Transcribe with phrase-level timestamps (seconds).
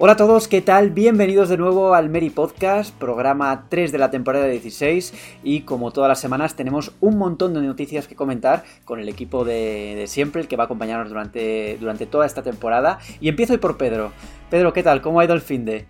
[0.00, 0.90] Hola a todos, ¿qué tal?
[0.90, 5.12] Bienvenidos de nuevo al Mary Podcast, programa 3 de la temporada 16
[5.42, 9.44] y como todas las semanas tenemos un montón de noticias que comentar con el equipo
[9.44, 13.54] de, de siempre, el que va a acompañarnos durante, durante toda esta temporada y empiezo
[13.54, 14.12] hoy por Pedro.
[14.50, 15.02] Pedro, ¿qué tal?
[15.02, 15.88] ¿Cómo ha ido el fin de?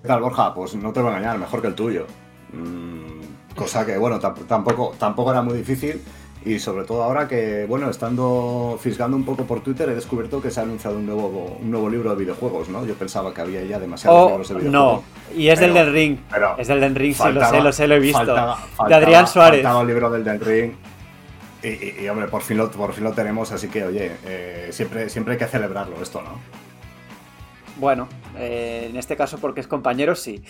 [0.00, 0.54] ¿Qué tal, Borja?
[0.54, 2.06] Pues no te voy a engañar, mejor que el tuyo.
[2.54, 6.00] Mm, cosa que, bueno, tampoco, tampoco era muy difícil.
[6.44, 10.50] Y sobre todo ahora que, bueno, estando fisgando un poco por Twitter, he descubierto que
[10.50, 12.84] se ha anunciado un nuevo, un nuevo libro de videojuegos, ¿no?
[12.84, 15.02] Yo pensaba que había ya demasiados Oh, libros de videojuegos.
[15.30, 16.18] no, y es del Pero- del Ring.
[16.30, 18.18] pero Es del del Ring, sí, lo sé, lo sé, lo he visto.
[18.18, 19.62] faltaba- de Adrián Suárez.
[19.62, 20.72] Faltaba el libro del Den Ring.
[21.62, 24.68] Y, y- y, hombre, por fin, lo, por fin lo tenemos, así que, oye, eh,
[24.72, 26.40] siempre, siempre hay que celebrarlo esto, ¿no?
[27.76, 30.42] Bueno, eh, en este caso porque es compañero, sí.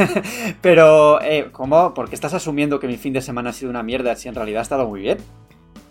[0.60, 1.94] Pero, eh, ¿cómo?
[1.94, 4.34] ¿Por qué estás asumiendo que mi fin de semana ha sido una mierda si en
[4.34, 5.18] realidad ha estado muy bien?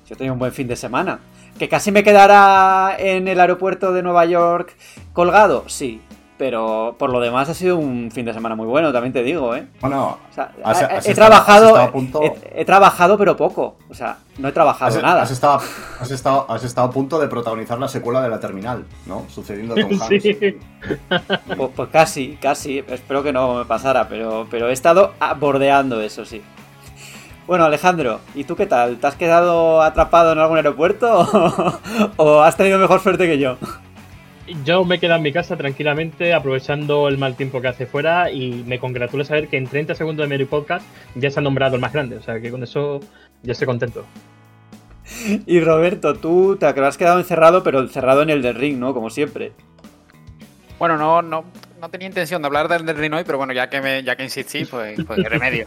[0.07, 1.19] Yo tenido un buen fin de semana.
[1.57, 4.75] ¿Que casi me quedara en el aeropuerto de Nueva York
[5.13, 5.65] colgado?
[5.67, 6.01] Sí.
[6.41, 9.55] Pero por lo demás ha sido un fin de semana muy bueno, también te digo,
[9.55, 9.67] ¿eh?
[9.79, 12.65] Bueno, O sea, Has- he, has he estado- trabajado, has estado a punto- he, he
[12.65, 13.75] trabajado pero poco.
[13.91, 15.21] O sea, no he trabajado has, nada.
[15.21, 15.59] has estado,
[15.99, 19.25] has, estado, has estado a punto de protagonizar la secuela de la terminal, ¿no?
[19.29, 20.23] Sucediendo a Tom Hanks.
[20.23, 20.57] Sí.
[21.55, 22.79] Pues, pues casi, casi.
[22.87, 26.41] Espero que no me pasara, pero, pero he estado bordeando eso, sí.
[27.45, 28.97] Bueno, Alejandro, ¿y tú qué tal?
[28.97, 31.19] ¿Te has quedado atrapado en algún aeropuerto
[32.17, 33.57] o, o has tenido mejor suerte que yo?
[34.65, 38.63] Yo me quedo en mi casa tranquilamente, aprovechando el mal tiempo que hace fuera y
[38.65, 40.85] me congratulo saber que en 30 segundos de Mary Podcast
[41.15, 42.99] ya se ha nombrado el más grande, o sea que con eso
[43.43, 44.05] ya estoy contento.
[45.45, 48.93] Y Roberto, tú te has quedado encerrado, pero encerrado en el del ring, ¿no?
[48.93, 49.51] Como siempre.
[50.79, 51.45] Bueno, no, no,
[51.81, 54.15] no tenía intención de hablar del del Ring hoy, pero bueno, ya que me, ya
[54.15, 55.65] que insistí, pues, pues qué remedio.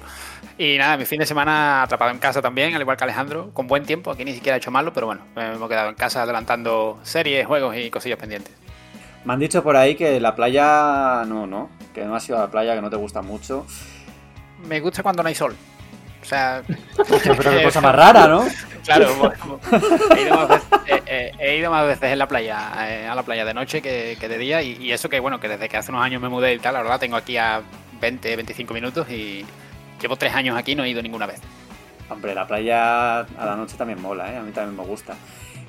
[0.56, 3.66] Y nada, mi fin de semana atrapado en casa también, al igual que Alejandro, con
[3.66, 4.12] buen tiempo.
[4.12, 7.44] Aquí ni siquiera he hecho malo, pero bueno, me hemos quedado en casa adelantando series,
[7.44, 8.54] juegos y cosillas pendientes.
[9.24, 11.24] Me han dicho por ahí que la playa.
[11.26, 11.70] No, no.
[11.92, 13.66] Que no has ido a la playa, que no te gusta mucho.
[14.68, 15.56] Me gusta cuando no hay sol.
[16.24, 16.62] O sea,
[16.96, 18.46] Pero qué cosa más rara, ¿no?
[18.82, 19.60] claro, bueno,
[20.16, 23.14] he, ido más veces, eh, eh, he ido más veces en la playa, eh, a
[23.14, 24.62] la playa de noche que, que de día.
[24.62, 26.72] Y, y eso que, bueno, que desde que hace unos años me mudé y tal,
[26.72, 27.60] la verdad tengo aquí a
[28.00, 29.44] 20, 25 minutos y
[30.00, 31.42] llevo tres años aquí y no he ido ninguna vez.
[32.08, 34.36] Hombre, la playa a la noche también mola, ¿eh?
[34.38, 35.14] A mí también me gusta.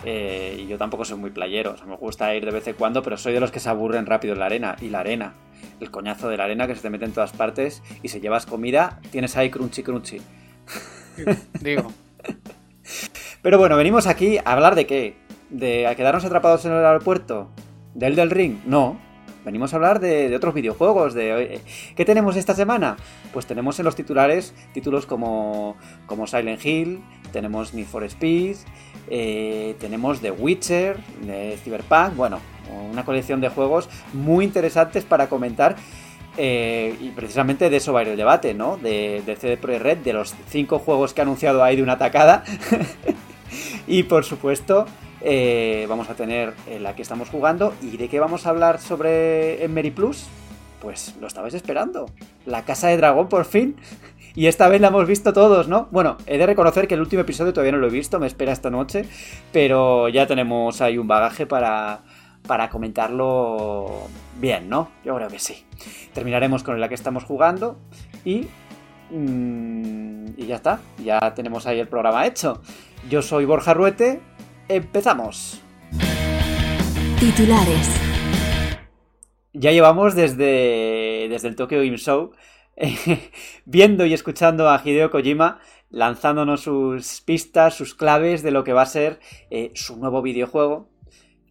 [0.04, 2.76] Eh, y yo tampoco soy muy playero, o sea, me gusta ir de vez en
[2.76, 4.76] cuando, pero soy de los que se aburren rápido en la arena.
[4.82, 5.34] Y la arena,
[5.80, 7.82] el coñazo de la arena que se te mete en todas partes.
[8.04, 10.22] Y si llevas comida, tienes ahí crunchy crunchy.
[11.62, 11.92] Digo,
[13.42, 15.16] Pero bueno, venimos aquí a hablar de qué?
[15.50, 17.50] ¿De a quedarnos atrapados en el aeropuerto?
[17.94, 18.58] ¿Del del ring?
[18.66, 19.00] No.
[19.46, 21.14] Venimos a hablar de, otros videojuegos.
[21.14, 21.62] De, eh,
[21.96, 22.98] ¿Qué tenemos esta semana?
[23.32, 25.78] Pues tenemos en los titulares títulos como,
[26.08, 28.56] como Silent Hill, tenemos Need for Speed,
[29.08, 32.40] eh, tenemos The Witcher, de Cyberpunk, bueno,
[32.92, 35.76] una colección de juegos muy interesantes para comentar.
[36.38, 38.78] Eh, y precisamente de eso va a ir el debate, ¿no?
[38.78, 41.98] De, de CD Projekt Red, de los cinco juegos que ha anunciado ahí de una
[41.98, 42.44] tacada.
[43.88, 44.86] y por supuesto,
[45.28, 47.74] eh, vamos a tener eh, la que estamos jugando.
[47.82, 50.26] ¿Y de qué vamos a hablar sobre Emery Plus?
[50.82, 52.06] Pues lo estabais esperando.
[52.46, 53.76] La casa de dragón por fin.
[54.38, 55.88] Y esta vez la hemos visto todos, ¿no?
[55.92, 58.52] Bueno, he de reconocer que el último episodio todavía no lo he visto, me espera
[58.52, 59.06] esta noche.
[59.54, 62.02] Pero ya tenemos ahí un bagaje para,
[62.48, 64.08] para comentarlo
[64.40, 64.92] bien, ¿no?
[65.04, 65.66] Yo creo que sí.
[66.14, 67.78] Terminaremos con la que estamos jugando
[68.24, 68.48] y...
[69.12, 72.62] mm, y ya está, ya tenemos ahí el programa hecho.
[73.10, 74.22] Yo soy Borja Ruete,
[74.68, 75.62] empezamos.
[77.20, 78.02] Titulares.
[79.54, 82.32] Ya llevamos desde, desde el Tokyo Game Show
[82.76, 83.32] eh,
[83.66, 85.60] viendo y escuchando a Hideo Kojima
[85.90, 89.20] lanzándonos sus pistas, sus claves de lo que va a ser
[89.50, 90.90] eh, su nuevo videojuego,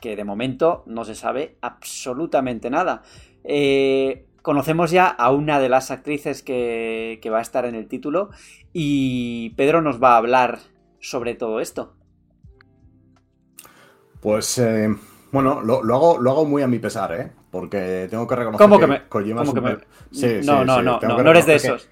[0.05, 3.01] que de momento no se sabe absolutamente nada.
[3.43, 7.89] Eh, conocemos ya a una de las actrices que, que va a estar en el
[7.89, 8.29] título
[8.75, 10.59] y Pedro nos va a hablar
[11.01, 11.95] sobre todo esto.
[14.21, 14.95] Pues, eh,
[15.33, 17.33] bueno, lo, lo hago, lo hago muy a mi pesar, ¿eh?
[17.51, 20.43] Porque tengo que reconocer ¿Cómo que me- Kojima cómo es que un me- per- Sí,
[20.43, 21.89] sí, no, no, sí, no, no, no eres de esos.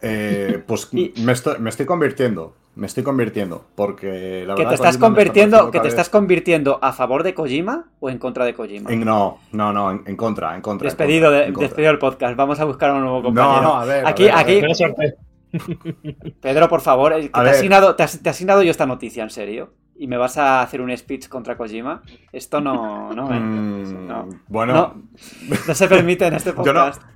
[0.00, 0.88] Eh, pues
[1.18, 2.54] me, estoy, me estoy convirtiendo.
[2.76, 3.64] Me estoy convirtiendo.
[3.74, 7.34] Porque la ¿Que verdad te estás Kojima convirtiendo, que te estás convirtiendo a favor de
[7.34, 8.92] Kojima o en contra de Kojima?
[8.92, 10.86] en- no, no, no, en, en contra, en contra.
[10.86, 11.68] en Despedido, contra, de, en contra.
[11.68, 12.36] despedido del podcast.
[12.36, 13.62] Vamos a buscar a un nuevo compañero.
[13.62, 14.74] No, a ver, a aquí, ver, a aquí, ver.
[14.74, 15.16] Suerte.
[16.40, 17.54] Pedro, por favor, eh, que te, A he ver.
[17.54, 19.72] asignado, te, has- te asignado yo esta noticia, en serio.
[19.98, 22.02] Y me vas a hacer un speech contra Kojima.
[22.30, 23.40] Esto no, no, eh.
[23.40, 24.28] Mm, no.
[24.48, 24.94] Bueno, No,
[25.66, 27.00] no se permite en este Yo no, podcast.
[27.02, 27.08] yo,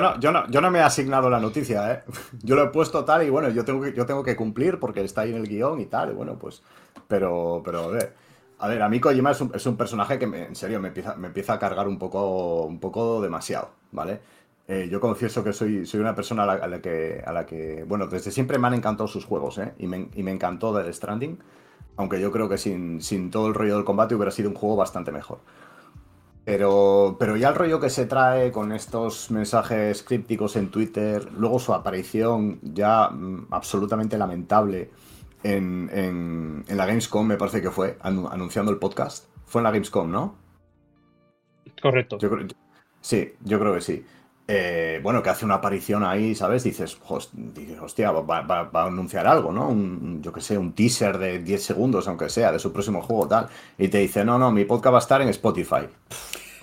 [0.00, 2.02] no, yo, no, yo no me he asignado la noticia, ¿eh?
[2.42, 5.02] Yo lo he puesto tal y bueno, yo tengo que, yo tengo que cumplir porque
[5.02, 6.62] está ahí en el guion y tal, y bueno, pues.
[7.08, 8.14] Pero, pero a ver.
[8.58, 10.88] A ver, a mí Kojima es un, es un personaje que me- en serio me
[10.88, 14.20] empieza, me empieza a cargar un poco, un poco demasiado, ¿vale?
[14.66, 17.44] Eh, yo confieso que soy, soy una persona a la, a la que, a la
[17.46, 19.74] que, bueno, desde siempre me han encantado sus juegos, ¿eh?
[19.78, 21.38] Y me, y me encantó Death Stranding,
[21.96, 24.76] aunque yo creo que sin, sin todo el rollo del combate hubiera sido un juego
[24.76, 25.38] bastante mejor.
[26.46, 31.58] Pero, pero ya el rollo que se trae con estos mensajes crípticos en Twitter, luego
[31.58, 34.90] su aparición ya mm, absolutamente lamentable
[35.42, 39.26] en, en- en la Gamescom, me parece que fue, anu- anunciando el podcast.
[39.44, 40.36] Fue en la Gamescom, ¿no?
[41.82, 42.16] Correcto.
[42.18, 42.30] Yo
[43.00, 44.04] sí, yo creo que sí.
[44.48, 46.62] Eh, bueno, que hace una aparición ahí, ¿sabes?
[46.62, 49.68] Dices, "Host- dices, hostia, va, va- va a anunciar algo, ¿no?
[49.68, 53.26] Un, yo que sé, un teaser de 10 segundos, aunque sea, de su próximo juego,
[53.26, 53.48] tal.
[53.76, 55.88] Y te dice, no, no, mi podcast va a estar en Spotify.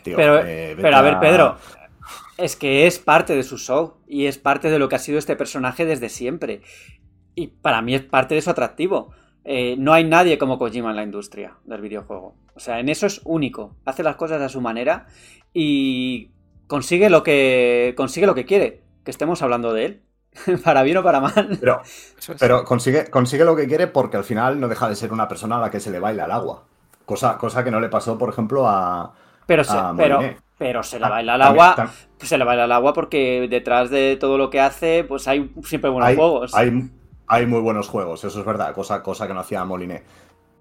[0.04, 1.58] Tío, Pero, eh, pero a ver, Pedro,
[2.38, 5.18] es que es parte de su show y es parte de lo que ha sido
[5.20, 6.62] este personaje desde siempre.
[7.36, 9.12] Y para mí es parte de su atractivo.
[9.44, 12.34] Eh, no hay nadie como Kojima en la industria del videojuego.
[12.56, 13.76] O sea, en eso es único.
[13.84, 15.08] Hace las cosas a su manera
[15.54, 16.30] y
[16.74, 18.81] consigue lo que consigue lo que quiere.
[19.06, 20.02] Que estemos hablando de él.
[20.64, 21.58] para bien o para mal.
[21.60, 21.84] Pero,
[22.40, 25.58] pero consigue, consigue lo que quiere porque al final no deja de ser una persona
[25.58, 26.64] a la que se le baila el agua.
[27.06, 29.14] Cosa, cosa que no le pasó, por ejemplo, a,
[29.46, 30.38] Pero se, a pero, Moliné.
[30.58, 31.92] pero se le Ah, baila el también- agua.
[32.18, 35.92] Se le baila el agua porque detrás de todo lo que hace, pues hay siempre
[35.92, 36.56] buenos hay, juegos.
[36.56, 36.90] hay,
[37.28, 40.02] hay muy buenos juegos, eso es verdad, cosa, cosa que no hacía Moliné.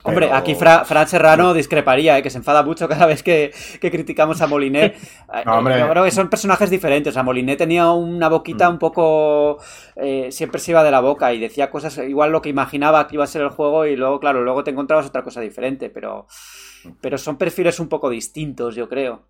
[0.05, 2.23] Hombre, aquí Fra- Fran Serrano discreparía, ¿eh?
[2.23, 4.95] que se enfada mucho cada vez que, que criticamos a Moliné.
[5.35, 5.79] Eh, No, hombre.
[5.79, 7.13] Yo creo que son personajes diferentes.
[7.13, 8.73] O sea, Moliné tenía una boquita Mm.
[8.73, 9.59] un poco...
[9.97, 13.15] eh, siempre se iba de la boca y decía cosas igual lo que imaginaba que
[13.17, 16.27] iba a ser el juego y luego, claro, luego te encontrabas otra cosa diferente, pero,
[17.01, 19.23] pero son perfiles un poco distintos, yo creo.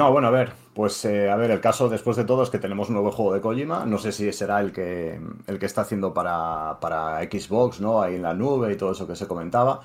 [0.00, 2.58] No, bueno, a ver, pues eh, a ver, el caso después de todo es que
[2.58, 5.82] tenemos un nuevo juego de Kojima, no sé si será el que, el que está
[5.82, 8.00] haciendo para, para Xbox, ¿no?
[8.00, 9.82] Ahí en la nube y todo eso que se comentaba,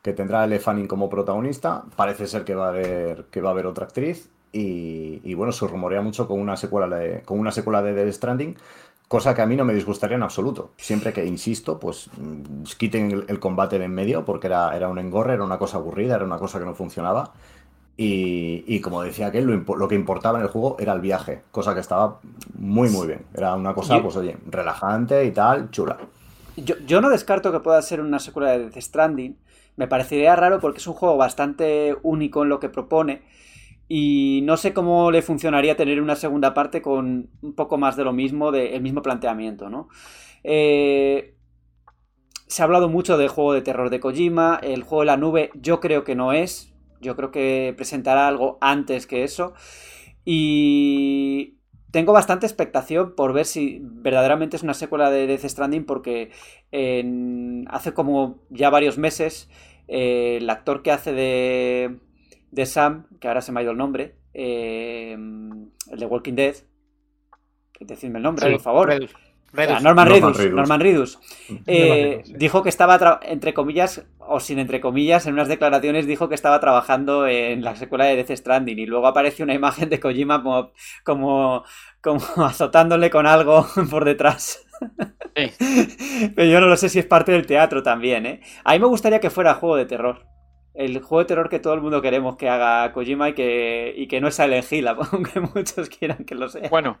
[0.00, 3.50] que tendrá a Elle Fanning como protagonista, parece ser que va a haber, que va
[3.50, 7.38] a haber otra actriz y, y bueno, se rumorea mucho con una secuela de, con
[7.38, 8.56] una secuela de Death Stranding,
[9.06, 13.26] cosa que a mí no me disgustaría en absoluto, siempre que, insisto, pues mm, quiten
[13.28, 16.24] el, combate de en medio porque era, era un engorre, era una cosa aburrida, era
[16.24, 17.34] una cosa que no funcionaba.
[18.00, 21.74] Y, y como decía aquel, lo, que importaba en el juego era el viaje, cosa
[21.74, 22.20] que estaba
[22.56, 23.26] muy, muy bien.
[23.34, 25.98] Era una cosa, Yo- pues oye, relajante y tal, chula.
[26.56, 29.36] Yo, yo no descarto que pueda ser una secuela de Death Stranding.
[29.76, 33.22] Me parecería raro porque es un juego bastante único en lo que propone.
[33.88, 38.04] Y no sé cómo le funcionaría tener una segunda parte con un poco más de
[38.04, 39.88] lo mismo, de, el mismo planteamiento, ¿no?
[40.44, 41.34] Eh,
[42.46, 44.58] se ha hablado mucho del juego de terror de Kojima.
[44.62, 46.67] El juego de la nube, yo creo que no es.
[47.00, 49.54] Yo creo que presentará algo antes que eso.
[50.24, 51.56] Y
[51.90, 56.30] tengo bastante expectación por ver si verdaderamente es una secuela de Death Stranding porque
[56.70, 59.48] en- hace como ya varios meses
[59.88, 61.96] eh, el actor que hace de,
[62.50, 66.56] de Sam, que ahora se me ha ido el nombre, eh, el de Walking Dead,
[67.80, 68.88] decidme el nombre, Sí, por favor.
[68.88, 69.14] Redus.
[69.50, 69.76] Redus.
[69.76, 70.56] Ah, Norman, Norman Reedus, Reedus.
[70.56, 71.18] Norman Reedus.
[71.66, 72.34] Eh, Norman Reedus, sí.
[72.36, 76.60] Dijo que estaba, entre comillas, o sin entre comillas, en unas declaraciones dijo que estaba
[76.60, 80.72] trabajando en la secuela de Death Stranding y luego aparece una imagen de Kojima como,
[81.04, 81.64] como,
[82.00, 84.64] como azotándole con algo por detrás.
[85.36, 86.30] Sí.
[86.36, 88.40] Pero yo no lo sé si es parte del teatro también, ¿eh?
[88.64, 90.26] A mí me gustaría que fuera juego de terror.
[90.74, 94.06] El juego de terror que todo el mundo queremos que haga Kojima y que, y
[94.06, 96.68] que no es Silent Hill, aunque muchos quieran que lo sea.
[96.68, 96.96] Bueno,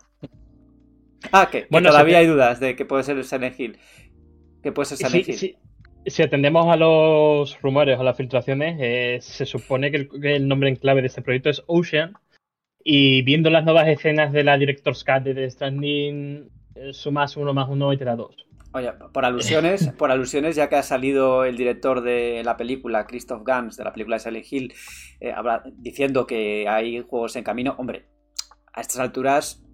[1.32, 3.78] Ah, que, que Bueno, todavía hay dudas de que puede ser Silent Hill.
[4.62, 5.38] Que puede ser Silent Si, Hill.
[5.38, 5.56] si-
[6.10, 10.48] si atendemos a los rumores o las filtraciones, eh, se supone que el, que el
[10.48, 12.14] nombre en clave de este proyecto es Ocean.
[12.84, 17.52] Y viendo las nuevas escenas de la Director's Cut de The Stranding, eh, sumas uno
[17.52, 18.36] más uno y te da dos.
[18.72, 23.42] Oye, por alusiones, por alusiones, ya que ha salido el director de la película, Christoph
[23.44, 24.74] Gans, de la película de Silent Hill,
[25.20, 25.34] eh,
[25.76, 27.74] diciendo que hay juegos en camino.
[27.78, 28.06] Hombre,
[28.72, 29.67] a estas alturas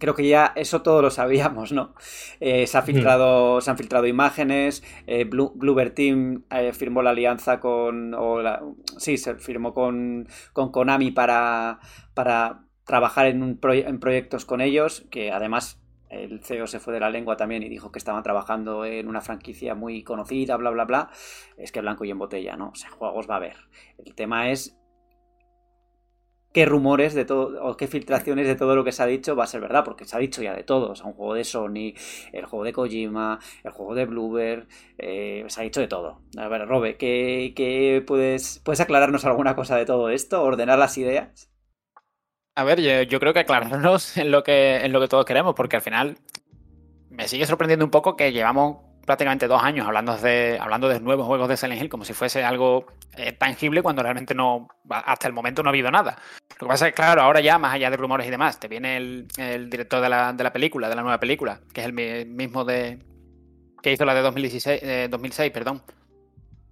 [0.00, 1.94] creo que ya eso todo lo sabíamos, ¿no?
[2.40, 7.10] Eh, se, ha filtrado, se han filtrado imágenes, eh, Blue- Bluebird Team eh, firmó la
[7.10, 8.14] alianza con...
[8.14, 8.62] o la-
[8.98, 11.80] sí, se firmó con, con Konami para,
[12.14, 16.92] para trabajar en, un proye- en proyectos con ellos, que además el CEO se fue
[16.94, 20.70] de la lengua también y dijo que estaban trabajando en una franquicia muy conocida, bla,
[20.70, 21.10] bla, bla,
[21.56, 22.70] es que blanco y en botella, ¿no?
[22.70, 23.56] O sea, juegos va a haber.
[24.04, 24.76] El tema es
[26.52, 29.44] qué rumores de todo, o qué filtraciones de todo lo que se ha dicho va
[29.44, 30.90] a ser verdad, porque se ha dicho ya de todo.
[30.90, 31.94] O sea, un juego de Sony,
[32.32, 34.66] el juego de Kojima, el juego de Bluebird,
[34.98, 36.20] eh, se ha dicho de todo.
[36.36, 40.42] A ver, Robe, ¿qué, puedes, puedes aclararnos alguna cosa de todo esto?
[40.42, 41.50] ¿Ordenar las ideas?
[42.56, 45.76] A ver, yo, creo que aclararnos en lo que, en lo que todos queremos, porque
[45.76, 46.18] al final
[47.08, 51.26] me sigue sorprendiendo un poco que llevamos prácticamente dos años hablando de, hablando de nuevos
[51.26, 55.34] juegos de Silent Hill como si fuese algo eh, tangible cuando realmente no, hasta el
[55.34, 56.16] momento no ha habido nada.
[56.60, 58.68] Lo que pasa es que, claro, ahora ya, más allá de rumores y demás, te
[58.68, 59.26] viene el,
[59.70, 62.98] director de la, de la, película, de la nueva película, que es el mismo de
[63.82, 65.82] que hizo la de 2016, 2006, perdón.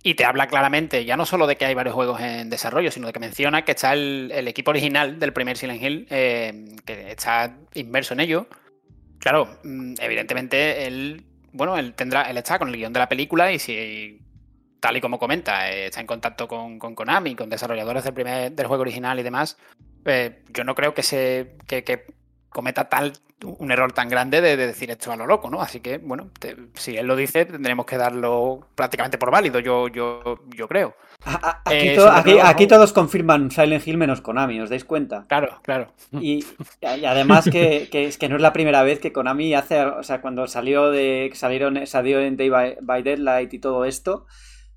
[0.02, 3.08] Y te habla claramente, ya no solo de que hay varios juegos en desarrollo, sino
[3.08, 7.56] de que menciona que está el, equipo original del primer Silent Hill, eh, que está
[7.75, 8.47] inmerso en ello.
[9.18, 13.52] Claro, mm, evidentemente él bueno, él tendrá, él está con el guion de la película
[13.52, 14.21] y si,
[14.81, 18.52] tal y como comenta, eh, está en contacto con, con, Konami, con desarrolladores del primer
[18.52, 19.59] del juego original y demás,
[20.05, 22.07] eh, yo no creo que se que,
[22.49, 23.12] cometa tal
[23.45, 25.61] un error tan grande de, decir esto a lo loco, ¿no?
[25.61, 26.31] Así que, bueno,
[26.75, 30.97] si él lo dice, tendremos que darlo prácticamente por válido, yo, yo, yo creo.
[31.71, 31.99] Eh,
[32.43, 35.27] aquí, todos confirman Silent Hill menos Konami, ¿os dais cuenta?
[35.29, 35.93] Claro, claro.
[36.13, 36.45] Y,
[36.83, 40.47] además que, que, que, no es la primera vez que Konami hace, o sea, cuando
[40.47, 44.27] salió de salieron salió en Day by, Daylight y todo esto,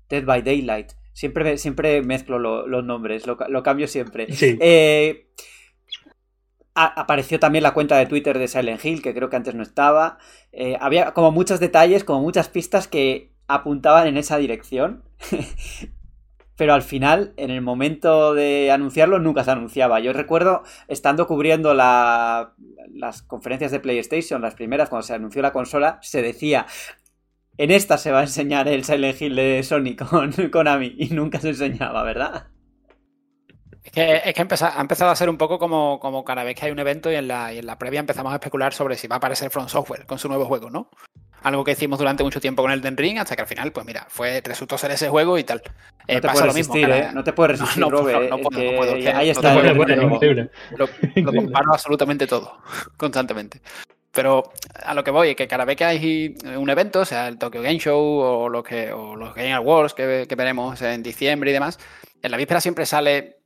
[0.08, 0.92] Dead by Daylight.
[1.14, 4.26] Siempre, siempre mezclo los nombres, lo, cambio siempre.
[4.30, 5.28] Eh,
[6.74, 10.18] apareció también la cuenta de Twitter de Silent Hill, que creo que antes no estaba.
[10.52, 15.04] Eh, había como muchos detalles, como muchas pistas que apuntaban en esa dirección.
[16.62, 19.98] pero al final, en el momento de anunciarlo, nunca se anunciaba.
[19.98, 25.98] Yo recuerdo estando cubriendo las conferencias de PlayStation, las primeras, cuando se anunció la consola,
[26.02, 26.66] se decía,
[27.58, 31.40] en esta se va a enseñar el Silent Hill de Sony con Konami, y nunca
[31.40, 32.46] se enseñaba, ¿verdad?
[33.82, 36.78] Es que, ha empezado a ser un poco como, como cada vez que hay un
[36.78, 39.18] evento y en, la, y en la previa empezamos a especular sobre si va a
[39.18, 40.90] aparecer Front Software con su nuevo juego, ¿no?
[41.42, 43.86] Algo que hicimos durante mucho tiempo con el Den Ring, hasta que al final, pues
[43.86, 45.62] mira, fue resultó ser ese juego y tal.
[46.06, 46.76] Eh, no te pasa lo mismo.
[46.76, 47.10] ¿eh?
[47.12, 49.54] No te puedes resistir, no, no, Robert, no, puedo, ahí está.
[49.54, 49.72] lo,
[50.76, 52.58] lo comparo absolutamente todo,
[52.96, 53.60] constantemente.
[54.12, 54.52] Pero
[54.84, 57.78] a lo que voy, que cada vez que hay un evento, sea el Tokyo Game
[57.78, 61.78] Show o, lo que, o los Game Awards que, que veremos en diciembre y demás,
[62.20, 63.38] en la víspera siempre sale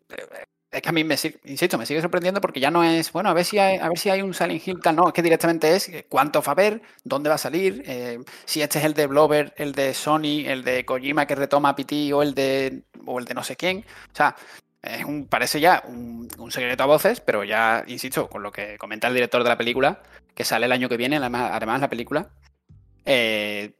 [0.77, 3.33] es que a mí me insisto, me sigue sorprendiendo porque ya no es, bueno, a
[3.33, 5.75] ver si hay, a ver si hay un Silent Hill tal, no, es que directamente
[5.75, 8.93] es eh, cuánto va a haber, dónde va a salir, eh, si este es el
[8.93, 12.83] de Blover, el de Sony, el de Kojima que retoma a PT o el de
[13.07, 13.87] o el de no sé quién.
[14.13, 14.37] O sea,
[14.83, 19.09] es un, parece ya un, secreto a voces, pero ya, insisto, con lo que comenta
[19.09, 20.03] el director de la película,
[20.35, 22.29] que sale el año que viene, además, además la película,
[23.07, 23.73] eh,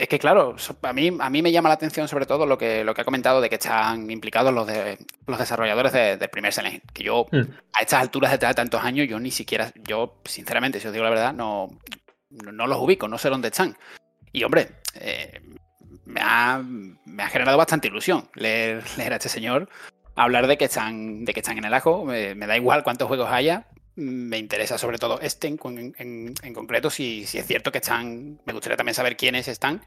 [0.00, 2.84] es que claro, a mí, a mí me llama la atención sobre todo lo que,
[2.84, 6.82] lo que ha comentado de que están implicados los, de, los desarrolladores del primer Silent
[6.92, 7.42] Que yo, hmm.
[7.74, 11.10] a estas alturas de tantos años, yo ni siquiera, yo sinceramente, si os digo la
[11.10, 11.68] verdad, no,
[12.30, 13.76] no los ubico, no sé dónde están.
[14.32, 15.40] Y hombre, eh,
[16.06, 16.62] me, ha,
[17.04, 19.68] me, ha, generado bastante ilusión leer, leer, a este señor
[20.16, 22.06] hablar de que están, de que están en el ajo.
[22.06, 23.66] Me, da igual cuántos juegos haya.
[24.00, 28.40] Me interesa sobre todo este en, en, concreto, si, si, es cierto que están.
[28.46, 29.82] Me gustaría también saber quiénes están.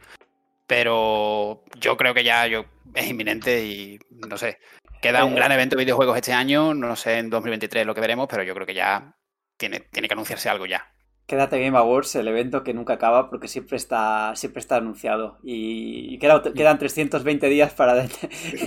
[0.68, 4.60] Pero yo creo que ya yo, es inminente y no sé.
[5.02, 6.74] Queda un eh, gran evento de videojuegos este año.
[6.74, 9.16] No sé en 2023 lo que veremos, pero yo creo que ya
[9.58, 10.94] tiene, tiene que anunciarse algo ya.
[11.26, 15.40] Quédate Game Awards, el evento que nunca acaba porque siempre está, siempre está anunciado.
[15.42, 18.06] Y, quedan 320 días para,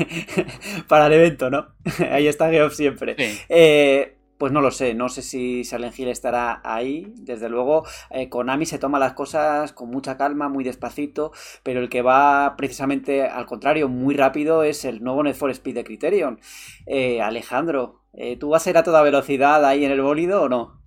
[0.88, 1.68] para el evento, ¿no?
[2.10, 3.14] Ahí está Geoff siempre.
[3.48, 7.84] Eh, pues no lo sé, no sé si Silent estará ahí, desde luego.
[8.10, 12.54] Eh, Konami se toma las cosas con mucha calma, muy despacito, pero el que va
[12.56, 16.40] precisamente al contrario, muy rápido, es el nuevo Need for Speed de Criterion.
[16.86, 18.02] Eh, Alejandro,
[18.40, 20.85] ¿tú vas a ir a toda velocidad ahí en el bólido o no?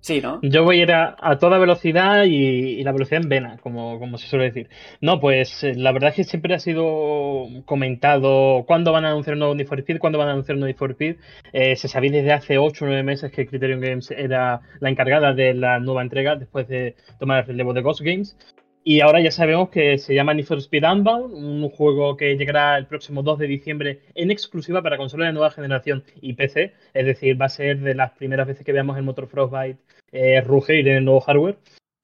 [0.00, 0.40] Sí, ¿no?
[0.42, 4.28] Yo voy a ir a, toda velocidad y, la velocidad en vena, como, como se
[4.28, 4.70] suele decir.
[5.02, 9.34] No, pues eh, la verdad es que siempre ha sido comentado cuándo van a anunciar
[9.34, 11.16] un nuevo Need for Speed, cuándo van a anunciar un Need for Speed.
[11.52, 15.34] Eh, se sabía desde hace 8 o 9 meses que Criterion Games era la encargada
[15.34, 18.36] de la nueva entrega después de tomar el relevo de Ghost Games.
[18.82, 22.78] Y ahora ya sabemos que se llama Need for Speed Unbound, un juego que llegará
[22.78, 26.72] el próximo 2 de diciembre en exclusiva para consolas de nueva generación y PC.
[26.94, 29.78] Es decir, va a ser de las primeras veces que veamos el motor Frostbite
[30.12, 31.58] eh, rugir en el nuevo hardware.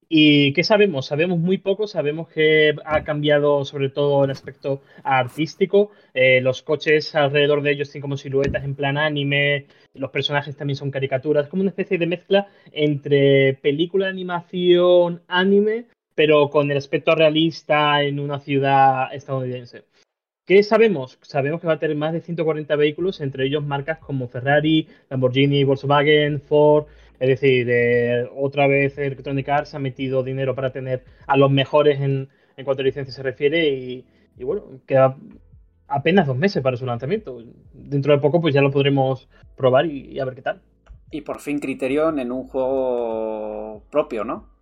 [0.09, 1.07] ¿Y qué sabemos?
[1.07, 7.13] Sabemos muy poco, sabemos que ha cambiado sobre todo el aspecto artístico, eh, los coches
[7.17, 11.63] alrededor de ellos tienen como siluetas en plan anime, los personajes también son caricaturas, como
[11.63, 18.19] una especie de mezcla entre película de animación, anime, pero con el aspecto realista en
[18.19, 19.85] una ciudad estadounidense.
[20.47, 21.19] ¿Qué sabemos?
[21.23, 25.63] Sabemos que va a tener más de 140 vehículos, entre ellos marcas como Ferrari, Lamborghini,
[25.65, 26.87] Volkswagen, Ford,
[27.19, 27.69] es decir,
[28.35, 32.29] otra vez Electronic Arts ha metido dinero para tener a los mejores en,
[32.65, 34.05] cuanto a licencia se refiere y,
[34.39, 35.17] bueno, queda
[35.89, 37.43] apenas dos meses para su lanzamiento.
[37.73, 40.63] Dentro de poco pues ya lo podremos probar y, a ver qué tal.
[41.11, 44.56] Y por fin Criterion en un juego propio, ¿no?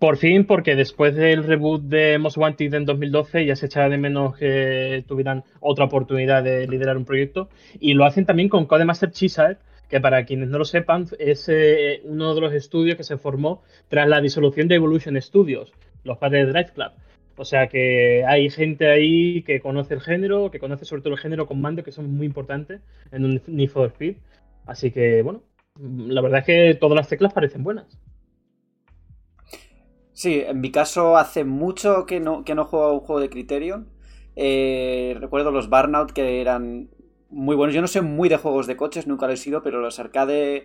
[0.00, 3.96] Por fin, porque después del reboot de Most Wanted en 2012 ya se echaba de
[3.96, 7.48] menos que tuvieran otra oportunidad de liderar un proyecto.
[7.78, 9.58] Y lo hacen también con Codemaster Cheeside,
[9.88, 13.62] que para quienes no lo sepan es eh, uno de los estudios que se formó
[13.88, 15.72] tras la disolución de Evolution Studios,
[16.04, 16.92] los padres de Drive Club.
[17.36, 21.20] O sea que hay gente ahí que conoce el género, que conoce sobre todo el
[21.20, 22.80] género con mando, que son muy importantes
[23.12, 24.16] en un Need Speed.
[24.66, 25.42] Así que, bueno,
[25.80, 27.86] la verdad es que todas las teclas parecen buenas.
[30.18, 33.86] Sí, en mi caso hace mucho que no, que no juego un juego de Criterion.
[34.34, 36.90] Eh, recuerdo los Burnout que eran
[37.30, 37.72] muy buenos.
[37.72, 40.64] Yo no sé muy de juegos de coches, nunca lo he sido, pero los arcade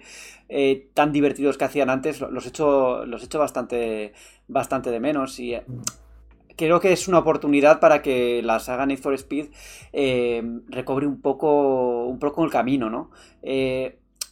[0.50, 4.14] eh, tan divertidos que hacían antes los he hecho, los he hecho bastante,
[4.48, 5.40] bastante de menos.
[5.40, 5.64] Y eh,
[6.56, 9.50] creo que es una oportunidad para que la saga Need for Speed
[9.92, 13.12] eh, recobre un poco, un poco el camino, ¿no?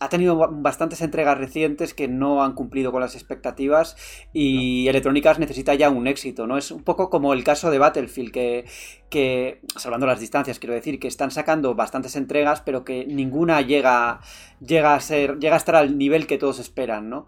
[0.01, 3.95] Ha tenido bastantes entregas recientes que no han cumplido con las expectativas
[4.33, 6.57] y Electrónicas necesita ya un éxito, ¿no?
[6.57, 8.65] Es un poco como el caso de Battlefield, que,
[9.11, 14.21] que salvando las distancias, quiero decir, que están sacando bastantes entregas, pero que ninguna llega,
[14.59, 17.27] llega a ser, llega a estar al nivel que todos esperan, ¿no?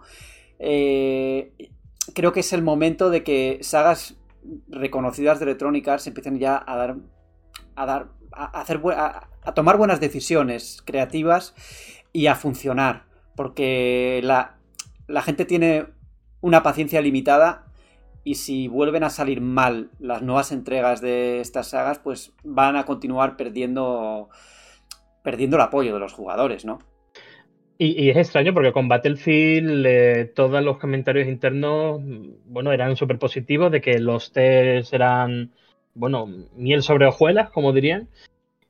[0.58, 1.52] Eh,
[2.16, 4.16] creo que es el momento de que sagas
[4.68, 6.96] reconocidas de Electrónicas empiecen ya a dar,
[7.76, 11.54] a dar, a hacer, a tomar buenas decisiones creativas
[12.14, 13.04] y a funcionar.
[13.36, 14.56] Porque la,
[15.24, 15.88] gente tiene
[16.40, 17.66] una paciencia limitada
[18.24, 22.86] y si vuelven a salir mal las nuevas entregas de estas sagas, pues van a
[22.86, 24.30] continuar perdiendo,
[25.24, 26.80] perdiendo el apoyo de los jugadores, ¿no?
[27.80, 32.02] Y, es extraño porque con Battlefield eh, todos los comentarios internos,
[32.46, 35.52] bueno, eran súper positivos de que los tests eran,
[35.96, 38.08] bueno, miel sobre hojuelas, como dirían,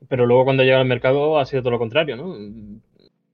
[0.08, 2.34] pero luego cuando llega al mercado ha sido todo lo contrario, ¿no?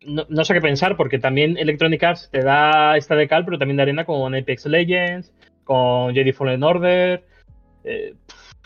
[0.07, 3.77] No, sé qué pensar, porque también Electronic Arts te da esta de cal, pero también
[3.77, 5.33] de arena con Apex Legends,
[5.65, 7.25] con Jedi Fallen Order.
[7.85, 8.15] Eh,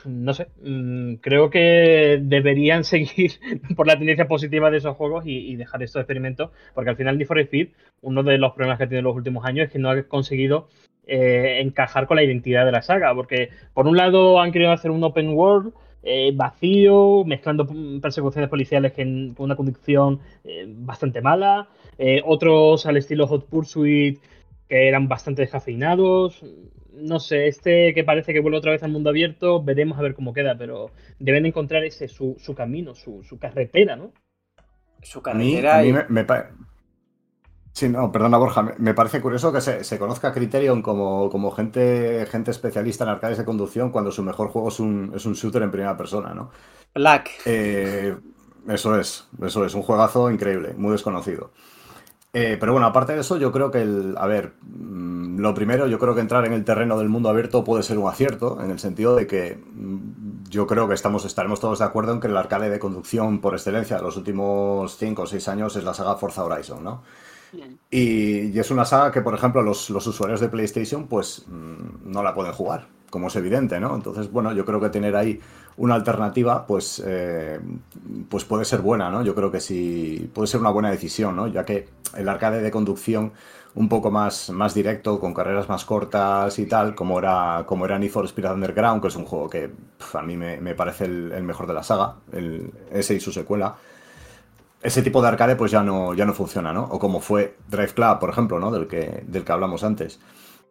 [0.05, 3.33] no sé, mm, creo que deberían seguir
[3.77, 7.27] por la tendencia positiva de esos juegos y, dejar estos experimentos, porque al final Need
[7.27, 7.39] for
[8.03, 10.03] uno de los problemas que ha tenido en los últimos años es que no ha
[10.05, 10.69] conseguido
[11.07, 14.91] eh, encajar con la identidad de la saga, porque por un lado han querido hacer
[14.91, 15.73] un open world,
[16.05, 17.67] eh, vacío, mezclando
[18.01, 24.21] persecuciones policiales con una conducción eh, bastante mala, eh, otros al estilo Hot Pursuit
[24.69, 26.45] que eran bastante descafeinados.
[26.93, 30.15] No sé, este que parece que vuelve otra vez al mundo abierto, veremos a ver
[30.15, 34.13] cómo queda, pero deben encontrar ese su, camino, su, carretera, ¿no?
[35.03, 35.83] Su carretera.
[36.09, 36.25] me,
[37.75, 42.53] Sí, no, perdona Borja, me parece curioso que se, conozca Criterion como, como, gente, gente
[42.53, 45.73] especialista en arcades de conducción cuando su mejor juego es un, es un shooter en
[45.73, 46.51] primera persona, ¿no?
[46.95, 47.31] Black.
[47.47, 48.17] Eh,
[48.69, 51.51] eso es, eso es, un juegazo increíble, muy desconocido.
[52.33, 54.15] Eh, pero bueno, aparte de eso, yo creo que el.
[54.19, 57.65] A ver, mm, lo primero, yo creo que entrar en el terreno del mundo abierto
[57.65, 61.59] puede ser un acierto, en el sentido de que mm, yo creo que estamos, estaremos
[61.59, 65.23] todos de acuerdo en que el arcade de conducción por excelencia de los últimos 5
[65.23, 67.03] o 6 años es la saga Forza Horizon, ¿no?
[67.91, 72.35] Y, es una saga que, por ejemplo, los, usuarios de PlayStation pues mm, no la
[72.35, 73.95] pueden jugar, como es evidente, ¿no?
[73.95, 75.41] Entonces, bueno, yo creo que tener ahí
[75.77, 77.61] una alternativa, pues, eh,
[78.29, 79.23] pues puede ser buena, ¿no?
[79.23, 81.47] Yo creo que sí, puede ser una buena decisión, ¿no?
[81.49, 83.33] Ya que el arcade de conducción
[83.77, 87.99] un poco más, más directo, con carreras más cortas y tal, como era, como era
[87.99, 89.71] Need for Speed Underground, que es un juego que
[90.13, 93.75] a mí me, parece el, mejor de la saga, el, ese y su secuela
[94.85, 96.85] ese tipo de arcade pues ya no, ya no funciona, ¿no?
[96.85, 98.71] O como fue Drive Club, por ejemplo, ¿no?
[98.71, 100.21] Del que, del que hablamos antes.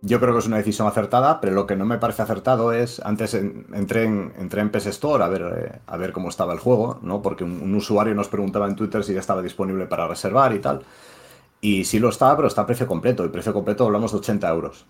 [0.01, 2.99] Yo creo que es una decisión acertada, pero lo que no me parece acertado es,
[3.03, 6.59] antes entré, en, entré en PS Store a ver, eh, a ver cómo estaba el
[6.59, 7.23] juego, ¿no?
[7.23, 10.83] Porque un, usuario nos preguntaba en Twitter si ya estaba disponible para reservar y tal.
[11.59, 13.25] Y sí lo está, pero está a precio completo.
[13.25, 14.85] Y precio completo hablamos de 80 euros.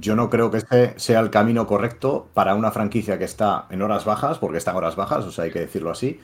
[0.00, 3.82] Yo no creo que este sea el camino correcto para una franquicia que está en
[3.82, 6.18] horas bajas, porque está en horas bajas, o sea, hay que decirlo así,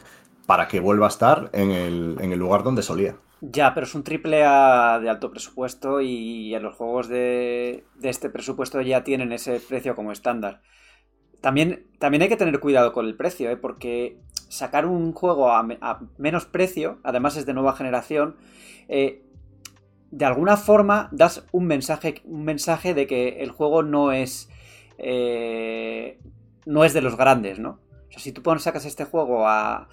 [0.46, 3.16] para que vuelva a estar en el, lugar donde solía.
[3.40, 8.08] Ya, pero es un triple A de alto presupuesto y en los juegos de, de
[8.08, 10.62] este presupuesto ya tienen ese precio como estándar.
[11.40, 13.56] También, también hay que tener cuidado con el precio, ¿eh?
[13.56, 14.16] porque
[14.48, 15.66] sacar un juego a,
[16.16, 18.36] menos precio, además es de nueva generación,
[18.88, 19.24] eh,
[20.12, 24.50] de alguna forma das un mensaje, un mensaje de que el juego no es.
[24.98, 26.20] Eh,
[26.66, 27.80] no es de los grandes, ¿no?
[28.08, 29.88] O sea, si tú sacas este juego a,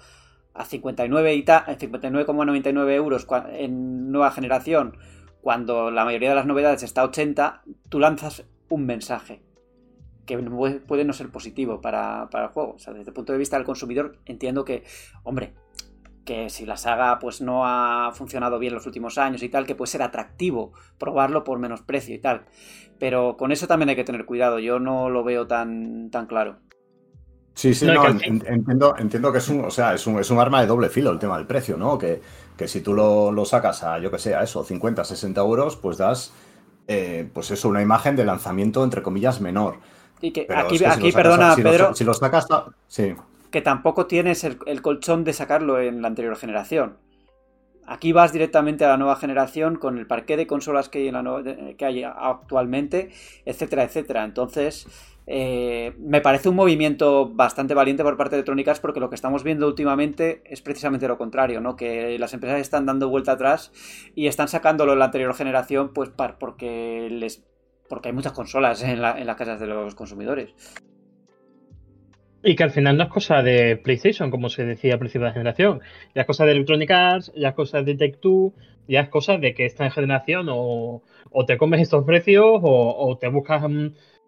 [0.54, 4.96] a 59 y 59,99 euros en nueva generación,
[5.40, 9.42] cuando la mayoría de las novedades está a 80, tú lanzas un mensaje
[10.26, 12.74] que puede no ser positivo para, para el juego.
[12.74, 14.84] O sea, desde el punto de vista del consumidor, entiendo que,
[15.24, 15.54] hombre,
[16.24, 19.74] que si la saga pues no ha funcionado bien los últimos años y tal, que
[19.74, 22.44] puede ser atractivo probarlo por menos precio y tal.
[22.98, 26.58] Pero con eso también hay que tener cuidado, yo no lo veo tan, tan claro.
[27.54, 30.60] Sí, sí, no, entiendo, entiendo que es un, o sea, es un, es un arma
[30.60, 31.98] de doble filo el tema del precio, ¿no?
[31.98, 32.20] Que,
[32.56, 35.76] que si tú lo, lo, sacas a, yo que sé, a eso, 50, 60 euros,
[35.76, 36.32] pues das,
[36.88, 39.76] eh, pues eso, una imagen de lanzamiento, entre comillas, menor.
[40.20, 41.88] Y que Pero aquí, es que aquí si perdona, si Pedro.
[41.90, 42.46] Lo, si lo sacas,
[42.86, 43.14] sí
[43.50, 46.96] que tampoco tienes el, el, colchón de sacarlo en la anterior generación.
[47.90, 51.10] Aquí vas directamente a la nueva generación con el parque de consolas que
[51.80, 53.10] hay, actualmente,
[53.44, 54.22] etcétera, etcétera.
[54.22, 54.86] Entonces,
[55.26, 59.42] eh, me parece un movimiento bastante valiente por parte de Electronic porque lo que estamos
[59.42, 61.74] viendo últimamente es precisamente lo contrario, ¿no?
[61.74, 63.72] Que las empresas están dando vuelta atrás
[64.14, 67.42] y están sacándolo en la anterior generación, pues porque les
[67.88, 70.54] porque hay muchas consolas en, la, en las casas de los consumidores.
[72.42, 75.28] Y que al final no es cosa de PlayStation, como se decía al principio de
[75.28, 75.80] la generación.
[76.14, 78.54] Ya es cosa de Electronic Arts, ya es cosa de Take Two,
[78.88, 83.18] ya es cosa de que esta generación o, o te comes estos precios o, o
[83.18, 83.62] te buscas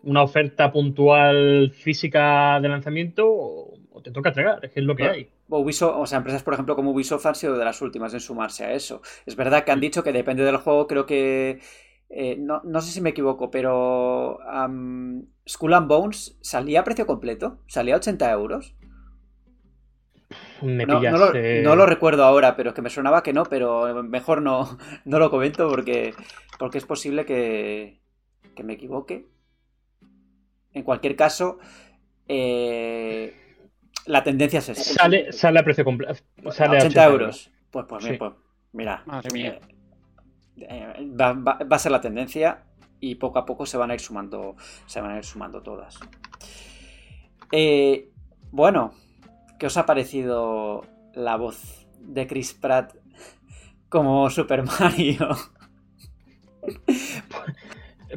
[0.03, 4.95] una oferta puntual física de lanzamiento o, o te toca entregar, es que es lo
[4.95, 5.29] que hay.
[5.49, 8.65] Ubisoft, o sea, empresas por ejemplo como Ubisoft han sido de las últimas en sumarse
[8.65, 9.03] a eso.
[9.27, 11.61] Es verdad que han dicho que depende del juego, creo que
[12.15, 17.07] eh, no, no, sé si me equivoco, pero um, Skull and Bones salía a precio
[17.07, 18.75] completo, salía a 80 euros.
[20.61, 23.33] Me no, pillas, no, lo, no, lo, recuerdo ahora, pero es que me sonaba que
[23.33, 26.13] no, pero mejor no, no lo comento porque,
[26.59, 28.03] porque es posible que,
[28.55, 29.27] que me equivoque.
[30.75, 31.61] En cualquier caso,
[32.29, 33.35] eh,
[34.05, 34.85] la tendencia es esa.
[34.85, 36.15] Sale, sale a precio completo.
[36.51, 37.13] Sale a 80, 80 euros.
[37.13, 37.51] euros.
[37.71, 38.13] Pues, pues, sí.
[38.19, 38.33] pues
[38.73, 39.03] mira.
[39.07, 39.59] Madre mía.
[39.63, 39.72] Eh,
[40.57, 42.65] va, va, va, a ser la tendencia
[43.01, 45.99] y poco a poco se van a ir sumando, se van a ir sumando todas.
[47.51, 48.11] Eh,
[48.51, 48.93] bueno,
[49.59, 50.83] ¿qué os ha parecido
[51.15, 52.95] la voz de Chris Pratt
[53.89, 55.29] como Super Mario?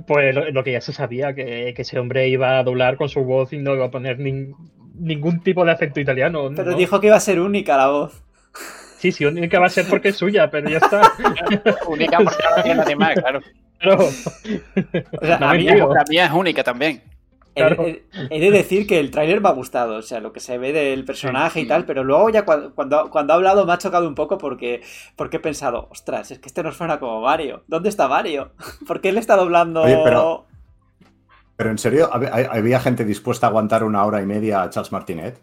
[0.08, 3.08] Pues lo, lo que ya se sabía, que, que, ese hombre iba a doblar con
[3.08, 4.54] su voz y no iba a poner nin,
[4.93, 6.52] ningún tipo de acento italiano.
[6.54, 8.21] Pero dijo que iba a ser única la voz.
[8.97, 11.01] Sí, sí, única va a ser porque es suya, pero ya está.
[11.88, 13.41] única porque no tiene nadie más, claro.
[13.79, 17.03] Pero, o sea, no, a mí, la mía es única también.
[17.55, 17.86] Claro.
[17.86, 20.58] He, he, de decir que el tráiler me ha gustado, o sea, lo que se
[20.58, 23.71] ve del personaje sí, y tal, pero luego ya cuando, cuando, cuando, ha hablado me
[23.71, 24.81] ha chocado un poco porque,
[25.15, 27.63] porque he pensado, ostras, es que este no suena como Mario.
[27.67, 28.51] ¿Dónde está Mario?
[28.88, 29.84] ¿Por qué él está doblando?
[29.84, 30.47] Oye, pero,
[31.55, 35.39] pero en serio, ¿había gente dispuesta a aguantar una hora y media a Charles Martinet?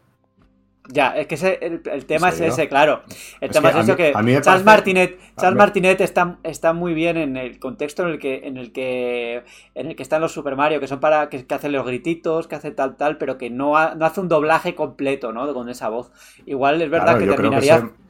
[0.88, 3.02] Ya, es que ese, el, el, tema es ese, claro.
[3.40, 7.16] El es tema es eso que, que Charles Martinet, Charles Martinet está, está muy bien
[7.16, 9.44] en el contexto en el que, en el que,
[9.76, 12.48] en el que están los Super Mario, que son para que, que hacen los grititos,
[12.48, 15.54] que hace tal tal, pero que no, ha, no hace un doblaje completo, ¿no?
[15.54, 16.10] Con esa voz.
[16.46, 17.80] Igual es verdad claro, que terminaría.
[17.80, 18.01] Que ese...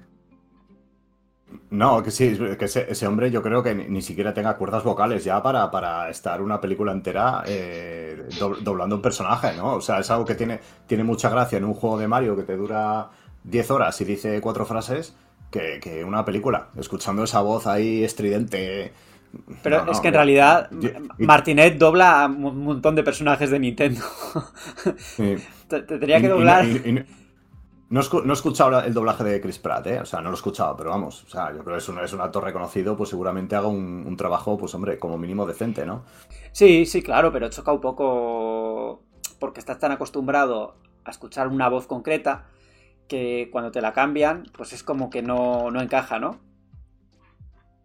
[1.70, 4.84] No, que sí, que ese, ese, hombre yo creo que ni, ni, siquiera tenga cuerdas
[4.84, 9.74] vocales ya para, para estar una película entera eh, do, doblando un personaje, ¿no?
[9.74, 12.42] O sea, es algo que tiene, tiene mucha gracia en un juego de Mario que
[12.42, 13.10] te dura
[13.44, 15.16] 10 horas y dice cuatro frases
[15.50, 18.92] que, que una película, escuchando esa voz ahí estridente.
[19.62, 20.70] Pero no, es que en realidad
[21.18, 24.02] y, Martinet dobla a un montón de personajes de Nintendo.
[24.98, 25.36] Sí.
[25.68, 26.66] Tendría que doblar.
[27.92, 30.00] No, no, he escuchado el doblaje de Chris Pratt, ¿eh?
[30.00, 31.24] O sea, no lo he escuchado, pero vamos.
[31.24, 34.04] O sea, yo creo que es un, es un actor reconocido, pues seguramente haga un,
[34.06, 36.06] un, trabajo, pues hombre, como mínimo decente, ¿no?
[36.52, 39.02] Sí, sí, claro, pero choca un poco
[39.38, 42.46] porque estás tan acostumbrado a escuchar una voz concreta
[43.08, 46.40] que cuando te la cambian, pues es como que no, no encaja, ¿no?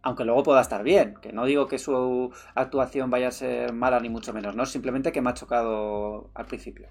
[0.03, 3.99] Aunque luego pueda estar bien, que no digo que su actuación vaya a ser mala
[3.99, 4.65] ni mucho menos, ¿no?
[4.65, 6.87] Simplemente que me ha chocado al principio.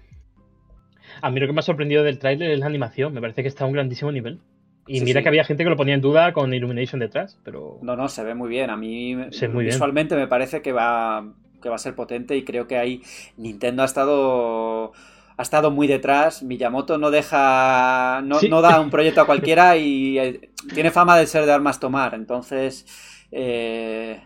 [1.21, 3.13] A mí lo que me ha sorprendido del tráiler es la animación.
[3.13, 4.39] Me parece que está a un grandísimo nivel.
[4.87, 5.23] Y sí, mira sí.
[5.23, 7.77] que había gente que lo ponía en duda con Illumination detrás, pero...
[7.81, 8.69] No, no, se ve muy bien.
[8.69, 10.25] A mí muy visualmente bien.
[10.25, 11.25] me parece que va,
[11.61, 13.01] que va a ser potente y creo que ahí
[13.35, 14.93] Nintendo ha estado
[15.39, 16.41] ha estado muy detrás.
[16.41, 18.21] Miyamoto no deja.
[18.23, 18.49] No, Sí.
[18.49, 22.13] no da un proyecto a cualquiera y eh, tiene fama de ser de armas tomar.
[22.15, 22.85] Entonces.
[23.31, 24.21] eh,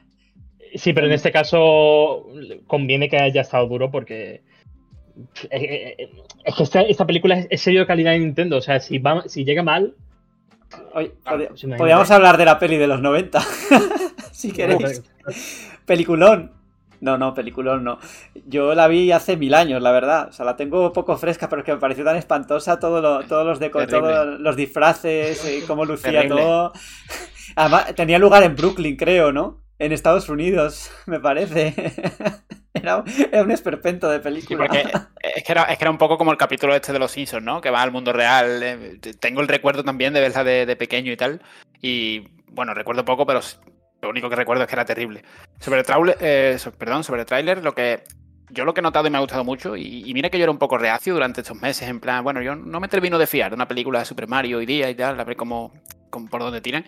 [0.76, 2.28] Sí, pero en este caso
[2.66, 4.44] conviene que haya estado duro porque.
[5.50, 6.10] Eh, eh, eh,
[6.44, 8.58] Es que esta, esta película es, es serio de calidad de Nintendo.
[8.58, 9.96] O sea, si, va, si llega mal.
[10.94, 13.40] oye, Ah, pues podríamos hablar de la peli de los 90.
[14.32, 15.04] si queréis.
[15.86, 16.52] Peliculón.
[17.02, 17.98] No, no, peliculón no.
[18.46, 20.28] Yo la vi hace mil años, la verdad.
[20.30, 23.24] O sea, la tengo poco fresca, pero es que me pareció tan espantosa todo lo-
[23.26, 26.42] todos los deco- todos los disfraces, eh, cómo lucía Terrible.
[26.42, 26.74] todo.
[27.56, 29.58] Además, tenía lugar en Brooklyn, creo, ¿no?
[29.80, 31.74] En Estados Unidos, me parece.
[32.82, 34.60] Era, era un esperpento de Sí, película.
[34.68, 34.82] porque
[35.36, 37.44] es que, era, es que era un poco como el capítulo este de los Simpsons,
[37.44, 37.60] ¿no?
[37.62, 38.64] Que va al mundo real.
[38.64, 41.42] eh, Tengo el recuerdo también de verla de, de pequeño y tal.
[41.82, 43.42] Y bueno, recuerdo poco, pero
[44.02, 45.24] lo único que recuerdo es que era terrible.
[45.60, 48.04] Sobre el trailer, eh, perdón, sobre el tráiler, lo que
[48.50, 50.44] yo lo que he notado y me ha gustado mucho, y, y mira que yo
[50.44, 53.26] era un poco reacio durante estos meses, en plan, bueno, yo no me termino de
[53.28, 55.72] fiar de una película de Super Mario hoy día y tal, a ver cómo,
[56.10, 56.86] cómo- por dónde tiran.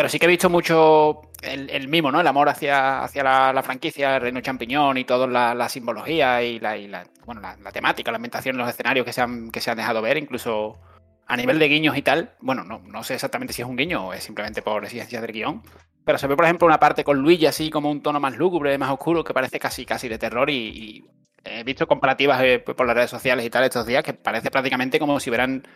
[0.00, 2.22] Pero sí que he visto mucho el, el mimo, ¿no?
[2.22, 6.78] El amor hacia, hacia la, franquicia, el reino champiñón y toda la, simbología y, la,
[6.78, 9.70] y la, bueno, la, temática, la ambientación en los escenarios que se, han, que se
[9.70, 10.78] han dejado ver, incluso
[11.26, 12.32] a nivel de guiños y tal.
[12.40, 15.32] Bueno, no, no sé exactamente si es un guiño o es simplemente por exigencias del
[15.32, 15.62] guion.
[16.02, 18.78] Pero se ve, por ejemplo, una parte con Luigi así como un tono más lúgubre,
[18.78, 21.04] más oscuro, que parece casi, casi de terror y
[21.44, 24.98] he visto comparativas eh, por las redes sociales y tal estos días que parece prácticamente
[24.98, 25.66] como si hubieran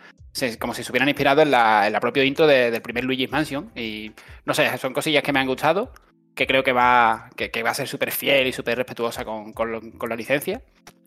[0.59, 3.31] como si se hubieran inspirado en la, en la propia intro de- del primer Luigi's
[3.31, 4.11] Mansion y
[4.45, 5.93] no sé, son cosillas que me han gustado
[6.35, 9.53] que creo que va que, que va a ser súper fiel y súper respetuosa con,
[9.53, 10.61] con lo- con la licencia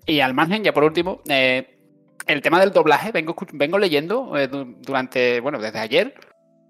[0.07, 1.79] y al margen, ya por último eh,
[2.27, 6.15] el tema del doblaje vengo, vengo leyendo eh, du- durante, bueno, desde ayer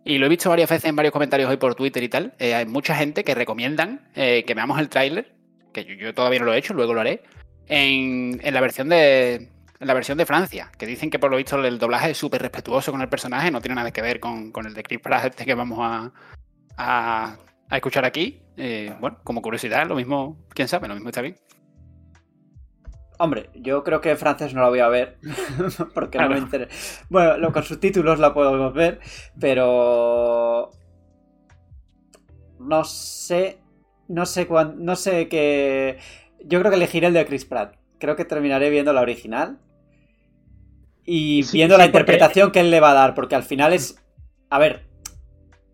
[0.04, 2.32] y lo he visto varias veces en varios comentarios hoy por Twitter y tal.
[2.38, 5.34] Eh, hay mucha gente que recomiendan eh, que veamos el tráiler,
[5.72, 7.22] que yo, yo todavía no lo he hecho, luego lo haré,
[7.68, 9.48] en, en la versión de
[9.80, 12.42] en la versión de Francia, que dicen que por lo visto el doblaje es súper
[12.42, 15.26] respetuoso con el personaje, no tiene nada que ver con, con el de Chris Pratt
[15.26, 16.12] este que vamos a,
[16.76, 17.36] a,
[17.68, 18.42] a escuchar aquí.
[18.56, 21.36] Eh, bueno, como curiosidad, lo mismo, quién sabe, lo mismo está bien.
[23.20, 25.18] Hombre, yo creo que en francés no la voy a ver,
[25.94, 27.04] porque no me interesa.
[27.08, 29.00] Bueno, lo, con subtítulos la podemos ver,
[29.38, 30.70] pero...
[32.60, 33.60] No sé...
[34.08, 35.98] No sé cuán, No sé qué...
[36.44, 37.76] Yo creo que elegiré el de Chris Pratt.
[37.98, 39.58] Creo que terminaré viendo la original.
[41.04, 43.42] Y Sí, viendo sí, la porque- interpretación que él le va a dar, porque al
[43.42, 44.02] final es...
[44.50, 44.86] A ver,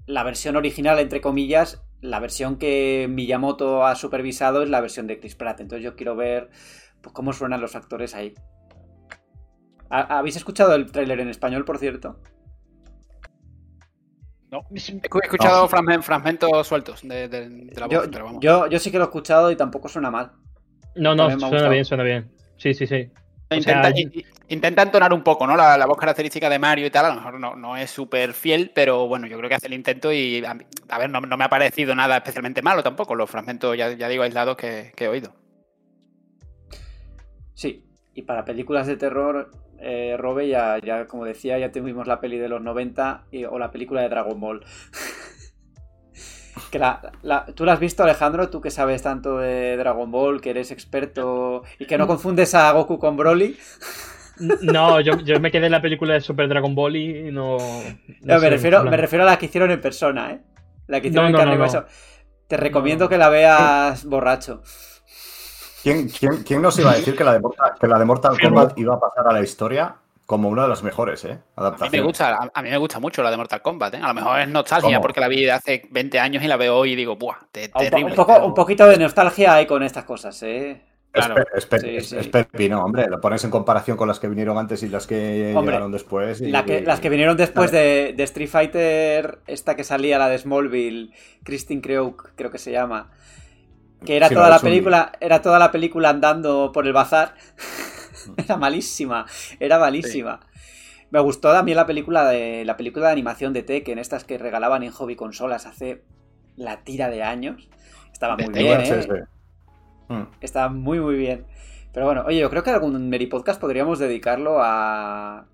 [0.06, 5.18] la versión original, entre comillas, la versión que Miyamoto ha supervisado es la versión de
[5.20, 5.60] Chris Pratt.
[5.60, 6.50] Entonces yo quiero ver
[7.02, 8.34] pues, cómo suenan los actores ahí.
[9.90, 12.20] ¿Ha- ¿Habéis escuchado el tráiler en español, por cierto?
[14.50, 16.02] No, he escu- he escuchado No.
[16.02, 18.40] fragmentos sueltos de, de- de la voz, Yo, pero vamos.
[18.40, 20.32] yo, yo sí que lo he escuchado y tampoco suena mal.
[20.96, 22.30] No, no, suena bien, suena bien.
[22.56, 23.10] Sí, sí, sí.
[23.50, 24.04] Intenta, sea,
[24.48, 25.56] intenta entonar un poco, ¿no?
[25.56, 28.32] La, la voz característica de Mario y tal, a lo mejor no, no es súper
[28.32, 31.20] fiel, pero bueno, yo creo que hace el intento y, a, mí- a ver, no,
[31.20, 34.92] no me ha parecido nada especialmente malo tampoco, los fragmentos, ya, ya digo, aislados que,
[34.96, 35.34] que he oído.
[37.54, 42.20] Sí, y para películas de terror, eh, Robe, ya, ya como decía, ya tuvimos la
[42.20, 44.64] peli de los 90 y- o la película de Dragon Ball.
[46.74, 48.50] que la, la- ¿Tú la has visto, Alejandro?
[48.50, 52.72] Tú que sabes tanto de Dragon Ball, que eres experto y que no confundes a
[52.72, 53.56] Goku con Broly.
[54.62, 57.58] No, yo, yo me quedé en la película de Super Dragon Ball y no.
[58.22, 60.40] no me, refiero, me refiero a la que hicieron en persona, ¿eh?
[60.88, 61.86] La que hicieron No, en no, carne.
[62.48, 63.08] Te recomiendo no.
[63.08, 64.60] que la veas borracho.
[65.84, 68.40] ¿Quién, quién, quién nos iba a decir que la de Mortal, que la de Mortal
[68.40, 69.94] Kombat iba a pasar a la historia
[70.26, 71.32] como una de las mejores, ¿eh?
[71.32, 72.02] A mí me Adaptaciones.
[72.06, 74.00] gusta, a, a mí me gusta mucho la de Mortal Kombat, ¿eh?
[74.02, 75.00] A lo mejor es nostalgia ¿Cómo?
[75.02, 77.36] porque la vi de hace 20 años y la veo hoy y digo, ¡buah!
[77.52, 78.04] te- Un, po- terrible.
[78.10, 80.82] un poco, pero- un poquito de nostalgia hay con estas cosas, ¿eh?
[81.12, 81.34] Es, Claro.
[81.44, 82.16] pe- es pe- Sí, es- sí.
[82.18, 83.06] es pepino, hombre.
[83.08, 86.40] Lo pones en comparación con las que vinieron antes y las que Hombre, llegaron después.
[86.40, 90.28] y- La que- las que vinieron después de, de Street Fighter, esta que salía, la
[90.28, 91.12] de Smallville,
[91.44, 93.12] Christine Creok, creo que se llama.
[94.04, 97.34] Que era Sí, toda la película, era toda la película andando por el bazar.
[98.36, 99.26] era malísima,
[99.60, 100.40] era malísima.
[101.10, 104.82] Me gustó también la película de la película de animación de Tekken, estas que regalaban
[104.82, 106.02] en hobby consolas hace
[106.56, 107.68] la tira de años.
[108.12, 109.24] Estaba muy bien, ¿eh?
[110.08, 110.22] Mm.
[110.40, 111.46] Está muy, muy bien.
[111.92, 115.46] Pero bueno, oye, yo creo que algún Meri Podcast podríamos dedicarlo a,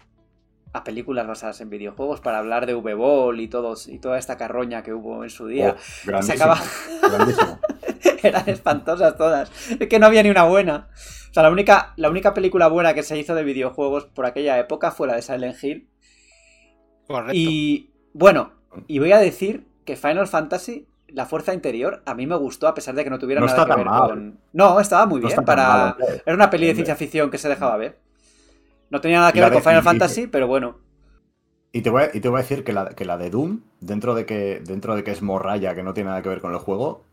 [0.72, 4.82] a películas basadas en videojuegos para hablar de V-Ball y, todos, y toda esta carroña
[4.82, 5.74] que hubo en su día.
[5.76, 6.60] Oh, Se grandísimo, acaba-
[7.16, 7.58] grandísimo.
[8.26, 9.50] Eran espantosas todas.
[9.78, 10.88] Es que no había ni una buena.
[11.30, 14.58] O sea, la única, la única película buena que se hizo de videojuegos por aquella
[14.58, 15.88] época fue la de Silent Hill.
[17.06, 17.32] Correcto.
[17.34, 18.52] Y bueno,
[18.86, 22.74] y voy a decir que Final Fantasy, la fuerza interior, a mí me gustó a
[22.74, 24.08] pesar de que no tuviera No nada que tan ver mal.
[24.08, 24.40] con.
[24.52, 25.96] No, estaba muy No bien para.
[25.98, 26.22] mal.
[26.24, 27.98] Era una peli de ciencia ficción que se dejaba ver.
[28.90, 30.78] No tenía nada que ver con Final y- y- Fantasy, pero bueno.
[31.72, 33.60] Y te voy a, y te voy a decir que la, que la de Doom,
[33.80, 36.52] dentro de que dentro de que es morralla, que no tiene nada que ver con
[36.52, 37.04] el juego,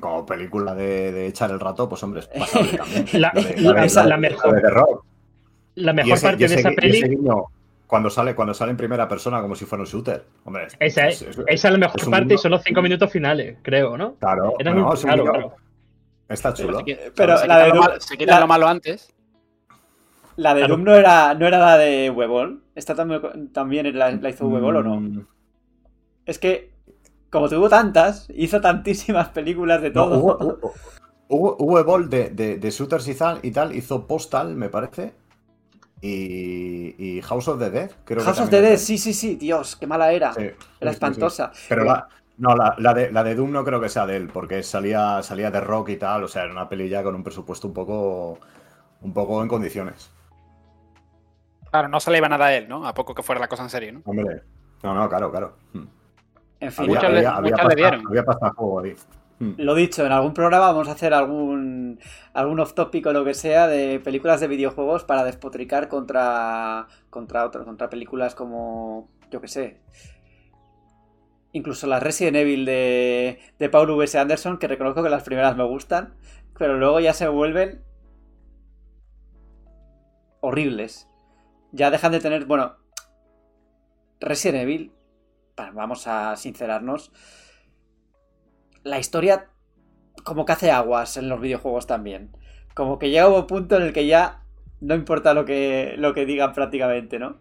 [0.00, 3.06] como película de, de echar el rato, pues hombre, es pasable también.
[3.14, 5.04] La- de- la- de- esa- de- la mejor- de The Rock.
[5.76, 7.44] La mejor ese- parte ese de esa peli, guiño,
[7.86, 10.24] cuando sale, cuando sale en primera persona como si fuera un shooter.
[10.44, 13.10] Hombre, esa es- es, es- esa es la mejor parte y son los cinco minutos
[13.10, 14.14] finales, creo, ¿no?
[14.14, 15.54] Claro, Era muy un claro.
[16.28, 16.80] Está chulo.
[16.84, 19.12] Se- Pero se la de lo malo- se la- lo malo antes.
[20.36, 20.66] La de.
[20.66, 22.62] Doom no era, no era la de Webol.
[22.74, 25.00] ¿Esta también, también la, la hizo Webol o no?
[25.00, 25.26] Mm,
[26.26, 26.72] Es que,
[27.30, 30.18] como tuvo tantas, hizo tantísimas películas de no, todo.
[30.18, 30.72] hubo, hubo,
[31.28, 35.14] hubo, hubo Evol de, de, de shooters y tal, y tal, hizo Postal, me parece.
[36.00, 39.14] Y, y House of the Dead, creo que House of también the Dead, sí, sí,
[39.14, 40.32] sí, Dios, qué mala era.
[40.34, 40.42] Sí,
[40.80, 41.26] era sí, sí, sí.
[41.26, 41.52] espantosa.
[41.68, 44.28] Pero la, no, la, la de, la de Doom no creo que sea de él,
[44.28, 47.24] porque salía, salía de rock y tal, o sea, era una peli ya con un
[47.24, 48.38] presupuesto un poco,
[49.00, 50.10] un poco en condiciones.
[51.70, 52.86] Claro, no se le iba nada a él, ¿no?
[52.86, 54.02] A poco que fuera la cosa en serio, ¿no?
[54.04, 54.42] Hombre,
[54.82, 55.56] no, no, claro, claro.
[55.72, 55.84] Hmm.
[56.60, 58.06] En fin, había, muchos le pasta, dieron.
[58.08, 58.94] había pasta juego ahí.
[59.38, 59.52] Hmm.
[59.58, 62.00] lo dicho, en algún programa vamos a hacer algún,
[62.32, 67.44] algún off topic o lo que sea de películas de videojuegos para despotricar contra, contra,
[67.44, 69.82] otro- contra películas como, yo que sé,
[71.52, 74.18] incluso las Resident Evil de, de Paul V.S.
[74.18, 76.14] Anderson, que reconozco que las primeras me gustan,
[76.58, 77.82] pero luego ya se vuelven
[80.40, 81.08] horribles.
[81.72, 82.76] Ya dejan de tener, bueno,
[84.20, 84.92] Resident Evil,
[85.56, 87.12] vamos a sincerarnos,
[88.84, 89.46] la historia
[90.24, 92.30] como que hace aguas en los videojuegos también.
[92.74, 94.42] Como que llega un punto en el que ya
[94.80, 97.38] no importa lo que, lo que digan prácticamente, ¿no?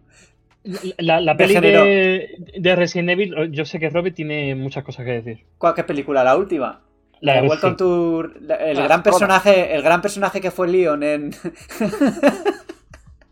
[0.97, 5.05] La, la De peli de, de Resident Evil, yo sé que Robbie tiene muchas cosas
[5.05, 5.45] que decir.
[5.57, 6.23] ¿Cuál qué película?
[6.23, 6.81] La última.
[7.21, 7.77] La de Welcome sí.
[7.77, 9.03] to- el Las gran todas.
[9.03, 11.31] personaje, el gran personaje que fue Leon en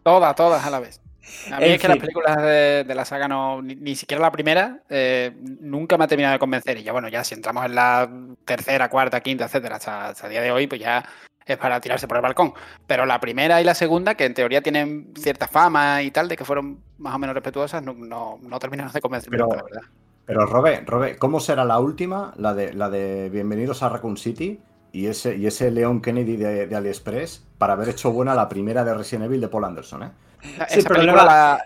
[0.04, 1.02] Todas, todas a la vez.
[1.51, 4.21] A mí En es que las películas de, de la saga no, ni, ni siquiera
[4.21, 5.31] la primera, eh,
[5.62, 6.77] nunca me ha terminado de convencer.
[6.77, 8.09] Y ya bueno, ya si entramos en la
[8.45, 11.03] tercera, cuarta, quinta, etcétera, hasta, hasta el día de hoy, pues ya
[11.45, 12.53] es para tirarse por el balcón.
[12.88, 16.36] Pero la primera y la segunda, que en teoría tienen cierta fama y tal, de
[16.38, 19.63] que fueron más o menos respetuosas, no, no, no terminaron de convencerme, Pero- nunca, la
[19.63, 19.81] verdad.
[20.25, 22.33] Pero Robe, Robe, ¿cómo será la última?
[22.38, 24.57] La de, la de Bienvenidos a Raccoon City
[24.93, 28.86] y ese, y ese Leon Kennedy de, de AliExpress para haber hecho buena la primera
[28.86, 30.12] de Resident Evil de Paul Anderson, ¿eh?
[30.56, 31.65] Esa Sí, película problema- la-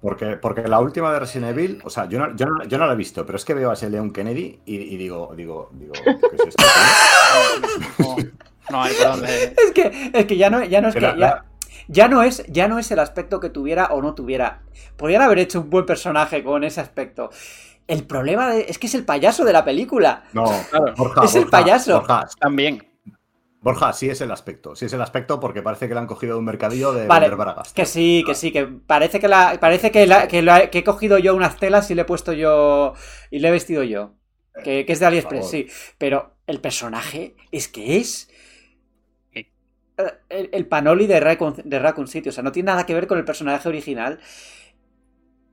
[0.00, 2.86] Porque, porque la última de Resident Evil, o sea, yo no, yo no, yo no
[2.86, 5.68] la he visto, pero es que veo a ese Leon Kennedy y, y digo, digo,
[5.74, 6.64] digo, ¿qué es esto?
[7.98, 8.16] no,
[8.70, 9.44] no hay por dónde.
[9.56, 11.00] Es que, es que ya no, ya no es que.
[11.00, 11.44] La- Ya,
[11.88, 14.62] ya no es, ya no es el aspecto que tuviera o no tuviera.
[14.96, 17.30] Podrían haber hecho un buen personaje con ese aspecto.
[17.86, 20.22] El problema de- es que es el payaso de la película.
[20.32, 20.94] No, Claro.
[20.96, 21.94] Borja, Es el Borja, payaso.
[21.98, 22.86] Borja, También.
[23.62, 26.34] Borja, sí es el aspecto, sí es el aspecto porque parece que le han cogido
[26.34, 27.72] de un mercadillo de Vale, bragas.
[27.74, 30.84] Que sí, que sí, que parece que la, parece que, la- que, la- que he
[30.84, 32.94] cogido yo unas telas y le he puesto yo
[33.30, 34.14] y le he vestido yo.
[34.64, 35.68] Que, que es de AliExpress, sí.
[35.98, 38.28] Pero el personaje es que es
[39.98, 42.28] eh, el, el Panoli de Raccoon, de Raccoon City.
[42.28, 44.18] O sea, no tiene nada que ver con el personaje original.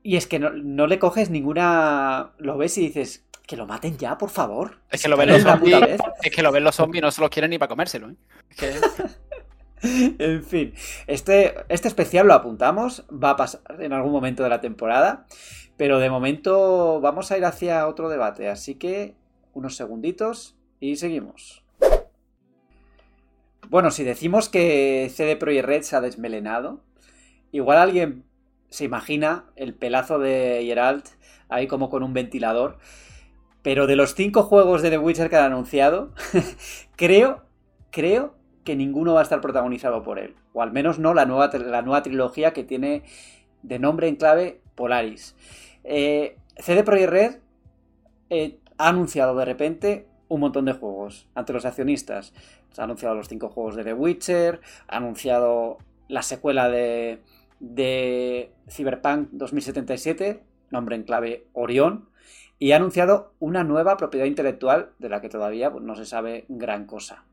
[0.03, 2.33] Y es que no, no le coges ninguna.
[2.37, 4.77] Lo ves y dices, que lo maten ya, por favor.
[4.91, 5.99] Es que lo ven los zombies.
[6.21, 8.09] Es que lo ven los zombies y no se los quieren ni para comérselo.
[8.11, 8.15] ¿eh?
[8.51, 8.79] Es que-
[10.19, 10.73] En fin,
[11.05, 15.27] este, este especial lo apuntamos, va a pasar en algún momento de la temporada,
[15.77, 19.13] pero de momento vamos a ir hacia otro debate, así que
[19.53, 21.63] unos segunditos y seguimos.
[23.69, 26.81] Bueno, si decimos que CD Projekt Red se ha desmelenado,
[27.51, 28.23] igual alguien
[28.69, 31.05] se imagina el pelazo de Geralt
[31.49, 32.79] ahí como con un ventilador,
[33.67, 36.13] pero de los cinco juegos de The Witcher que han anunciado,
[36.95, 37.43] creo,
[37.91, 40.35] creo que ninguno va a estar protagonizado por él.
[40.53, 43.03] O al menos no la nueva, la nueva trilogía que tiene
[43.63, 45.35] de nombre en clave Polaris.
[45.83, 47.35] Eh, CD Projekt Red
[48.29, 52.31] eh, ha anunciado de repente un montón de juegos ante los accionistas.
[52.77, 57.19] Ha anunciado los cinco juegos de The Witcher, ha anunciado la secuela de,
[57.59, 62.07] de Cyberpunk 2077, nombre en clave Orión,
[62.59, 66.85] y ha anunciado una nueva propiedad intelectual de la que todavía no se sabe gran
[66.85, 67.23] cosa.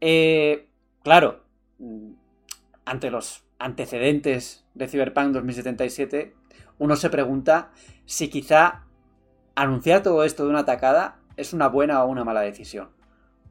[0.00, 0.68] Eh,
[1.02, 1.42] claro,
[1.78, 2.12] mm,
[2.84, 6.34] ante los antecedentes de Cyberpunk 2077,
[6.78, 7.70] uno se pregunta
[8.06, 8.84] si quizá
[9.54, 12.90] anunciar todo esto de una atacada es una buena o una mala decisión.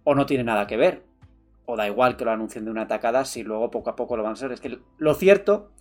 [0.04, 1.04] O no tiene nada que ver.
[1.66, 4.24] O da igual que lo anuncien de una atacada si luego poco a poco lo
[4.24, 4.52] van a ser.
[4.54, 5.72] Es que lo cierto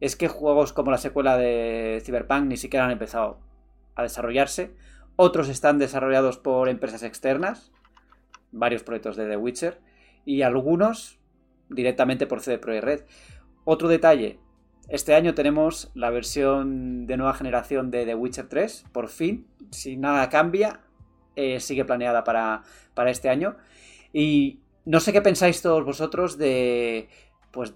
[0.00, 3.38] es que juegos como la secuela de Cyberpunk ni siquiera han empezado
[3.94, 4.74] a desarrollarse.
[5.16, 7.72] Otros están desarrollados por empresas externas.
[8.52, 9.80] Varios proyectos de The Witcher
[10.24, 11.18] y algunos
[11.68, 13.00] directamente por CD Projekt Red.
[13.64, 14.38] otro detalle.
[14.88, 19.46] Este año tenemos la versión de nueva generación de The Witcher 3, por fin.
[19.70, 20.80] Si nada cambia,
[21.36, 22.62] eh, sigue planeada para,
[22.94, 23.56] para este año.
[24.12, 27.08] Y no sé qué pensáis todos vosotros de,
[27.52, 27.74] pues,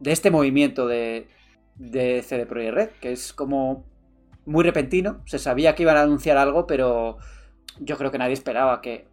[0.00, 1.28] de este movimiento de,
[1.76, 3.84] de CD Projekt Red, que es como
[4.46, 5.20] muy repentino.
[5.26, 7.18] Se sabía que iban a anunciar algo, pero
[7.78, 9.06] yo creo que nadie esperaba que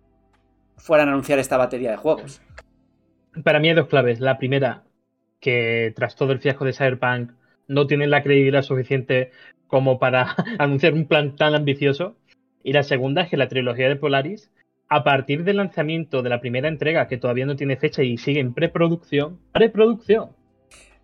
[0.78, 2.42] fueran a anunciar esta batería de juegos.
[3.44, 4.20] Para mí hay dos claves.
[4.20, 4.84] La primera,
[5.40, 7.32] que tras todo el fiasco de Cyberpunk
[7.68, 9.32] no tienen la credibilidad suficiente
[9.68, 12.16] como para anunciar un plan tan ambicioso.
[12.64, 14.52] Y la segunda es que la trilogía de Polaris,
[14.88, 18.40] a partir del lanzamiento de la primera entrega, que todavía no tiene fecha y sigue
[18.40, 20.30] en preproducción, preproducción.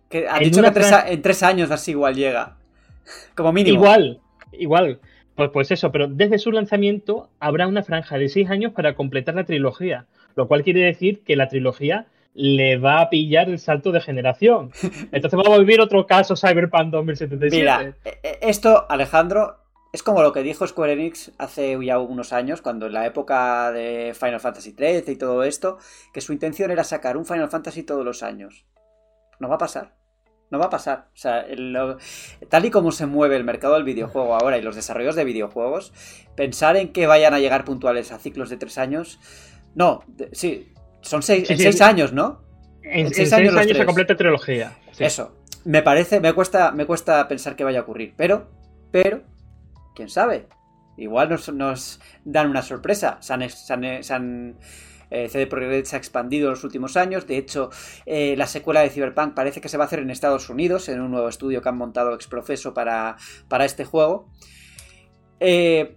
[0.08, 2.59] Que ha dicho que tres, en tres años así igual llega.
[3.34, 3.76] Como mínimo.
[3.76, 4.20] Igual,
[4.52, 5.00] igual.
[5.34, 9.34] Pues, pues eso, pero desde su lanzamiento habrá una franja de seis años para completar
[9.34, 10.06] la trilogía.
[10.36, 14.70] Lo cual quiere decir que la trilogía le va a pillar el salto de generación.
[15.12, 17.56] Entonces vamos a vivir otro caso Cyberpunk 2077.
[17.56, 17.94] Mira,
[18.40, 19.60] esto, Alejandro,
[19.92, 23.72] es como lo que dijo Square Enix hace ya unos años, cuando en la época
[23.72, 25.78] de Final Fantasy XIII y todo esto,
[26.12, 28.66] que su intención era sacar un Final Fantasy todos los años.
[29.40, 29.99] No va a pasar.
[30.50, 31.08] No va a pasar.
[31.14, 31.46] O sea,
[32.48, 35.92] tal y como se mueve el mercado del videojuego ahora y los desarrollos de videojuegos,
[36.34, 39.20] pensar en que vayan a llegar puntuales a ciclos de tres años.
[39.74, 42.42] No, sí, son seis, seis años, ¿no?
[42.82, 44.76] En, seis años, se completa trilogía.
[44.98, 45.36] Eso.
[45.64, 48.14] Me parece, me cuesta, me cuesta pensar que vaya a ocurrir.
[48.16, 48.48] Pero,
[48.90, 49.22] pero,
[49.94, 50.48] quién sabe.
[50.96, 53.18] Igual nos, dan una sorpresa.
[53.20, 54.56] Se han,
[55.10, 57.26] eh, CD Projekt se ha expandido en los últimos años.
[57.26, 57.70] De hecho,
[58.06, 61.00] eh, la secuela de Cyberpunk parece que se va a hacer en Estados Unidos, en
[61.00, 63.16] un nuevo estudio que han montado exprofeso para,
[63.48, 64.28] para este juego.
[65.40, 65.96] Eh,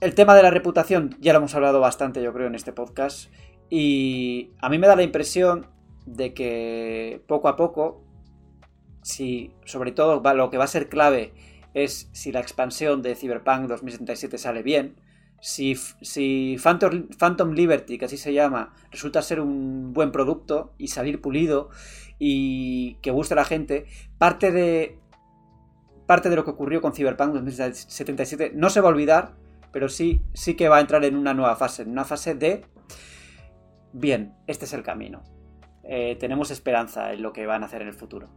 [0.00, 3.32] el tema de la reputación ya lo hemos hablado bastante, yo creo, en este podcast.
[3.70, 5.68] Y a mí me da la impresión
[6.04, 8.04] de que poco a poco,
[9.02, 11.32] si sobre todo lo que va a ser clave
[11.74, 14.96] es si la expansión de Cyberpunk 2077 sale bien,
[15.42, 20.86] si, si Phantom, Phantom, Liberty, que así se llama, resulta ser un buen producto y
[20.86, 21.68] salir pulido
[22.20, 23.86] y que guste a la gente,
[24.18, 25.00] parte de,
[26.06, 29.32] parte de lo que ocurrió con Cyberpunk 2077 no se va a olvidar,
[29.72, 32.64] pero sí, sí que va a entrar en una nueva fase, en una fase de
[33.92, 35.24] bien, este es el camino.
[35.82, 38.28] Eh, tenemos esperanza en lo que van a hacer en el futuro.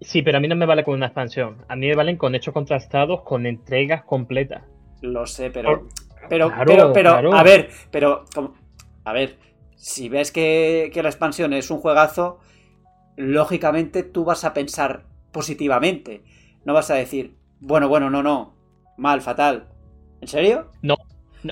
[0.00, 1.64] Sí, pero a mí no me vale con una expansión.
[1.66, 4.62] A mí me valen con hechos contrastados, con entregas completas.
[5.04, 5.88] Lo sé, pero.
[6.28, 8.24] Pero, pero, pero, a ver, pero.
[9.04, 9.36] a ver,
[9.74, 12.40] si ves que, que la expansión es un juegazo,
[13.16, 16.22] lógicamente tú vas a pensar positivamente.
[16.64, 18.54] No vas a decir, bueno, bueno, no, no,
[18.96, 19.68] mal, fatal.
[20.20, 20.70] ¿En serio?
[20.82, 20.96] No,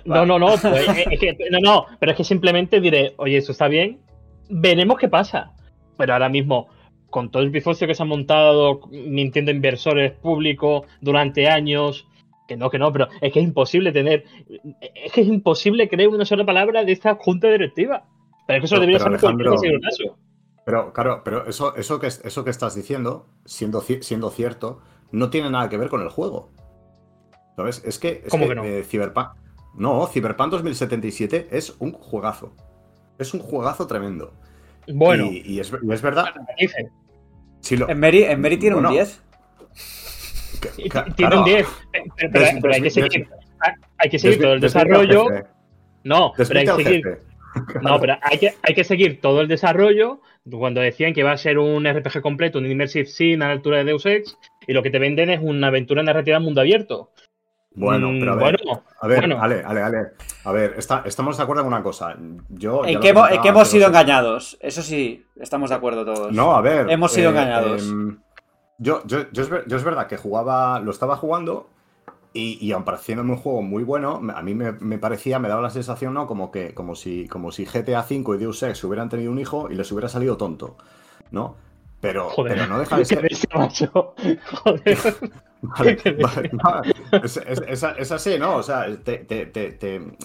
[0.04, 0.86] no, no, no, pues,
[1.50, 4.00] no, no, pero es que simplemente diré, oye, eso está bien,
[4.48, 5.52] veremos qué pasa.
[5.98, 6.68] Pero ahora mismo,
[7.10, 12.06] con todo el bifocio que se ha montado, mintiendo inversores públicos durante años,
[12.48, 14.24] que no, que no, pero es que es imposible tener,
[14.94, 18.04] es que es imposible creer una sola palabra de esta junta directiva.
[18.46, 20.18] Pero es que eso debería ser un caso.
[20.64, 24.80] Pero claro, pero eso, eso, que, eso que estás diciendo, siendo, siendo cierto,
[25.10, 26.50] no tiene nada que ver con el juego.
[27.56, 27.82] ¿Sabes?
[27.84, 28.64] Es que, ¿Cómo que, no?
[28.64, 29.28] Eh, Cyberpunk,
[29.74, 32.54] no, Cyberpunk 2077 es un juegazo.
[33.18, 34.32] Es un juegazo tremendo.
[34.92, 35.26] Bueno.
[35.30, 36.26] Y, es, verdad.
[36.58, 39.22] en, Mary, tiene un 10.
[41.16, 41.66] Tiene un 10.
[42.32, 43.28] Pero, hay que seguir,
[43.98, 45.26] hay que seguir todo el desarrollo.
[46.04, 47.18] No, pero hay que seguir.
[47.82, 50.20] No, pero hay que, hay que seguir todo el desarrollo.
[50.50, 53.76] Cuando decían que va a ser un RPG completo, un Immersive Sim a la altura
[53.76, 57.10] de Deus Ex, y lo que te venden es una aventura narrativa en mundo abierto.
[57.74, 58.60] Bueno, mm, pero a ver,
[59.00, 59.98] a ver, Ale, Ale, Ale,
[60.44, 60.74] a ver,
[61.04, 62.16] estamos de acuerdo en una cosa.
[62.50, 66.32] Yo en que, hemos, sido engañados, eso sí, estamos de acuerdo todos.
[66.32, 66.90] No, a ver.
[66.90, 67.82] Hemos sido eh, engañados.
[67.82, 68.18] Em,
[68.82, 71.68] yo, yo, yo, es, verdad que jugaba, lo estaba jugando
[72.32, 75.70] y, y aun pareciéndome un juego muy bueno, a mí me, parecía, me daba la
[75.70, 76.26] sensación, ¿no?
[76.26, 79.68] Como que, como si, como si GTA V y Deus Ex hubieran tenido un hijo
[79.70, 80.76] y les hubiera salido tonto,
[81.30, 81.54] ¿no?
[82.00, 83.28] Pero, pero no deja de ser.
[83.92, 84.98] Joder.
[87.22, 88.56] es, así, ¿no?
[88.56, 89.26] O sea, te,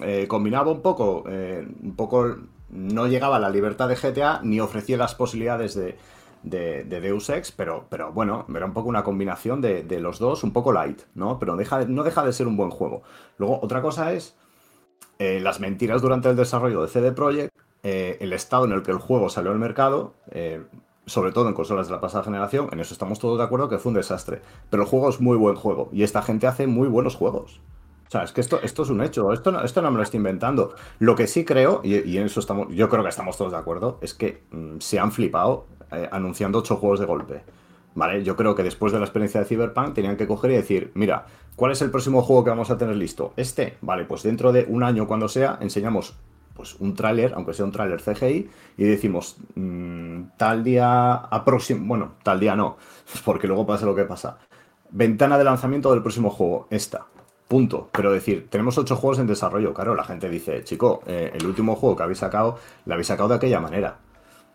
[0.01, 2.35] eh, combinaba un poco, eh, un poco,
[2.71, 5.95] no llegaba a la libertad de GTA ni ofrecía las posibilidades de,
[6.43, 10.53] de, Deus Ex, pero, pero bueno, era un poco una combinación de, los dos, un
[10.53, 11.39] poco light, ¿no?
[11.39, 13.03] Pero no deja de ser un buen juego.
[13.37, 14.35] Luego, otra cosa es
[15.19, 18.97] eh, las mentiras durante el desarrollo de CD Projekt, el estado en el que el
[18.97, 20.13] juego salió al mercado,
[21.07, 23.77] sobre todo en consolas de la pasada generación, en eso estamos todos de acuerdo que
[23.77, 24.41] fue un desastre.
[24.69, 27.61] Pero el juego es muy buen juego y esta gente hace muy buenos juegos.
[28.07, 30.03] O sea, es que esto, esto es un hecho, esto no, esto no me lo
[30.03, 30.75] estoy inventando.
[30.99, 33.99] Lo que sí creo, y, en eso estamos, yo creo que estamos todos de acuerdo,
[34.01, 37.43] es que mm, se han flipado eh, anunciando ocho juegos de golpe.
[37.95, 38.23] ¿Vale?
[38.23, 41.25] Yo creo que después de la experiencia de Cyberpunk tenían que coger y decir, mira,
[41.55, 43.33] ¿cuál es el próximo juego que vamos a tener listo?
[43.35, 46.15] Este, vale, pues dentro de un año cuando sea, enseñamos
[46.53, 52.13] pues un tráiler, aunque sea un tráiler CGI, y decimos, mm, tal día aproximo, bueno,
[52.23, 52.77] tal día no,
[53.25, 54.37] porque luego pasa lo que pasa.
[54.89, 57.05] Ventana de lanzamiento del próximo juego, esta.
[57.47, 57.89] Punto.
[57.93, 59.73] Pero decir, tenemos ocho juegos en desarrollo.
[59.73, 63.29] Claro, la gente dice, chico, eh, el último juego que habéis sacado, lo habéis sacado
[63.29, 63.97] de aquella manera.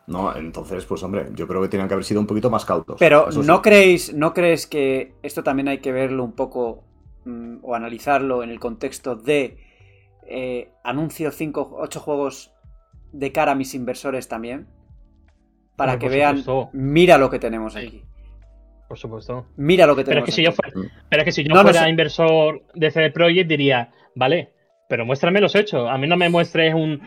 [0.06, 0.34] ¿No?
[0.36, 2.96] Entonces, pues hombre, yo creo que tienen que haber sido un poquito más cautos.
[2.98, 3.62] Pero ¿no sí.
[3.62, 6.84] creéis, ¿no crees que esto también hay que verlo un poco
[7.24, 9.58] mm, o analizarlo en el contexto de
[10.26, 12.52] eh, anuncio 5, 8 juegos
[13.12, 14.66] de cara a mis inversores también?
[15.76, 16.70] Para Hombre, que vean, supuesto.
[16.72, 17.78] mira lo que tenemos Sí.
[17.78, 18.02] aquí.
[18.88, 19.46] Por supuesto.
[19.56, 20.56] Mira lo que Pero tenemos es que si yo aquí.
[20.74, 21.88] fuera, pero es que si yo No, no fuera sé.
[21.88, 24.52] inversor de CD Projekt diría, vale,
[24.92, 25.88] pero muéstrame los hechos.
[25.88, 27.00] A mí no me muestres un,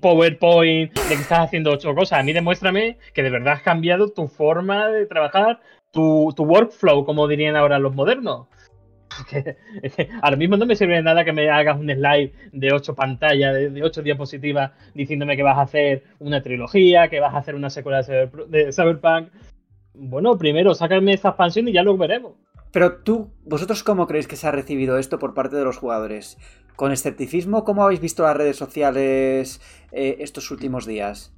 [0.00, 2.20] PowerPoint de que estás haciendo ocho cosas.
[2.20, 5.58] A mí demuéstrame que de verdad has cambiado tu forma de trabajar,
[5.90, 8.46] tu, workflow, como dirían ahora los modernos.
[10.22, 13.52] Ahora mismo no me sirve de nada que me hagas un slide de ocho pantallas,
[13.52, 17.70] de, ocho diapositivas, diciéndome que vas a hacer una trilogía, que vas a hacer una
[17.70, 19.30] secuela de, de Cyberpunk.
[19.92, 22.34] Bueno, primero sácame esta expansión y ya lo veremos.
[22.70, 26.38] Pero tú, ¿vosotros cómo creéis que se ha recibido esto por parte de los jugadores?
[26.78, 27.64] ¿Con escepticismo?
[27.64, 29.60] ¿Cómo habéis visto las redes sociales
[29.90, 31.32] eh, estos últimos días?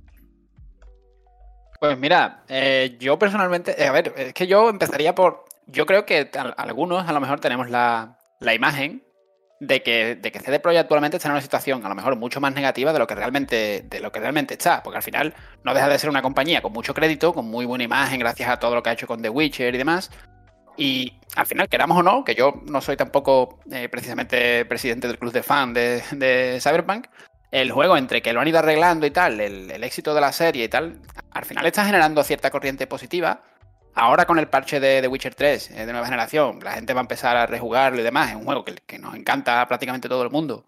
[1.80, 6.04] Pues mira, eh, yo personalmente, eh, a ver, es que yo empezaría por, yo creo
[6.04, 9.02] que al- algunos a lo mejor tenemos la, la imagen
[9.60, 12.38] de que, de que CD Projekt actualmente está en una situación a lo mejor mucho
[12.42, 15.32] más negativa de lo que realmente, de lo que realmente está, porque al final
[15.64, 18.58] no deja de ser una compañía con mucho crédito, con muy buena imagen, gracias a
[18.58, 20.10] todo lo que ha hecho con The Witcher y demás.
[20.80, 25.18] Y al final, queramos o no, que yo no soy tampoco eh, precisamente presidente del
[25.18, 27.06] club de fan de, Cyberpunk,
[27.50, 30.64] el juego entre que lo han ido arreglando y tal, el, éxito de la serie
[30.64, 31.02] y tal,
[31.32, 33.42] al final está generando cierta corriente positiva.
[33.94, 37.00] Ahora con el parche de The Witcher 3 eh, de nueva generación, la gente va
[37.00, 38.30] a empezar a rejugarlo y demás.
[38.30, 40.64] Es un juego que, nos encanta prácticamente todo el mundo.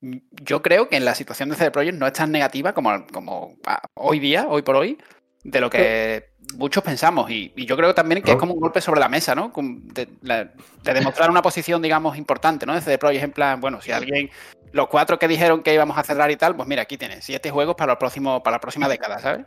[0.00, 3.58] Yo creo que en la situación de CD Projekt no es tan negativa como, como
[3.92, 4.96] hoy día, hoy por hoy,
[5.44, 7.30] de lo que muchos pensamos.
[7.30, 9.52] Y, y yo creo también que es como un golpe sobre la mesa, ¿no?
[9.56, 12.74] De, la- de demostrar una posición, digamos, importante, ¿no?
[12.74, 14.30] De CD Projekt en plan, bueno, si alguien,
[14.72, 17.50] los cuatro que dijeron que íbamos a cerrar y tal, pues mira, aquí tienes siete
[17.50, 19.46] juegos para, el próximo, para la próxima década, ¿sabes?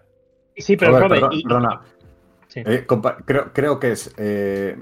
[0.58, 1.44] Sí, pero Robert, y-.
[2.48, 2.62] Sí.
[2.66, 4.14] Eh, compa- creo, creo que es.
[4.18, 4.78] eh,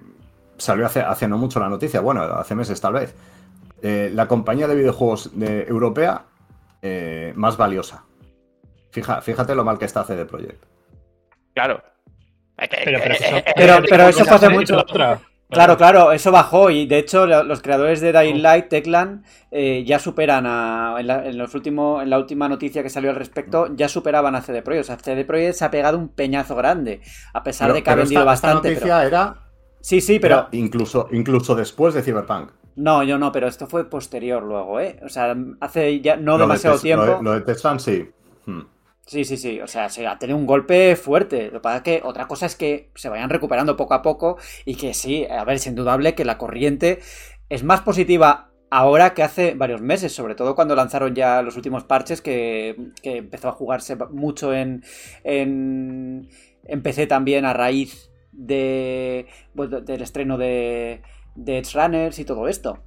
[0.57, 3.15] salió hace, hace no mucho la noticia, bueno, hace meses tal vez.
[3.81, 6.25] Eh, la compañía de videojuegos de- europea
[6.81, 8.03] eh, más valiosa.
[8.91, 10.63] Fija, fíjate lo mal que está CD Projekt.
[11.55, 11.81] Claro.
[12.83, 14.77] Pero, pero, eso- pero- pero eso fue hace mucho.
[14.77, 15.19] otra.
[15.49, 19.83] Claro, claro, eso bajó y de hecho lo- los creadores de Dying Light, Techland, eh,
[19.85, 23.17] ya superan a, en, la, en los últimos, en la última noticia que salió al
[23.17, 24.83] respecto, ya superaban a CD Projekt.
[24.83, 27.01] O sea, CD Projekt se ha pegado un peñazo grande,
[27.35, 28.69] a pesar Pero- de que ha vendido esta- esta bastante.
[28.69, 29.35] noticia pero- era,
[29.79, 32.49] Sí, sí, pero era incluso, incluso después de Cyberpunk.
[32.77, 34.97] no, yo no, pero esto fue posterior luego, ¿eh?
[35.05, 37.05] O sea, hace ya no Lo demasiado tiempo.
[37.05, 38.09] Lo de, lo de Teslan sí.
[38.47, 38.61] Hmm.
[39.05, 39.59] Sí, sí, sí.
[39.59, 41.45] O sea, se ha tenido un golpe fuerte.
[41.47, 44.37] Lo que pasa es que otra cosa es que se vayan recuperando poco a poco
[44.65, 46.99] y que sí, a ver, es indudable que la corriente
[47.49, 51.83] es más positiva ahora que hace varios meses, sobre todo cuando lanzaron ya los últimos
[51.83, 54.83] parches que, que empezó a jugarse mucho en,
[55.23, 56.29] en,
[56.63, 61.03] en PC también a raíz de, bueno, del estreno de,
[61.35, 62.81] de Edge Runners y todo esto.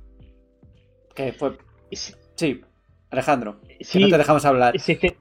[1.14, 1.56] Que fue...
[1.92, 2.60] Sí, Sí,
[3.10, 4.78] Alejandro, que sí, no te dejamos hablar.
[4.78, 5.16] sí, que.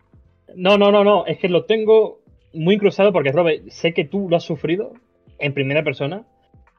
[0.56, 1.26] No, no, no, no.
[1.26, 2.20] Es que lo tengo
[2.54, 4.94] muy cruzado porque, Robert, sé que tú lo has sufrido
[5.40, 6.24] en primera persona.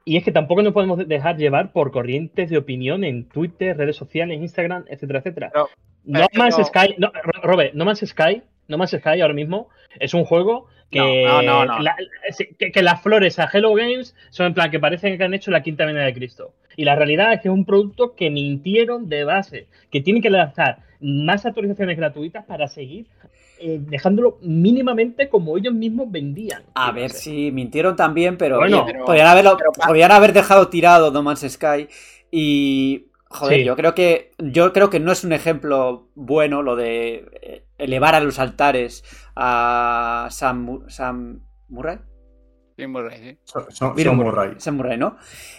[0.05, 3.97] Y es que tampoco nos podemos dejar llevar por corrientes de opinión en Twitter, redes
[3.97, 5.51] sociales, Instagram, etcétera, etcétera.
[6.05, 9.69] No pero- Man's Sky, no, Ro- Robert, No Man's Sky, No Man's Sky ahora mismo
[9.99, 11.79] es un juego que, No, no, no, no.
[11.81, 11.97] la-
[12.57, 15.51] que, que las flores a Hello Games son en plan que parecen que han hecho
[15.51, 16.55] la quinta venida de Cristo.
[16.77, 20.31] Y la realidad es que es un producto que mintieron de base, que tienen que
[20.31, 23.07] lanzar más actualizaciones gratuitas para seguir
[23.59, 26.63] eh, dejándolo mínimamente como ellos mismos vendían.
[26.75, 31.11] A ver si mintieron también, pero, Bueno, pero- podrían, haberlo- pero- podrían haber dejado tirado
[31.11, 31.89] No Man's Sky
[32.31, 33.65] y joder, Sí.
[33.65, 38.15] yo creo que yo creo que no es un ejemplo bueno lo de eh, elevar
[38.15, 39.05] a los altares
[39.35, 41.99] a Sam, Sam Murray,
[42.77, 43.39] Sí, Murray, sí.
[43.45, 44.49] Son, son- Bill son Murray.
[44.49, 44.55] Murray.
[44.61, 45.17] Sam Murray, ¿no?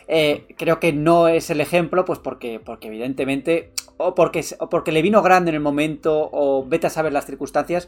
[0.07, 4.91] Eh, creo que no es el ejemplo, pues porque, porque evidentemente, o porque, o porque
[4.91, 7.87] le vino grande en el momento, o vete a saber las circunstancias,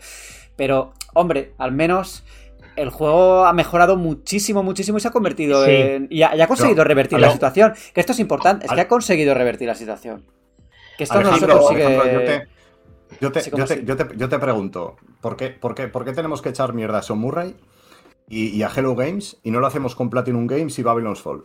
[0.56, 2.24] pero, hombre, al menos
[2.76, 5.72] el juego ha mejorado muchísimo, muchísimo y se ha convertido Sí.
[5.72, 6.08] en...
[6.10, 8.88] Y ha, y ha conseguido revertir la situación, que esto es importante, es que ha
[8.88, 10.26] conseguido revertir la situación.
[10.98, 12.48] Que esto no se consigue...
[13.22, 16.14] Yo te, yo te- yo te- yo te- pregunto, ¿por qué, por, qué, por qué
[16.14, 17.56] tenemos que echar mierda a Sean Murray
[18.30, 21.44] y, a Hello Games y no lo hacemos con Platinum Games y Babylon's Fall?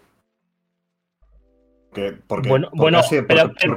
[1.95, 3.75] Porque, porque, Bueno, porque bueno, así- pero, no, no,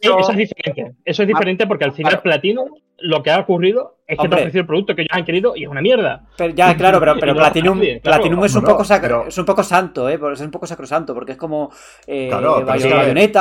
[0.00, 0.92] Eso- es diferente.
[1.04, 2.22] Eso es diferente porque al final Claro.
[2.22, 2.64] Platino
[3.02, 5.56] lo que ha ocurrido es que te ha ofrecido el producto que ellos han querido
[5.56, 6.26] y es una mierda.
[6.36, 8.00] Pero ya, claro, pero, pero No, Platinum, claro.
[8.02, 10.20] Platinum es un No, poco pero- es un poco santo, ¿eh?
[10.34, 11.70] Es un poco sacrosanto, porque es como
[12.06, 13.32] eh, Claro, pero Plati-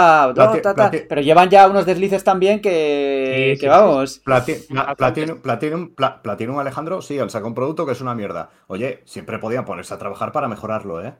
[0.61, 3.67] ta, ta, Plati- llevan ya unos deslices también que, Sí, sí, que sí.
[3.67, 4.23] vamos.
[4.23, 8.15] Plati- Pla- Platinum, Platinum, Pla- Platinum Alejandro, sí, han sacado un producto que es una
[8.15, 8.49] mierda.
[8.67, 11.15] Oye, siempre podían ponerse a trabajar para mejorarlo, ¿eh?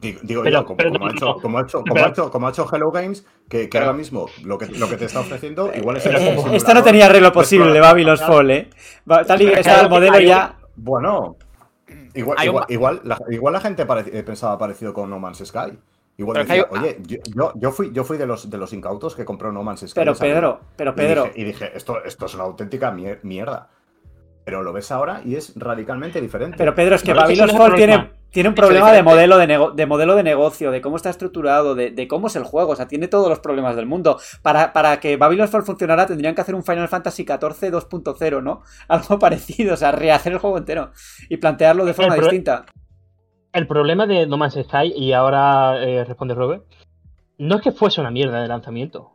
[0.00, 2.06] Digo, digo Pero- yo, como, pero como no, ha hecho, como, ha hecho, como, Pero-
[2.06, 4.96] ha hecho, como ha hecho Hello Games, que, que ahora mismo lo que, lo que
[4.96, 8.20] te está ofreciendo igual es el Eh, simulador esto no tenía arreglo posible de Babylon's
[8.20, 8.34] Claro.
[8.34, 8.70] Fall, ¿eh?
[9.26, 10.56] Tal y estaba el modelo ya.
[10.76, 11.36] Bueno,
[12.14, 15.78] igual, igual, igual la, igual la gente parec- eh, pensaba parecido con No Man's Sky.
[16.16, 19.14] Igual decía, hay- oye, yo, yo, yo fui, yo fui de los, de los incautos
[19.16, 19.92] que compró No Man's Sky.
[19.94, 20.14] Pero.
[20.14, 23.68] Pedro, pero Y Pedro, dije, y dije, esto, esto es una auténtica mier- mierda.
[24.44, 26.56] Pero lo ves ahora y es radicalmente diferente.
[26.58, 27.16] pero Pedro, es que el
[27.56, 30.96] Fall tiene, tiene un problema de modelo de, nego- de modelo de negocio, de cómo
[30.96, 32.72] está estructurado, de, de cómo es el juego.
[32.72, 34.18] O sea, tiene todos los problemas del mundo.
[34.42, 38.62] Para, para que Babylon's Fall funcionara, tendrían que hacer un Final Fantasy XIV 2.0, ¿no?
[38.88, 40.90] Algo parecido, o sea, rehacer el juego entero
[41.30, 42.66] y plantearlo de forma El distinta.
[43.52, 46.64] El problema de No Man's Sky, y ahora eh, responde Robert,
[47.38, 49.12] no es que fuese una mierda de lanzamiento.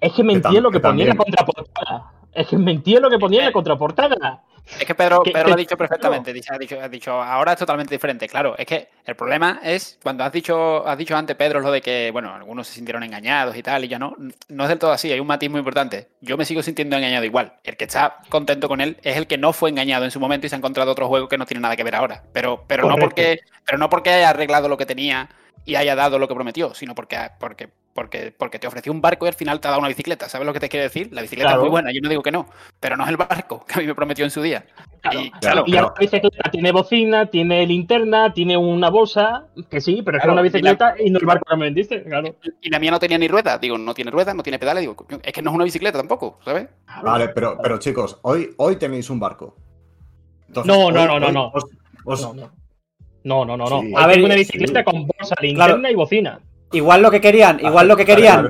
[0.00, 2.12] Es que mentía lo que que ponía en la contraportada.
[2.34, 4.42] Es que mentía lo que ponía en la contraportada.
[4.80, 6.32] Es que Pedro, lo ha dicho perfectamente.
[6.32, 8.26] dice- Ha dicho, ha dicho, ahora es totalmente diferente.
[8.26, 11.82] Claro, es que el problema es cuando has dicho, has dicho antes, Pedro, lo de
[11.82, 14.16] que, bueno, algunos se sintieron engañados y tal, y ya no.
[14.48, 16.08] No es del todo así, hay un matiz muy importante.
[16.22, 17.56] Yo me sigo sintiendo engañado igual.
[17.62, 20.46] El que está contento con él es el que no fue engañado en su momento
[20.46, 22.22] y se ha encontrado otro juego que no tiene nada que ver ahora.
[22.32, 25.28] Pero, pero no porque, pero no porque haya arreglado lo que tenía
[25.66, 29.24] y haya dado lo que prometió, sino porque, porque, porque, porque te ofreció un barco
[29.24, 30.28] y al final te ha dado una bicicleta.
[30.28, 31.08] ¿Sabes lo que te quiero decir?
[31.12, 31.60] La bicicleta Claro.
[31.60, 32.46] es muy buena, yo no digo que no,
[32.80, 34.66] pero no es el barco que a mí me prometió en su día.
[35.12, 39.46] Y, Claro, claro, y pero- ahora la bicicleta tiene bocina, tiene linterna, tiene una bolsa,
[39.70, 41.56] que sí, pero es que Claro, una y la- bicicleta y, no el barco que
[41.56, 42.34] me vendiste, claro.
[42.60, 43.60] Y la mía no tenía ni ruedas.
[43.60, 44.80] Digo, no tiene ruedas, no tiene pedales.
[44.80, 46.68] Digo, es que no es una bicicleta tampoco, ¿sabes?
[47.02, 49.56] Vale, pero, pero chicos, hoy, hoy tenéis un barco.
[50.48, 51.50] Entonces, No, no, hoy- no, no, hoy no.
[51.54, 51.64] os-
[52.04, 52.50] os- No, no.
[53.24, 53.80] No, no, no, no.
[53.80, 53.86] Sí.
[53.86, 54.40] Hoy A ver, una sí.
[54.40, 56.40] bicicleta con bolsa, linterna y bocina.
[56.74, 58.46] Igual lo que querían, igual lo que querían.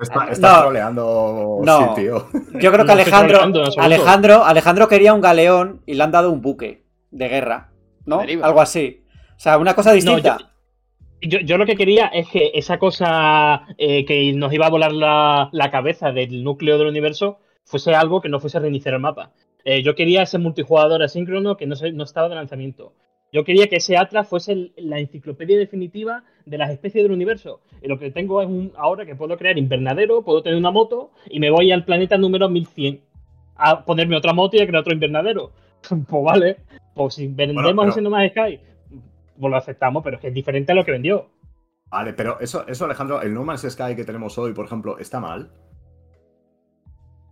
[0.00, 0.62] Está, No.
[0.62, 1.58] troleando.
[1.62, 1.78] No.
[1.94, 2.26] Sí, tío.
[2.54, 3.40] Yo creo que No Alejandro.
[3.78, 7.70] Alejandro, Alejandro quería un galeón y le han dado un buque de guerra,
[8.06, 8.20] ¿no?
[8.42, 9.04] Algo así.
[9.36, 10.38] O sea, una cosa distinta.
[11.22, 14.92] Yo, yo lo que quería es que esa cosa eh, que nos iba a volar
[14.92, 19.32] la, la cabeza del núcleo del universo fuese algo que no fuese reiniciar el mapa.
[19.66, 22.94] Eh, yo quería ese multijugador asíncrono que no, se- no estaba de lanzamiento.
[23.32, 27.60] Yo quería que ese Atlas fuese el- la enciclopedia definitiva de las especies del universo.
[27.82, 31.12] Y lo que tengo es un, ahora que puedo crear invernadero, puedo tener una moto
[31.28, 33.00] y me voy al planeta número 1100
[33.56, 35.52] a ponerme otra moto y a crear otro invernadero.
[36.08, 36.56] pues vale,
[36.94, 38.60] pues si vendemos Bueno, pero- ese No Man's Sky,
[39.38, 41.28] pues lo aceptamos, pero es que es diferente a lo que vendió.
[41.90, 45.18] Vale, pero eso, eso, Alejandro, el No Man's Sky que tenemos hoy, por ejemplo, ¿está
[45.20, 45.50] mal?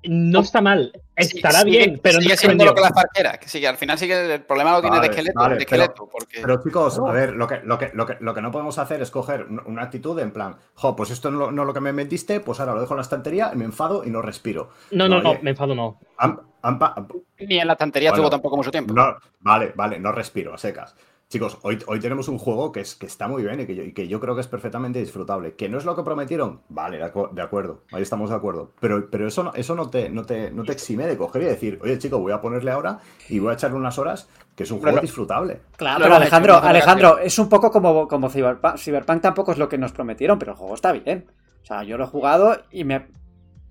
[0.05, 3.37] No está mal, estará Sigue- bien, pero sigue no siendo lo que la farquera.
[3.39, 5.83] Que sigue, al final sigue el problema lo tiene Vale, de esqueleto, vale, de pero-
[5.83, 8.51] esqueleto porque Pero chicos, a ver, lo que, lo, que, lo, que, lo que no
[8.53, 11.67] podemos hacer es coger un- una actitud en plan, jo, pues esto no, no es
[11.67, 14.23] lo que me metiste, pues ahora lo dejo en la estantería me enfado y no
[14.23, 14.71] respiro.
[14.93, 15.41] No, no, no, Oye.
[15.43, 15.99] me enfado no.
[17.41, 18.93] Ni en la estantería Bueno, tuvo tampoco mucho tiempo.
[18.95, 20.95] No, vale, vale, no respiro, a secas.
[21.31, 23.83] Chicos, hoy, hoy tenemos un juego que, es, que está muy bien y que, yo,
[23.83, 25.53] y que yo creo que es perfectamente disfrutable.
[25.57, 26.63] ¿Que no es lo que prometieron?
[26.71, 28.73] Vale, de, acu- de acuerdo, ahí estamos de acuerdo.
[28.81, 31.45] Pero, pero eso, no, eso no, te, no, te, no te exime de coger y
[31.45, 34.27] decir, oye chico, voy a ponerle ahora y voy a echarle unas horas,
[34.57, 35.61] que es un juego Pero- disfrutable.
[35.77, 38.79] Claro, pero Alejandro, Alejandro, es un poco como, como Cyberpunk.
[38.79, 41.27] Cyberpunk tampoco es lo que nos prometieron, pero el juego está bien.
[41.63, 43.07] O sea, yo lo he jugado y me.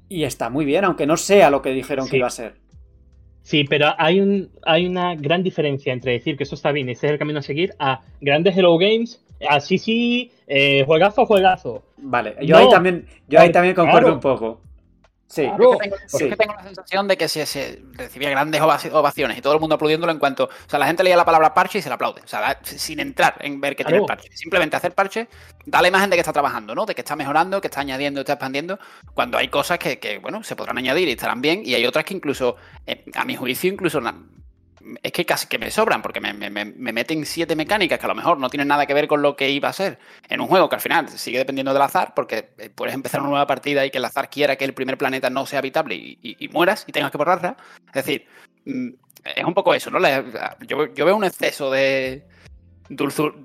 [0.10, 2.60] Y está muy bien, aunque no sea lo que dijeron que iba a ser.
[3.48, 6.92] Sí, pero hay, un, hay una gran diferencia entre decir que eso está bien y
[6.92, 11.26] ese es el camino a seguir a grandes Hello Games, a sí, sí, eh, juegazo,
[11.26, 11.82] juegazo.
[11.96, 14.16] Vale, yo No, ahí también, yo ahí también concuerdo claro.
[14.16, 14.62] un poco.
[15.28, 15.44] Sí.
[15.44, 15.74] Claro.
[15.74, 16.30] Es que tengo, es Sí.
[16.30, 19.60] que tengo la sensación de que se, se recibía grandes ovaci- ovaciones y todo el
[19.60, 20.46] mundo aplaudiéndolo en cuanto.
[20.46, 22.22] O sea, la gente leía la palabra parche y se la aplaude.
[22.24, 24.30] O sea, sin entrar en ver que tiene el parche.
[24.34, 25.28] Simplemente hacer parche
[25.66, 26.86] da la imagen de que está trabajando, ¿no?
[26.86, 28.80] De que está mejorando, que está añadiendo, está expandiendo.
[29.14, 31.62] Cuando hay cosas que, que, bueno, se podrán añadir y estarán bien.
[31.66, 32.56] Y hay otras que incluso,
[32.86, 34.00] eh, a mi juicio, incluso.
[35.04, 38.06] Es que casi que me sobran, porque me, me- me- me meten siete mecánicas que
[38.06, 40.40] a lo mejor no tienen nada que ver con lo que iba a ser en
[40.42, 43.48] un juego que al final sigue dependiendo del azar, porque eh, puedes empezar una nueva
[43.48, 46.38] partida y que el azar quiera que el primer planeta no sea habitable y, y-
[46.46, 47.58] y mueras y tengas que borrarla.
[47.88, 48.26] Es decir,
[48.66, 48.90] mm,
[49.36, 50.00] es un poco eso, ¿no?
[50.66, 52.26] Yo, yo veo un exceso de
[52.88, 53.36] dulzur,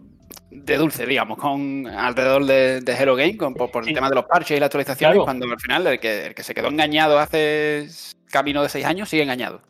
[0.51, 4.14] de dulce, digamos, con alrededor de, de Hello Game, con- por, por el tema de
[4.14, 5.24] los parches y las actualizaciones, Claro.
[5.24, 7.88] cuando al final el que, el que se quedó engañado hace
[8.30, 9.61] camino de seis años sigue engañado.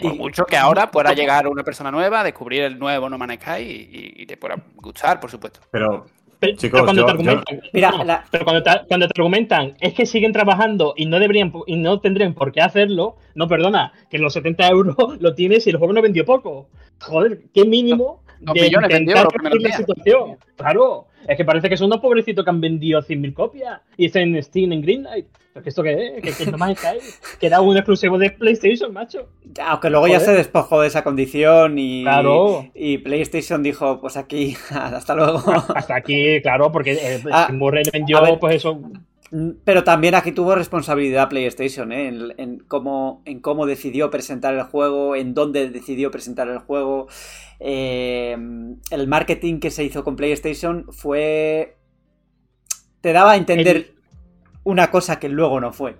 [0.00, 3.62] Por mucho que ahora pueda llegar una persona nueva, descubrir el nuevo No Man's Sky
[3.62, 5.60] y, y te pueda gustar, por supuesto.
[5.70, 6.06] Pero,
[6.38, 9.12] Pero, Chicos, pero cuando yo- te argumentan, Mira, no, la- pero cuando te, cuando te
[9.20, 13.46] argumentan es que siguen trabajando y no deberían y no tendrían por qué hacerlo, no
[13.46, 16.68] perdona, que los 70 euros lo tienes y el juego no vendió poco.
[17.02, 20.36] Joder, qué mínimo Dos de millones vendió la situación.
[20.56, 24.20] Claro, es que parece que son unos pobrecitos que han vendido 100.000 copias y está
[24.20, 25.26] en Steam, en Greenlight.
[25.52, 26.22] ¿Pero que esto qué es?
[26.38, 27.00] ¿Que, que no más está ahí?
[27.40, 29.28] Que era un exclusivo de PlayStation, macho.
[29.66, 32.66] Aunque luego ya se despojó de esa condición y, Claro.
[32.72, 35.42] y PlayStation dijo, pues aquí, hasta luego.
[35.74, 38.38] Hasta aquí, claro, porque eh, Ah, Murray vendió, ver.
[38.38, 38.80] pues eso,
[39.64, 42.08] Pero también aquí tuvo responsabilidad PlayStation, ¿eh?
[42.08, 47.06] en, en cómo, en cómo decidió presentar el juego, en dónde decidió presentar el juego.
[47.60, 48.36] Eh,
[48.90, 51.76] el marketing que se hizo con PlayStation fue...
[53.00, 53.94] Te daba a entender El-
[54.64, 55.96] una cosa que luego no fue.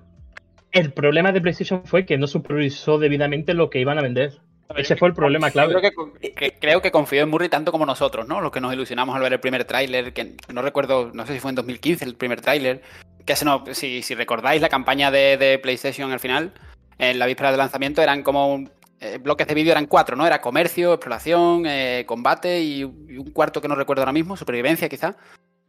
[0.72, 4.41] El problema de PlayStation fue que no supervisó debidamente lo que iban a vender.
[4.76, 5.74] Ese fue el problema clave.
[5.81, 8.41] Creo que, que- creo que confió en Murray tanto como nosotros, ¿no?
[8.41, 11.41] Los que nos ilusionamos al ver el primer tráiler, que no recuerdo, no sé si
[11.41, 12.83] fue en 2015 el primer tráiler,
[13.24, 16.52] que se nos- si, recordáis la campaña de, de PlayStation al final,
[16.98, 18.64] en la víspera del lanzamiento eran como
[19.00, 20.26] eh, bloques de vídeo eran cuatro, ¿no?
[20.26, 25.16] Era comercio, exploración, eh, combate y, un cuarto que no recuerdo ahora mismo, supervivencia quizá.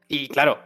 [0.07, 0.59] Y claro,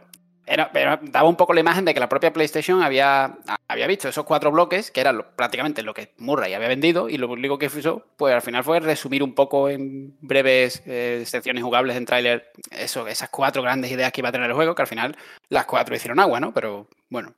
[0.46, 0.70] era-
[1.02, 3.36] daba un poco la imagen de que la propia PlayStation había,
[3.68, 7.28] había visto esos cuatro bloques, que eran prácticamente lo que Murray había vendido, y lo
[7.28, 11.96] único que hizo, pues al final fue resumir un poco en breves eh, secciones jugables
[11.96, 14.88] en tráiler eso, esas cuatro grandes ideas que iba a tener el juego, que al
[14.88, 15.16] final
[15.48, 16.52] las cuatro hicieron agua, ¿no?
[16.54, 17.34] Pero bueno,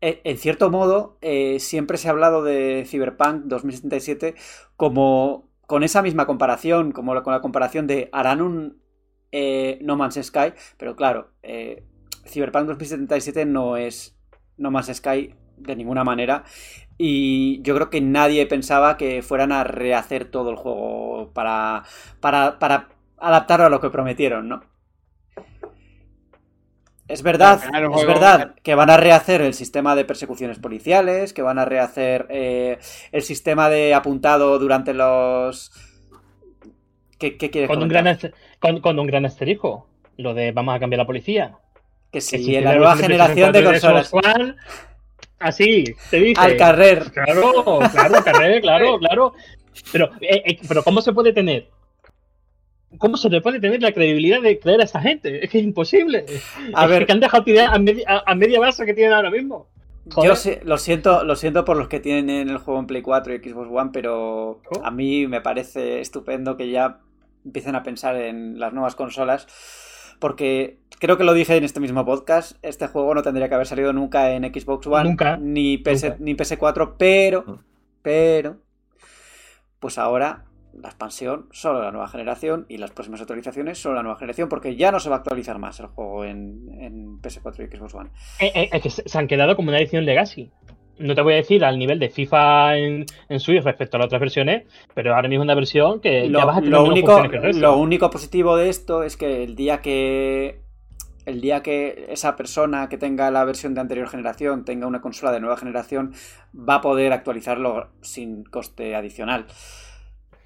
[0.00, 4.34] En cierto modo, eh, siempre se ha hablado de Cyberpunk 2077
[4.76, 8.82] como con esa misma comparación, como con la comparación de harán un
[9.32, 11.30] eh, No Man's Sky, pero claro,
[12.26, 14.15] Cyberpunk 2077 no es
[14.56, 16.44] No Man's Sky de ninguna manera
[16.98, 21.84] y yo creo que nadie pensaba que fueran a rehacer todo el juego para,
[22.20, 22.88] para, para
[23.18, 24.62] adaptarlo a lo que prometieron, ¿no?
[27.08, 27.60] Es verdad,
[27.96, 32.26] es verdad que van a rehacer el sistema de persecuciones policiales, que van a rehacer
[32.30, 32.78] eh,
[33.12, 35.70] el sistema de apuntado durante los...
[37.16, 38.18] ¿Qué, qué quieres con un, gran
[38.58, 39.88] con, con un gran asterisco.
[40.16, 41.58] Lo de vamos a cambiar la policía.
[42.12, 44.08] Que Que sí, si en la nueva generación de consolas.
[44.10, 44.54] 4 Xbox One,
[45.38, 46.40] así, te dice.
[46.40, 47.10] Al carrer.
[47.12, 49.34] Claro, claro, carrera, claro, claro.
[49.92, 51.68] Pero, eh, eh, pero ¿cómo se puede tener?
[52.98, 55.44] ¿Cómo se le puede tener la credibilidad de creer a esa gente?
[55.44, 56.24] Es que es imposible.
[56.74, 57.04] A es ver.
[57.04, 59.68] que han dejado tirar a, media- a- a media base que tienen ahora mismo.
[60.10, 60.30] Joder.
[60.30, 63.34] Yo sé- lo siento, lo siento por los que tienen el juego en Play 4
[63.34, 64.84] y Xbox One, pero Oh.
[64.84, 67.00] a mí me parece estupendo que ya
[67.44, 69.46] empiecen a pensar en las nuevas consolas.
[70.18, 73.66] Porque creo que lo dije en este mismo podcast, este juego no tendría que haber
[73.66, 75.36] salido nunca en Xbox One, Nunca.
[75.36, 76.16] ni, PS, Nunca.
[76.20, 77.54] ni PS4, pero, Mm.
[78.02, 78.56] pero,
[79.80, 80.44] pues ahora
[80.78, 84.76] la expansión solo la nueva generación y las próximas actualizaciones solo la nueva generación, porque
[84.76, 88.10] ya no se va a actualizar más el juego en, en PS4 y Xbox One.
[88.40, 90.50] Eh, eh, es que se se han quedado como una edición Legacy.
[90.98, 94.06] No te voy a decir al nivel de FIFA en, en Switch respecto a las
[94.06, 96.84] otras versiones, pero ahora mismo es una versión que lo, ya vas a tener lo
[96.84, 97.60] único, que el resto.
[97.60, 100.60] lo único positivo de esto es que el día que
[101.26, 105.32] el día que esa persona que tenga la versión de anterior generación tenga una consola
[105.32, 106.14] de nueva generación
[106.56, 109.46] va a poder actualizarlo sin coste adicional.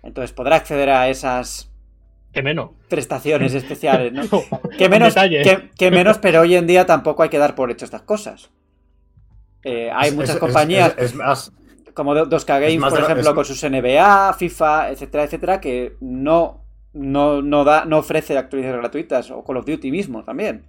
[0.02, 1.70] Entonces podrá acceder a esas
[2.32, 2.70] Que menos.
[2.88, 4.12] prestaciones especiales,
[4.78, 7.84] Que menos, que, que menos, pero hoy en día tampoco hay que dar por hecho
[7.84, 8.50] estas cosas.
[9.64, 11.52] Eh, hay Es- muchas es- compañías Es, es más.
[11.94, 17.42] como 2K Games, por ejemplo, es- con sus NBA, FIFA, etcétera, etcétera, que no, no,
[17.42, 20.64] no, da, no ofrece actualizaciones gratuitas, o Call of Duty mismo también.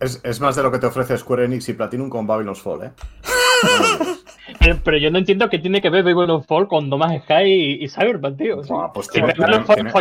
[0.00, 2.84] Es, es más de lo que te ofrece Square Enix y Platinum con Babylon's Fall,
[2.84, 2.92] ¿eh?
[4.60, 7.42] Pero, pero yo no entiendo qué tiene que ver Babylon Fall con No Man's Sky
[7.44, 8.62] y, y Cyberpunk, tío.
[8.62, 9.92] Buah, pues Si tiene- tiene-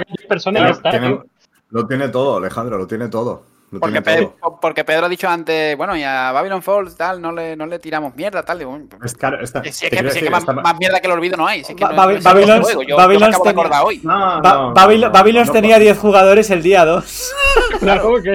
[0.92, 1.20] Tiene-
[1.70, 3.44] lo tiene todo, Alejandro, lo tiene todo.
[3.70, 4.60] Lo porque, tiene Pe- todo.
[4.62, 7.80] porque Pedro ha dicho antes, bueno, y a Babylon Falls tal, no le, no le
[7.80, 8.60] tiramos mierda, tal.
[8.60, 11.02] Digo, Es claro, está- si es que, si es que decir, más, está- más mierda
[11.02, 11.66] que el olvido no hay.
[11.66, 13.28] Si es que Ba- no- Babi- no es el Babylon's- juego, yo, yo Babylon's me
[13.28, 14.00] acabo de tenía- acordar hoy.
[14.04, 17.34] No, Ba- no, Babil- no, Babylon's no, tenía no, 10 jugadores el día 2.
[17.82, 18.34] Claro, que,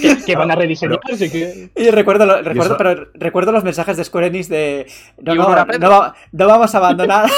[0.00, 1.70] que, que van a rediseñar, así que.
[1.76, 4.86] Y recuerdo, lo- recuerdo, eso- pero recuerdo los mensajes de Square Enix de
[5.18, 5.48] no, Y no,
[5.78, 7.28] no, no vamos a abandonar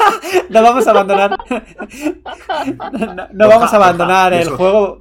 [0.50, 1.30] no vamos a abandonar
[3.16, 4.98] no, no vamos a abandonar el juego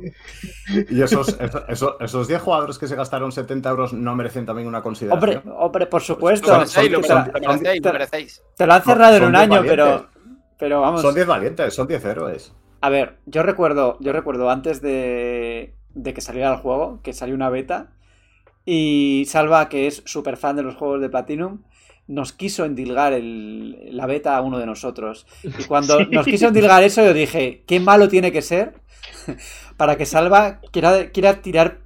[0.90, 4.68] Y esos, esos, esos- esos 10 jugadores que se gastaron 70 euros no merecen también
[4.68, 5.54] una hombre, consideración.
[5.58, 10.08] hombre por Lo supuesto te, lo te han cerrado en un año pero
[10.58, 12.54] pero vamos Son 10 valientes, son 10 héroes.
[12.82, 17.36] A ver, yo recuerdo, yo recuerdo antes de, de que saliera el juego, que salió
[17.36, 17.94] una beta,
[18.66, 21.64] y Salva, que es súper fan de los juegos de Platinum,
[22.08, 25.26] nos quiso endilgar el, la beta a uno de nosotros.
[25.44, 28.74] Y cuando nos quiso endilgar eso, yo dije, qué malo tiene que ser
[29.78, 31.80] para que Salva quiera, quiera tirar,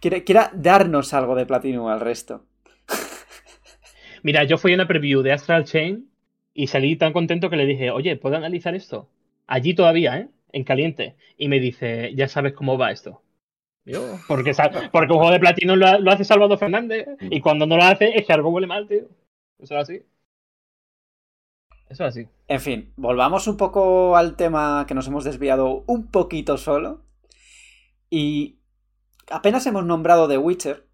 [0.00, 2.44] quiera, quiera darnos algo de platino al resto.
[4.22, 6.08] Mira, yo fui a una preview de Astral Chain
[6.54, 9.08] y salí tan contento que le dije, oye, ¿puedo analizar esto?
[9.46, 10.28] Allí todavía, ¿eh?
[10.52, 11.14] En caliente.
[11.36, 13.22] Y me dice, ya sabes cómo va esto.
[13.84, 14.52] Yo, porque,
[14.92, 18.18] porque un juego de platino lo, lo, hace Salvador Fernández y cuando no lo hace
[18.18, 19.08] es que algo huele mal, tío.
[19.58, 20.02] Eso es así.
[21.88, 22.28] Eso es así.
[22.48, 27.02] En fin, volvamos un poco al tema que nos hemos desviado un poquito solo.
[28.10, 28.58] Y
[29.30, 30.86] apenas hemos nombrado The Witcher,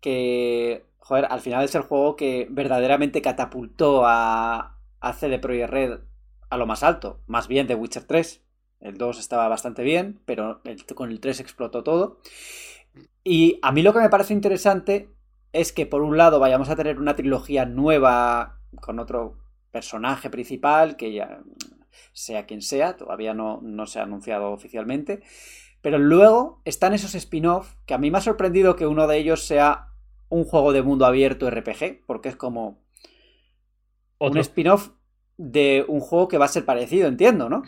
[0.00, 6.00] que, joder, al final es el juego que verdaderamente catapultó a, a CD Projekt Red
[6.50, 7.20] a lo más alto.
[7.26, 8.43] Más bien The Witcher 3.
[8.80, 12.18] El 2 estaba bastante bien, pero el, con el 3 explotó todo.
[13.22, 15.08] Y a mí lo que me parece interesante
[15.52, 19.38] es que por un lado vayamos a tener una trilogía nueva con otro
[19.70, 21.40] personaje principal, que ya
[22.12, 25.22] sea quien sea, todavía no, no se ha anunciado oficialmente.
[25.80, 29.46] Pero luego están esos spin-off, que a mí me ha sorprendido que uno de ellos
[29.46, 29.88] sea
[30.28, 32.82] un juego de mundo abierto RPG, porque es como
[34.18, 34.32] ¿Otro?
[34.32, 34.90] un spin-off
[35.36, 37.62] de un juego que va a ser parecido, entiendo, ¿no?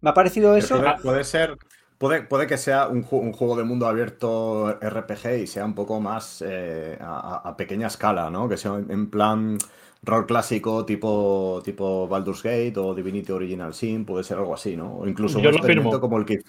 [0.00, 0.78] ¿Me ha parecido eso?
[0.78, 1.58] Puede, puede ser,
[1.98, 6.00] puede, puede, que sea un, un, juego de mundo abierto RPG y sea un poco
[6.00, 8.48] más eh, a, a, pequeña escala, ¿no?
[8.48, 9.58] Que sea en plan
[10.02, 14.96] rol clásico tipo, tipo Baldur's Gate o Divinity Original Sin, puede ser algo así, ¿no?
[14.96, 16.40] O incluso yo un experimento como el que.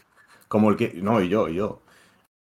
[0.48, 0.94] Como el que.
[0.96, 1.82] No, y yo, y yo.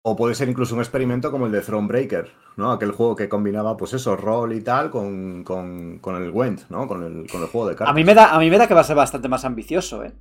[0.02, 2.72] O puede ser incluso un experimento como el de Thronebreaker, ¿no?
[2.72, 6.88] Aquel juego que combinaba, pues eso, rol y tal con, con, con el Gwent, ¿no?
[6.88, 7.92] Con el, con el juego de cartas.
[7.92, 10.04] A mí, me da, a mí me da que va a ser bastante más ambicioso,
[10.04, 10.14] ¿eh?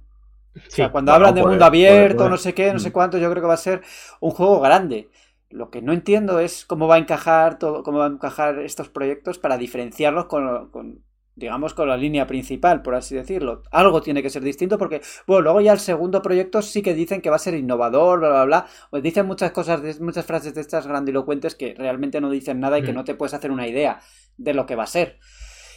[0.66, 2.30] O sea, cuando bueno, hablan de mundo abierto, puede, puede.
[2.30, 3.82] no sé qué, no sé cuánto, yo creo que va a ser
[4.20, 5.09] un juego grande.
[5.50, 8.88] Lo que no entiendo es cómo va a encajar todo, cómo va a encajar estos
[8.88, 11.02] proyectos para diferenciarlos con, con,
[11.38, 13.62] digamos, con la línea principal, por así decirlo.
[13.70, 17.20] Algo tiene que ser distinto porque, bueno, luego ya el segundo proyecto sí que dicen
[17.20, 18.66] que va a ser innovador, bla, bla, bla.
[18.90, 22.82] Pues dicen muchas cosas, muchas frases de estas grandilocuentes que realmente no dicen nada y
[22.82, 24.00] que no te puedes hacer una idea
[24.36, 25.18] de lo que va a ser.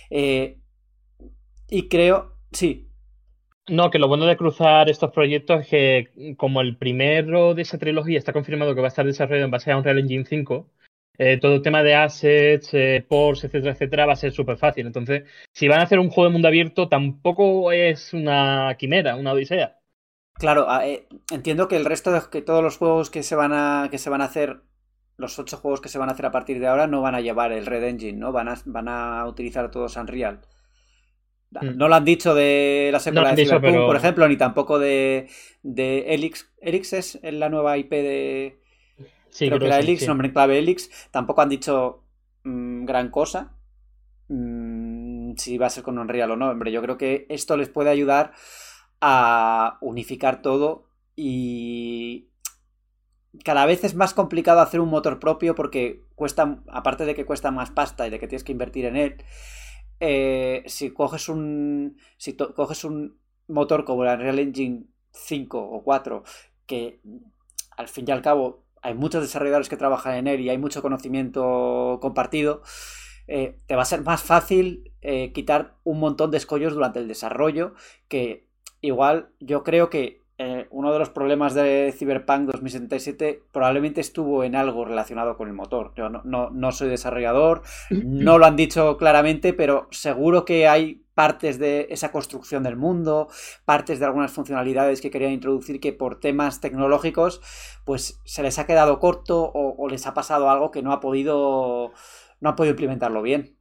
[0.10, 0.60] Eh,
[1.70, 2.91] y creo, sí,
[3.72, 7.78] no, que lo bueno de cruzar estos proyectos es que como el primero de esa
[7.78, 10.68] trilogía está confirmado que va a estar desarrollado en base a Unreal Engine 5,
[11.18, 14.88] eh, todo el tema de assets, eh, ports, etcétera, etcétera, va a ser súper fácil.
[14.88, 19.34] Entonces, si van a hacer un juego de mundo abierto, tampoco es una quimera, una
[19.34, 19.80] odisea.
[20.34, 23.88] Claro, eh, entiendo que el resto de que todos los juegos que se van a
[23.92, 24.64] que se van a hacer
[25.18, 27.22] los ocho juegos que se van a hacer a partir de ahora no van a
[27.22, 28.32] llevar el Red Engine, ¿no?
[28.32, 30.42] Van a, van a utilizar todos Unreal.
[31.52, 33.86] No lo han dicho de la secuela no de Cyberpunk, pero...
[33.86, 35.28] por ejemplo, ni tampoco de,
[35.64, 36.50] de Elix.
[36.62, 38.60] Elix es la nueva IP de.
[39.30, 40.08] Sí, creo, creo que era sí, Elix, sí.
[40.08, 41.10] nombre en clave Elix.
[41.12, 42.06] Tampoco han dicho
[42.44, 43.54] mmm, gran cosa.
[44.30, 46.50] Mmm, si va a ser con Unreal o no.
[46.50, 48.32] Hombre, yo creo que esto les puede ayudar
[49.02, 52.30] a unificar todo y.
[53.46, 57.50] Cada vez es más complicado hacer un motor propio porque cuesta, aparte de que cuesta
[57.50, 59.24] más pasta y de que tienes que invertir en él,
[60.02, 66.24] eh, si coges un si coges un motor como la Unreal Engine 5 o 4
[66.66, 67.02] que
[67.78, 70.82] al fin y al cabo hay muchos desarrolladores que trabajan en él y hay mucho
[70.82, 72.64] conocimiento compartido
[73.28, 77.08] eh, te va a ser más fácil eh, quitar un montón de escollos durante el
[77.08, 77.76] desarrollo
[78.08, 78.48] que
[78.82, 84.56] igual yo creo que eh, uno de los problemas de Cyberpunk 2077 probablemente estuvo en
[84.56, 85.94] algo relacionado con el motor.
[85.96, 87.62] Yo no, soy desarrollador,
[87.92, 93.28] no lo han dicho claramente, pero seguro que hay partes de esa construcción del mundo,
[93.66, 97.40] partes de algunas funcionalidades que querían introducir que por temas tecnológicos
[97.86, 101.00] pues se les ha quedado corto o, o les ha pasado algo que no ha
[101.00, 101.92] podido
[102.40, 103.60] no ha podido implementarlo bien.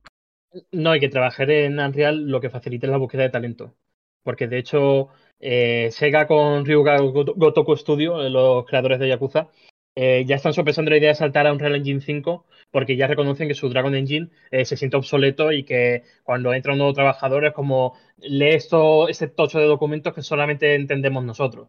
[0.72, 3.76] No, hay que trabajar en Unreal lo que facilite la búsqueda de talento.
[4.23, 5.09] Porque de hecho,
[5.41, 9.51] eh, Sega con Ryuga Gotoku Studio, eh, los creadores de Yakuza,
[9.97, 13.49] eh, ya están sopesando la idea de saltar a Unreal Engine 5 porque ya reconocen
[13.49, 17.45] que su Dragon Engine eh, se siente obsoleto y que cuando entra un nuevo trabajador
[17.45, 21.68] es como lee esto, este tocho de documentos que solamente entendemos nosotros.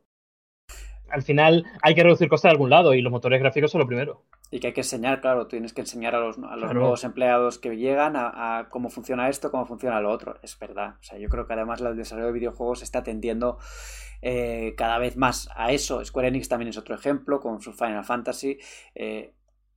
[1.12, 3.88] Al final hay que reducir costes de algún lado y los motores gráficos son lo
[3.88, 4.24] primero.
[4.50, 6.74] Y que hay que enseñar, claro, tienes que enseñar a los, a los claro.
[6.74, 10.38] nuevos empleados que llegan a, a, cómo funciona esto, cómo funciona lo otro.
[10.44, 10.96] Es verdad.
[11.00, 13.58] O sea, yo creo que además el desarrollo de videojuegos está tendiendo
[14.22, 16.04] eh, cada vez más a eso.
[16.04, 18.60] Square Enix también es otro ejemplo con su Final Fantasy.
[18.94, 19.34] Eh,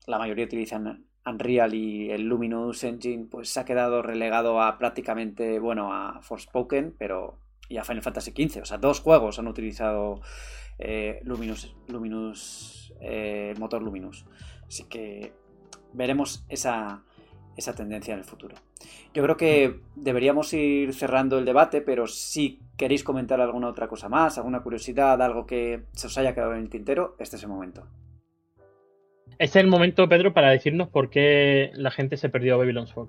[0.07, 5.59] la mayoría utilizan Unreal y el Luminous Engine pues se ha quedado relegado a prácticamente,
[5.59, 8.63] bueno, a Forspoken, pero y a Final Fantasy XV.
[8.63, 10.21] O sea, dos juegos han utilizado
[10.79, 14.25] eh, Luminous, Luminous eh, el motor Luminous.
[14.67, 15.33] Así que
[15.93, 17.03] veremos esa,
[17.57, 18.57] esa tendencia en el futuro.
[19.13, 24.09] Yo creo que deberíamos ir cerrando el debate, pero si queréis comentar alguna otra cosa
[24.09, 27.49] más, alguna curiosidad, algo que se os haya quedado en el tintero, este es el
[27.49, 27.87] momento.
[29.39, 32.93] Este es el momento, Pedro, para decirnos por qué la gente se perdió a Babylon's
[32.93, 33.09] Fall.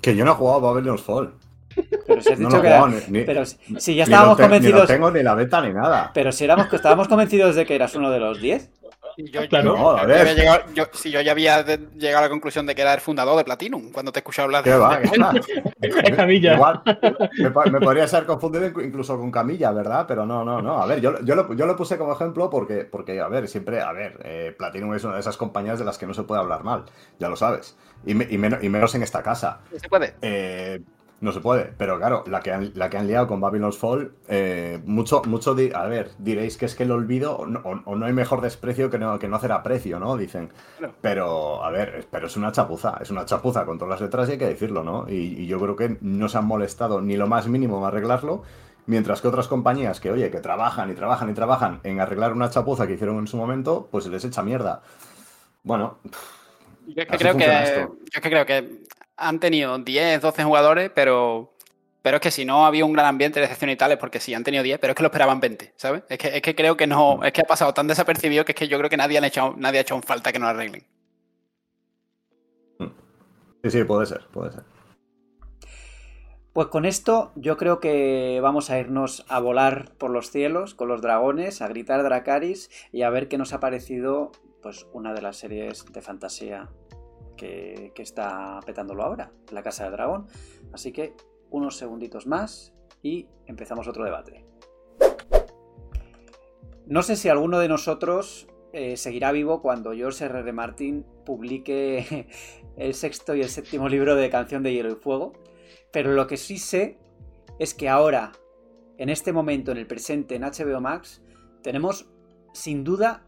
[0.00, 1.34] Que yo no he jugado a Babylon's Fall.
[2.06, 4.36] Pero si has No dicho que era- ni- ni- Pero si- si ya Ni estábamos
[4.36, 4.80] te- Ni convencidos.
[4.80, 6.10] lo tengo ni la beta ni nada.
[6.12, 8.70] Pero si éramos, estábamos convencidos de que eras uno de los 10.
[9.16, 9.74] Yo, Claro.
[9.76, 10.20] yo- No, a yo ver.
[10.20, 12.94] había llegado- yo- si yo ya había de- llegado a la conclusión de que era
[12.94, 14.98] el fundador de Platinum, cuando te he escuchado hablar ¿Qué de va?
[14.98, 15.32] de- ¿Qué va?
[15.80, 15.94] Es
[16.26, 16.54] Camilla.
[16.54, 16.80] Igual,
[17.38, 20.06] me, po- me podría ser confundido inc- incluso con Camilla, ¿verdad?
[20.08, 20.80] Pero no, no, no.
[20.80, 23.80] A ver, yo, yo, lo, yo lo puse como ejemplo porque, porque, a ver, siempre,
[23.82, 26.40] a ver, eh, Platinum es una de esas compañías de las que no se puede
[26.40, 26.84] hablar mal,
[27.18, 27.76] ya lo sabes.
[28.06, 29.58] Y, me- y menos, y menos en esta casa.
[29.76, 30.14] ¿Se puede?
[30.22, 30.80] Eh,
[31.20, 34.12] no se puede, pero claro, la que han, la que han liado con Babylon's Fall,
[34.28, 37.82] eh, mucho, mucho, di- a ver, diréis que es que el olvido, o no, o-
[37.84, 40.16] o no hay mejor desprecio que no, que no hacer aprecio, ¿no?
[40.16, 40.50] Dicen.
[41.02, 44.32] Pero, a ver, pero es una chapuza, es una chapuza con todas las letras y
[44.32, 45.06] hay que decirlo, ¿no?
[45.08, 48.42] Y, y yo creo que no se han molestado ni lo más mínimo en arreglarlo,
[48.86, 52.48] mientras que otras compañías que, oye, que trabajan y trabajan y trabajan en arreglar una
[52.50, 54.80] chapuza que hicieron en su momento, pues se les echa mierda.
[55.62, 55.98] Bueno,
[56.86, 58.80] Yo es que creo que, yo es que creo que
[59.20, 61.54] han tenido 10, 12 jugadores, pero,
[62.02, 64.18] pero es que si no había un gran ambiente de decepción y tal, es porque
[64.20, 66.02] sí, han tenido 10, pero es que lo esperaban 20, ¿sabes?
[66.08, 66.90] Es que, es que creo que Mm.
[66.90, 69.24] no, es que ha pasado tan desapercibido que es que yo creo que nadie, han
[69.24, 70.84] echado, nadie ha hecho en falta que no lo arreglen.
[73.62, 74.64] sí, sí, puede ser, puede ser.
[76.52, 80.88] Pues con esto yo creo que vamos a irnos a volar por los cielos con
[80.88, 85.22] los dragones, a gritar Dracaris y a ver qué nos ha parecido pues una de
[85.22, 86.68] las series de fantasía
[87.40, 90.26] que, está petándolo ahora, La Casa del Dragón.
[90.72, 91.14] Así que
[91.50, 94.44] unos segunditos más y empezamos otro debate.
[96.86, 100.24] No sé si alguno de nosotros eh, seguirá vivo cuando George.
[100.24, 100.52] R.
[100.52, 102.28] Martin publique
[102.76, 105.32] el sexto y el séptimo libro de Canción de Hielo y Fuego.
[105.92, 106.98] Pero lo que sí sé
[107.58, 108.32] es que ahora,
[108.98, 111.22] en este momento, en el presente, en HBO Max,
[111.62, 112.08] tenemos
[112.52, 113.26] sin duda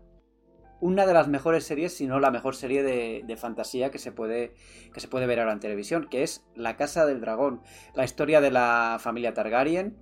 [0.82, 4.10] una de las mejores series, si no la mejor serie de, de fantasía que se,
[4.10, 4.52] puede,
[4.92, 7.62] que se puede ver ahora en televisión, que es La Casa del Dragón,
[7.94, 9.96] la historia de la familia Targaryen,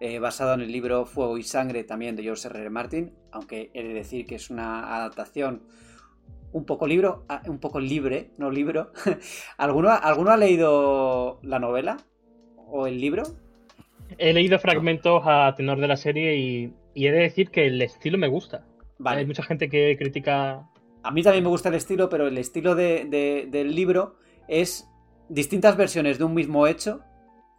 [0.00, 2.58] eh, basado en el libro Fuego y Sangre también de George R.
[2.58, 2.70] R.
[2.70, 5.64] Martin, aunque he de decir que es una adaptación
[6.52, 8.90] un poco libro, ah, un poco libre, no libro.
[9.58, 11.98] ¿Alguno, ¿Alguno ha leído la novela
[12.56, 13.24] o el libro?
[14.16, 17.82] He leído fragmentos a tenor de la serie y, y he de decir que el
[17.82, 18.64] estilo me gusta.
[19.04, 20.68] Hay mucha gente que critica.
[21.02, 24.16] A mí también me gusta el estilo, pero el estilo de- de- del libro
[24.48, 24.88] es
[25.28, 27.00] distintas versiones de un mismo hecho,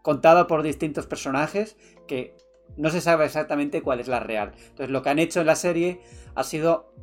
[0.01, 1.77] contado por distintos personajes,
[2.07, 2.35] que
[2.77, 4.53] no se sabe exactamente cuál es la real.
[4.57, 5.99] Entonces lo que han hecho en la serie
[6.35, 6.93] ha sido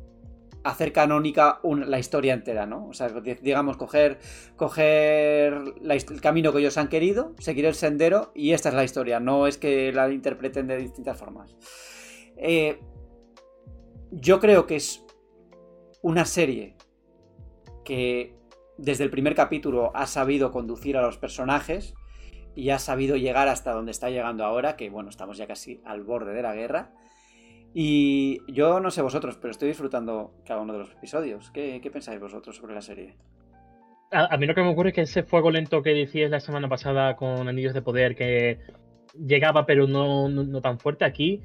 [0.63, 2.87] hacer canónica un- la historia entera, ¿no?
[2.87, 4.19] O sea, di- digamos, coger,
[4.55, 8.83] coger la el camino que ellos han querido, seguir el sendero, y esta es la
[8.83, 11.55] historia, no es que la interpreten de distintas formas.
[12.37, 12.79] Eh,
[14.11, 15.05] yo creo que es
[16.01, 16.75] una serie
[17.85, 18.35] que
[18.77, 21.93] desde el primer capítulo ha sabido conducir a los personajes
[22.55, 26.03] y ha sabido llegar hasta donde está llegando ahora, que bueno, estamos ya casi al
[26.03, 26.91] borde de la guerra.
[27.73, 31.49] Y yo no sé vosotros, pero estoy disfrutando cada uno de los episodios.
[31.51, 33.15] ¿Qué, pensáis vosotros sobre la serie?
[34.11, 36.67] A, mí lo que me ocurre es que ese fuego lento que decías la semana
[36.67, 38.59] pasada con Anillos de Poder, que
[39.17, 41.41] llegaba pero no, no tan fuerte aquí,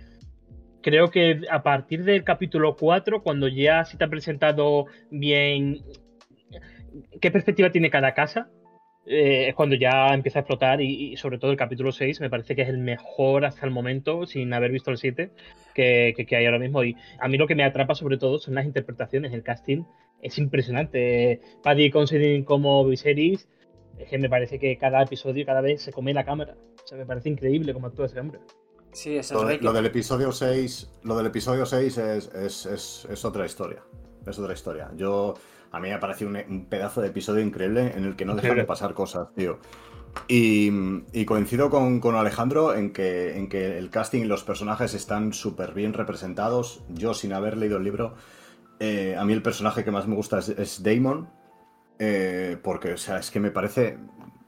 [0.87, 5.82] creo que a partir del capítulo 4, cuando ya se te ha presentado bien
[7.20, 8.49] qué perspectiva tiene cada casa,
[9.07, 12.30] eh, es cuando ya empieza a explotar y, y sobre todo el capítulo 6 me
[12.30, 15.30] parece que es el mejor hasta el momento, sin haber visto el 7,
[15.74, 16.82] que, que- hay ahora mismo.
[16.84, 19.84] Y a mí lo que me atrapa sobre todo son las interpretaciones, el casting
[20.22, 21.41] es impresionante.
[21.62, 23.49] Paddy Considine como Viserys,
[23.99, 26.55] es que me parece que cada episodio cada vez se come la cámara.
[26.84, 28.41] O sea, me parece increíble cómo actúa ese hombre.
[28.97, 32.28] Sí, eso Lo, es de- Rey, lo del episodio 6, lo del episodio 6 es,
[32.34, 33.82] es- es- es otra historia.
[34.26, 34.90] Es otra historia.
[34.97, 35.34] Yo,
[35.70, 38.57] a mí me parecido un, un pedazo de episodio increíble en el que no dejan
[38.57, 39.59] de pasar cosas, tío.
[40.28, 40.70] Y,
[41.12, 45.34] y coincido con, con Alejandro en que, en que el casting y los personajes están
[45.34, 46.82] súper bien representados.
[46.88, 48.14] Yo, sin haber leído el libro,
[48.80, 51.28] eh, a mí el personaje que más me gusta es, es Damon.
[51.99, 53.99] eh, porque, o sea, es que me parece.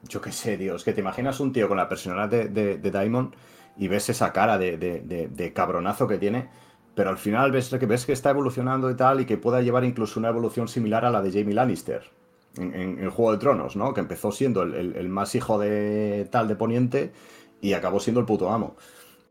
[0.08, 0.74] Yo qué sé, tío.
[0.76, 3.34] Es que te imaginas un tío con la personalidad de, de, de Damon
[3.78, 6.48] y ves esa cara de, de- de- cabronazo que tiene.
[6.94, 9.84] Pero al final ves que ves que está evolucionando y tal, y que pueda llevar
[9.84, 12.02] incluso una evolución similar a la de Jamie Lannister
[12.56, 13.94] en, en- en Juego de Tronos, ¿no?
[13.94, 17.12] Que empezó siendo el, el- más hijo de tal de Poniente
[17.60, 18.76] y acabó siendo el puto amo.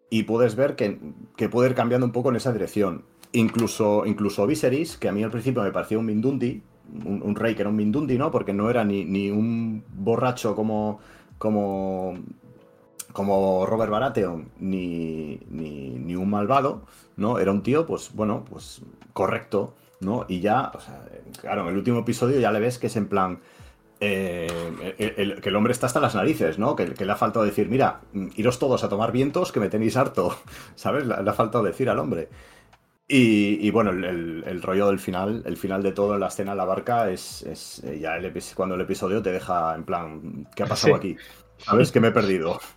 [0.09, 0.99] Y puedes ver que,
[1.35, 3.03] que puede ir cambiando un poco en esa dirección.
[3.33, 6.61] Incluso, incluso Viserys, que a mí al principio me parecía un Mindundi,
[7.05, 8.31] un, un rey que era un Mindundi, ¿no?
[8.31, 10.99] Porque no era ni, ni un borracho como,
[11.37, 12.13] como,
[13.17, 16.83] como Robert Baratheon, ni, ni, ni un malvado,
[17.17, 17.39] ¿no?
[17.39, 18.81] Era un tío, pues bueno, pues
[19.13, 20.25] correcto, ¿no?
[20.29, 21.03] Y ya, o sea,
[21.41, 23.39] claro, en el último episodio ya le ves que es en plan.
[23.99, 24.47] eh,
[24.99, 26.75] el- el- que el hombre está hasta las narices, ¿no?
[26.75, 28.01] Que, que le ha faltado decir, mira,
[28.35, 30.37] iros todos a tomar vientos que me tenéis harto,
[30.75, 31.07] ¿sabes?
[31.07, 32.29] Le, le ha faltado decir al hombre.
[33.07, 36.51] Y, y bueno, el, el- el rollo del final, el final de todo la escena
[36.51, 40.47] en la barca es, es, eh, ya el cuando el episodio te deja en plan,
[40.55, 40.97] ¿qué ha pasado Sí.
[40.99, 41.17] aquí?
[41.57, 41.91] ¿Sabes?
[41.91, 42.59] Que me he perdido.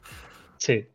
[0.61, 0.87] Sí.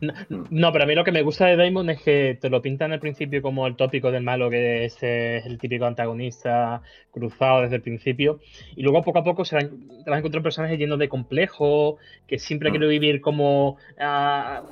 [0.00, 0.46] No, Mm.
[0.50, 2.90] no, pero a mí lo que me gusta de Daemon es que te lo pintan
[2.90, 6.82] al principio como el tópico del malo, que es eh, el típico antagonista
[7.12, 8.40] cruzado desde el principio.
[8.74, 9.68] Y luego poco a poco se van,
[10.02, 12.72] te vas a encontrar personajes llenos de complejo, que siempre Mm.
[12.72, 14.62] quiere vivir como ah,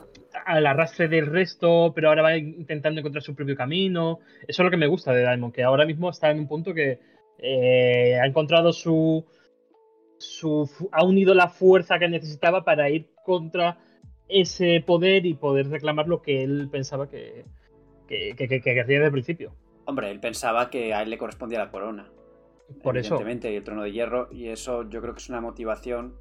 [0.47, 4.19] al arrastre del resto, pero ahora va intentando encontrar su propio camino.
[4.49, 6.75] Eso es lo que me gusta de Daemon, que ahora mismo está en un punto
[6.75, 6.99] que
[7.39, 9.25] eh, ha encontrado su,
[10.19, 10.69] su.
[10.91, 13.79] ha unido la fuerza que necesitaba para ir contra
[14.29, 17.47] ese poder y poder reclamar lo que él pensaba que,
[18.07, 19.55] que, que, que- que querría desde el principio.
[19.85, 22.13] Hombre, él pensaba que a él le correspondía la corona.
[22.83, 23.15] Por eso.
[23.17, 26.15] evidentemente, y el trono de hierro, y eso yo creo que es una motivación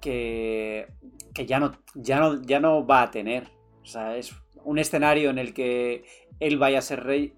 [0.00, 0.88] que,
[1.34, 3.48] que ya, no, ya, no, ya no va a tener.
[3.82, 4.34] O sea, es
[4.64, 6.04] un escenario en el que
[6.40, 7.34] él vaya a ser rey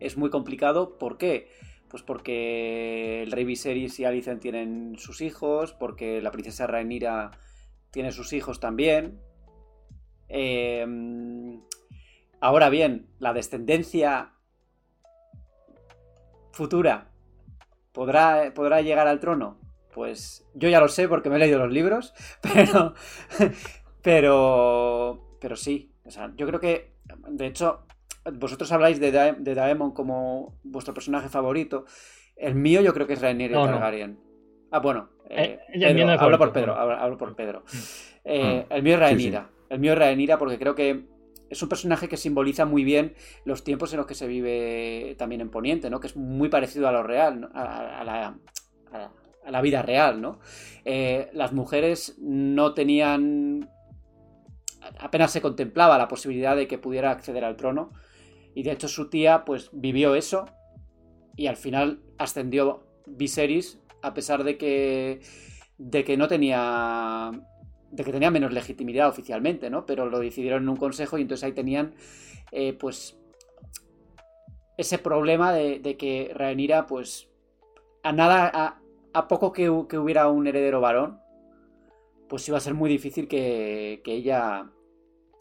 [0.00, 0.98] es muy complicado.
[0.98, 1.48] ¿Por qué?
[1.88, 7.32] Pues porque el rey Viserys y Alicent tienen sus hijos, porque la princesa Rhaenyra
[7.90, 9.20] tiene sus hijos también.
[10.28, 10.86] Eh,
[12.40, 14.32] ahora bien, la descendencia
[16.52, 17.10] futura
[17.92, 19.58] podrá, podrá llegar al trono.
[19.94, 22.94] Pues yo ya lo sé porque me he leído los libros, pero,
[24.02, 25.92] pero, pero sí.
[26.04, 26.94] O sea, yo creo que,
[27.28, 27.86] de hecho,
[28.32, 31.86] vosotros habláis de, de Daemon como vuestro personaje favorito.
[32.36, 33.78] El mío yo creo que es Rhaenyra No, no.
[34.70, 35.08] Ah, bueno.
[35.28, 37.62] eh, Eh, el mío Pedro, no es hablo por Pedro, hablo, hablo por Pedro.
[38.24, 39.50] Eh, el mío es Rhaenyra.
[39.68, 41.06] El mío es Rhaenyra porque creo que
[41.48, 43.14] es un personaje que simboliza muy bien
[43.44, 45.98] los tiempos en los que se vive también en Poniente, ¿no?
[46.00, 47.48] Que es muy parecido a lo real, ¿no?
[47.54, 48.38] a, a la,
[48.92, 49.12] a la-
[49.42, 50.38] a la vida real, ¿no?
[50.84, 53.70] Eh, las mujeres no tenían...
[54.98, 57.90] apenas se contemplaba la posibilidad de que pudiera acceder al trono
[58.54, 60.44] y de hecho su tía pues vivió eso
[61.36, 65.20] y al final ascendió Viserys a pesar de que
[65.78, 67.30] de que no tenía
[67.90, 69.86] de que tenía menos legitimidad oficialmente, ¿no?
[69.86, 71.94] Pero lo decidieron en un consejo y entonces ahí tenían
[72.52, 73.18] eh, pues
[74.76, 77.28] ese problema de, que Rhaenyra pues
[78.02, 78.80] a nada a,
[79.12, 81.20] a poco que, hu- que hubiera un heredero varón
[82.28, 84.70] pues iba a ser muy difícil que, que ella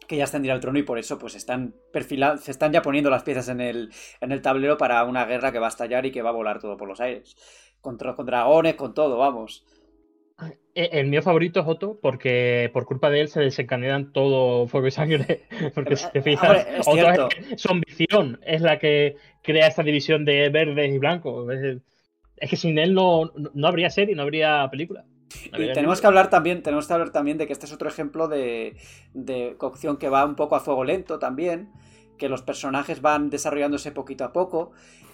[0.08, 3.10] que ella ascendiera al trono y por eso pues están perfilando, se están ya poniendo
[3.10, 3.92] las piezas en el,
[4.22, 6.60] en el tablero para una guerra que va a estallar y que va a volar
[6.60, 7.38] todo por los aires.
[7.82, 9.66] Contra, con dragones, con todo, vamos.
[10.76, 14.88] Eh, El mío favorito es Otto porque por culpa de él se desencadenan todo fuego
[14.88, 15.44] y sangre.
[15.76, 20.26] Porque si te fijas, es Otto es- su ambición es la que crea esta división
[20.26, 21.52] de verdes y blancos.
[21.54, 21.78] Es,
[22.38, 25.06] es que sin él no, no habría serie, no habría película.
[25.52, 27.88] No Y tenemos que hablar también, tenemos que hablar también de que este es otro
[27.90, 28.78] ejemplo de,
[29.14, 31.70] de cocción que va un poco a fuego lento también,
[32.18, 34.72] que los personajes van desarrollándose poquito a poco,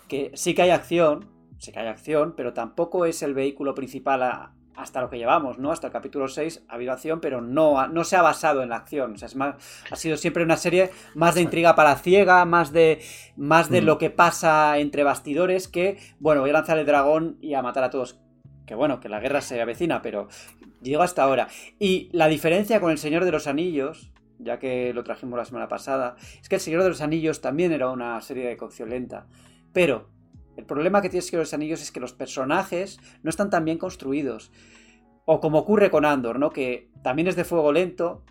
[0.08, 1.28] que sí que hay acción,
[1.58, 5.58] sí que hay acción, pero tampoco es el vehículo principal a- hasta lo que llevamos,
[5.58, 5.72] ¿no?
[5.72, 8.76] Hasta el capítulo 6 ha habido acción, pero no, no se ha basado en la
[8.76, 9.14] acción.
[9.14, 9.56] O sea, es más,
[9.90, 13.00] ha sido siempre una serie más de intriga para ciega, más de,
[13.38, 13.86] más de Mm.
[13.86, 17.86] lo que pasa entre bastidores que, bueno, voy a lanzar el dragón y a matar
[17.86, 18.20] a todos.
[18.66, 20.28] Que bueno, que la guerra se avecina, pero
[20.82, 21.48] llegó hasta ahora.
[21.80, 25.70] Y la diferencia con El Señor de los Anillos, ya que lo trajimos la semana
[25.70, 29.28] pasada, es que El Señor de los Anillos también era una serie de cocción lenta.
[29.72, 30.10] Pero
[30.58, 33.50] el problema que tiene El Señor de los Anillos es que los personajes no están
[33.50, 34.52] tan bien construidos.
[35.26, 36.52] O como ocurre con Andor, ¿no?
[36.52, 38.24] Que también es de fuego lento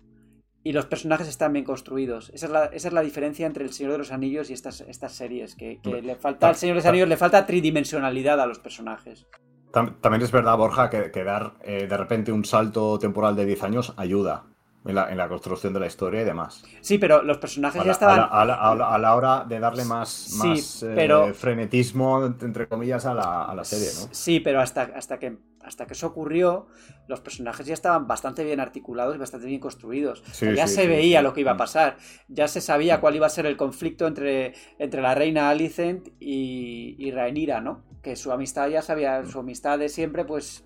[0.63, 2.31] y los personajes están bien construidos.
[2.33, 4.81] Esa es la, esa es la diferencia entre El Señor de los Anillos y estas,
[4.81, 5.55] estas series.
[5.55, 9.27] Que, que le falta al Señor de los Anillos le falta tridimensionalidad a los personajes.
[9.71, 13.45] Tam- También es verdad, Borja, que, que dar eh, de repente un salto temporal de
[13.45, 14.45] 10 años ayuda
[14.85, 16.63] en la, en la construcción de la historia y demás.
[16.81, 18.19] Sí, pero los personajes ya estaban.
[18.19, 20.91] a la- a la- a la- a la hora de darle más, Sí, más, eh,
[20.95, 24.07] pero- frenetismo, entre comillas, a la, a la serie, ¿no?
[24.13, 26.67] Sí, pero hasta, hasta, que, hasta que eso ocurrió,
[27.07, 30.23] los personajes ya estaban bastante bien articulados y bastante bien construidos.
[30.31, 31.57] Sí, ya sí, se sí, veía lo que iba a Mm.
[31.57, 31.97] pasar.
[32.27, 36.95] Ya se sabía cuál iba a ser el conflicto entre, entre la reina Alicent y,
[36.99, 37.81] y Rhaenyra, ¿no?
[38.03, 40.63] Que su amistad ya sabía, su amistad de siempre, pues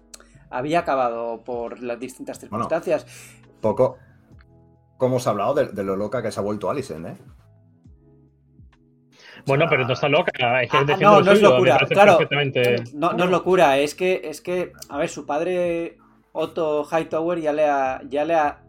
[0.50, 2.66] había acabado por las distintas Bueno.
[2.66, 3.06] circunstancias.
[3.62, 3.98] Poco.
[5.00, 7.18] ¿Cómo se ha hablado de, de lo loca que se ha vuelto Alicent, eh?
[9.46, 10.32] Bueno, pero no está loca.
[10.62, 11.80] Es que Ah, defiende no, no es suyo, locura.
[11.90, 13.78] Claro, perfectamente- no, no es locura.
[13.80, 15.98] Es que, es que, a ver, su padre
[16.34, 18.64] Otto Hightower ya le ha, ya le ha,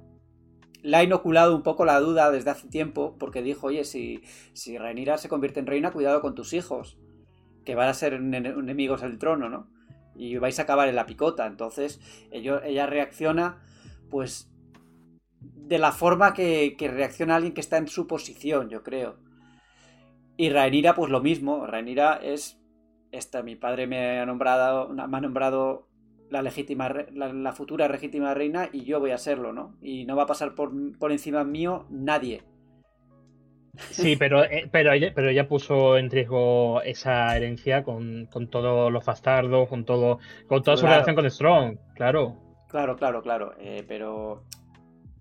[0.83, 4.23] le ha inoculado un poco la duda desde hace tiempo, porque dijo, oye, si,
[4.55, 6.97] si Rhaenyra se convierte en reina, cuidado con tus hijos,
[7.65, 9.67] que van a ser ene- enemigos del trono, ¿no?
[10.15, 11.47] Y vais a acabar en la picota.
[11.47, 12.01] Entonces,
[12.31, 13.59] ello- ella reacciona,
[14.09, 14.50] pues,
[15.41, 19.17] de la forma que, que reacciona alguien que está en su posición, yo creo.
[20.37, 21.67] Y Rhaenyra, pues lo mismo.
[21.67, 22.59] Rhaenyra es.
[23.13, 24.89] Esta, mi padre me ha nombrado.
[24.89, 25.89] Me ha nombrado
[26.31, 29.77] la legítima la, la futura legítima reina y yo voy a serlo, ¿no?
[29.83, 32.45] Y no va a pasar por, por encima mío nadie.
[33.77, 38.93] Sí, pero, eh, pero, ella, pero ella puso en riesgo esa herencia con, con todos
[38.93, 42.37] los bastardos, con todo, con toda su relación con Strong, claro.
[42.69, 43.55] Claro, claro, claro.
[43.59, 44.45] eh, pero.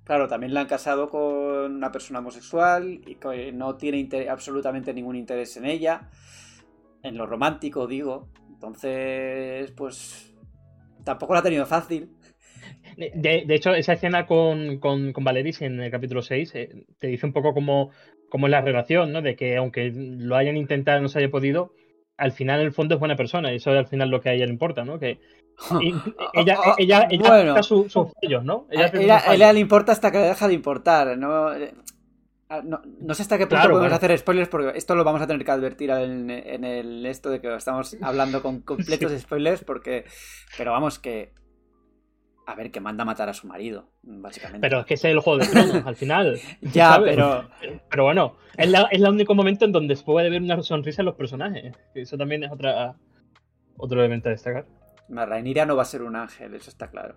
[0.10, 5.16] Claro, también la han casado con una persona homosexual y que no tiene absolutamente ningún
[5.16, 6.10] interés en ella.
[7.04, 8.28] En lo romántico, digo.
[8.50, 10.36] Entonces, pues.
[11.04, 12.10] Tampoco la ha tenido fácil.
[12.98, 17.32] De, hecho, esa escena con, con, Valeris en el capítulo 6 eh, te dice un
[17.34, 17.92] poco cómo,
[18.30, 19.22] cómo es la relación, ¿no?
[19.22, 21.72] De que aunque lo hayan intentado y no se haya podido,
[22.18, 24.30] al final en el fondo es buena persona y eso es al final lo que
[24.30, 24.98] a ella le importa, ¿no?
[24.98, 25.20] Que
[25.82, 25.94] y-
[26.34, 27.64] ella, Ah, ella, ella bueno.
[27.64, 27.88] su-
[28.22, 28.68] fallos, ¿no?
[28.70, 31.18] Ella, a ella le importa hasta que le deja de importar.
[31.18, 31.48] No,
[32.50, 33.96] ah, no, no sé hasta qué punto Claro, podemos bueno.
[33.96, 37.42] hacer spoilers porque esto lo vamos a tener que advertir en, en el esto de
[37.42, 40.06] que estamos hablando con completos spoilers porque
[40.58, 41.34] pero vamos que
[42.48, 45.14] a ver que manda a matar a su marido básicamente Pero es que ese es
[45.14, 46.40] el juego de tronos, al final.
[46.62, 47.14] ya ¿sabes?
[47.16, 47.48] pero
[47.92, 51.04] Pero bueno, es, la, es el único momento en donde se puede ver una sonrisa
[51.04, 51.76] en los personajes.
[51.94, 52.96] Eso también es otra
[53.78, 54.66] otro elemento a destacar.
[55.10, 57.16] No, Rhaenyra no va a ser un ángel eso está claro.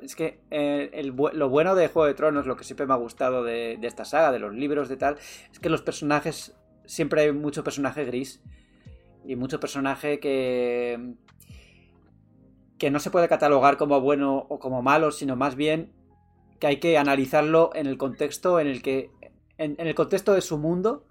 [0.00, 2.96] Es que eh, el lo bueno de Juego de Tronos, lo que siempre me ha
[2.96, 5.16] gustado de, esta saga, de los libros, de tal,
[5.52, 6.54] es que los personajes,
[6.84, 8.40] siempre hay mucho personaje gris
[9.24, 11.14] y mucho personaje que,
[12.78, 15.92] que no se puede catalogar como bueno o como malo, sino más bien
[16.60, 19.10] que hay que analizarlo en el contexto en el que,
[19.58, 21.06] en el contexto de su mundo,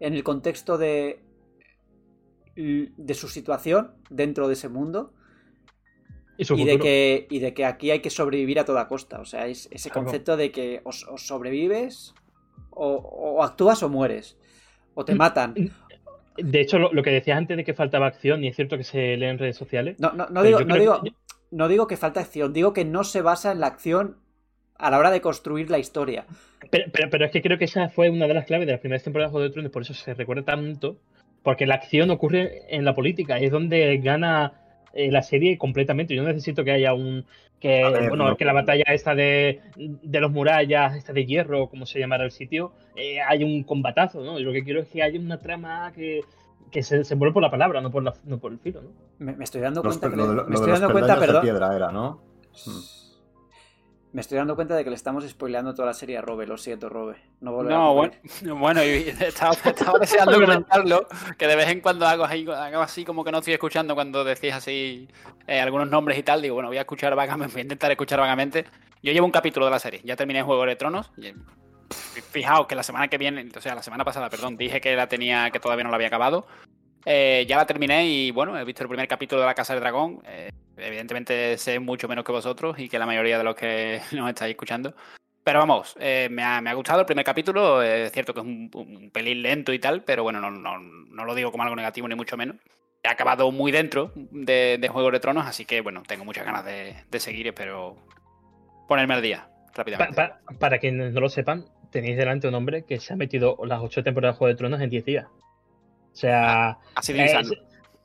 [0.00, 1.20] en el contexto de,
[2.58, 5.12] de su situación dentro de ese mundo
[6.38, 9.20] Y de, que, y de que aquí hay que sobrevivir a toda costa.
[9.20, 12.14] O sea, es ese concepto de que o, o sobrevives,
[12.70, 14.36] o, o actúas o mueres,
[14.94, 15.54] o te matan.
[16.36, 18.84] De hecho, lo, lo que decías antes de que faltaba acción, y es cierto que
[18.84, 19.96] se lee en redes sociales.
[19.98, 21.02] No, no, no Pero digo, no, digo,
[21.50, 24.18] no digo que falta acción, digo que no se basa en la acción
[24.76, 26.26] a la hora de construir la historia.
[26.70, 28.80] Pero, pero, pero es que creo que esa fue una de las claves de las
[28.80, 31.00] primeras temporadas de Juego de Tronos, por eso se recuerda tanto.
[31.42, 34.52] Porque la acción ocurre en la política, es donde gana
[34.92, 36.14] eh, la serie completamente.
[36.14, 37.24] Yo no necesito que haya un.
[37.60, 38.36] que ver, bueno, no.
[38.36, 42.30] que la batalla esta de, de los murallas, esta de hierro, como se llamara el
[42.32, 44.38] sitio, eh, hay un combatazo, ¿no?
[44.38, 46.20] Yo lo que quiero es que haya una trama que,
[46.70, 48.90] que se, se mueve por la palabra, no por, la, no por el filo, ¿no?
[49.18, 51.20] Me, me estoy dando cuenta que lo le- de, lo me estoy dando cuenta, peldaños
[51.20, 51.42] de perdón.
[51.42, 52.20] piedra era, ¿no?
[52.66, 52.97] Mm.
[54.12, 56.56] Me estoy dando cuenta de que le estamos spoileando toda la serie a Robe, lo
[56.56, 57.16] siento, Robe.
[57.40, 58.14] No No, bueno,
[58.58, 61.06] bueno, y estaba, estaba deseando comentarlo,
[61.36, 64.24] que de vez en cuando hago así, hago así como que no estoy escuchando cuando
[64.24, 65.08] decís así
[65.46, 68.18] eh, algunos nombres y tal, digo, bueno, voy a escuchar vagamente, voy a intentar escuchar
[68.18, 68.64] vagamente.
[69.02, 71.10] Yo llevo un capítulo de la serie, ya terminé Juego de Tronos.
[71.18, 74.80] y, pff, Fijaos que la semana que viene, o sea, la semana pasada, perdón, dije
[74.80, 76.46] que la tenía, que todavía no la había acabado.
[77.04, 79.80] Eh, ya la terminé y bueno, he visto el primer capítulo de La Casa del
[79.80, 80.20] Dragón.
[80.26, 84.28] Eh, evidentemente sé mucho menos que vosotros y que la mayoría de los que nos
[84.28, 84.94] estáis escuchando.
[85.44, 87.82] Pero vamos, eh, me, ha, me ha gustado el primer capítulo.
[87.82, 90.78] eh, Es cierto que es un, un pelín lento y tal, pero bueno, no, no,
[90.78, 92.56] no lo digo como algo negativo ni mucho menos.
[93.02, 96.64] He acabado muy dentro de, de Juego de Tronos, así que bueno, tengo muchas ganas
[96.64, 97.96] de, de seguir espero
[98.88, 100.14] ponerme al día rápidamente.
[100.16, 103.80] pa- para quienes no lo sepan, tenéis delante un hombre que se ha metido las
[103.80, 105.26] ocho temporadas de Juego de Tronos en 10 días.
[105.28, 107.54] O sea, Ha sido eh, insano.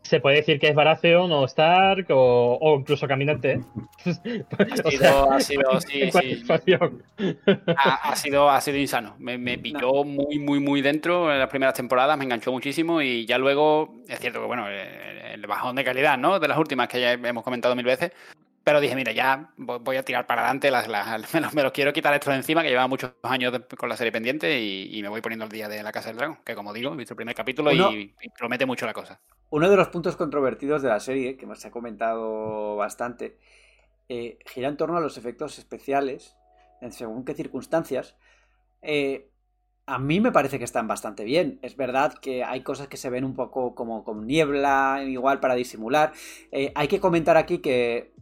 [0.03, 3.53] Se, puede decir que es Baratheon o Stark o, o incluso Caminante.
[3.53, 3.61] ¿eh?
[4.05, 6.11] Ha sido, sea, ha sido, sí, sí.
[6.11, 7.03] cualificación.
[7.77, 9.15] ha, ha sido, ha sido insano.
[9.19, 13.25] Me, me pilló muy, muy, muy dentro en las primeras temporadas, me enganchó muchísimo y
[13.25, 16.39] ya luego, es cierto que, bueno, el, el bajón de calidad, ¿no?
[16.39, 18.11] De las últimas que ya hemos comentado mil veces.
[18.63, 21.71] Pero dije, mira, ya voy a tirar para adelante, las, las- me, los, me los
[21.73, 24.97] quiero quitar esto de encima, que llevaba muchos años de- con la serie pendiente y,
[24.97, 26.97] y me voy poniendo al día de La Casa del Dragón, que como digo, he
[26.97, 29.19] visto el primer capítulo Uno- y, y promete mucho la cosa.
[29.49, 33.37] Uno de los puntos controvertidos de la serie, que se ha comentado bastante,
[34.09, 36.37] eh, gira en torno a los efectos especiales,
[36.81, 38.17] en según qué circunstancias.
[38.81, 39.29] Eh,
[39.87, 41.59] a mí me parece que están bastante bien.
[41.63, 45.55] Es verdad que hay cosas que se ven un poco como con niebla, igual para
[45.55, 46.13] disimular.
[46.51, 48.12] Eh, hay que comentar aquí que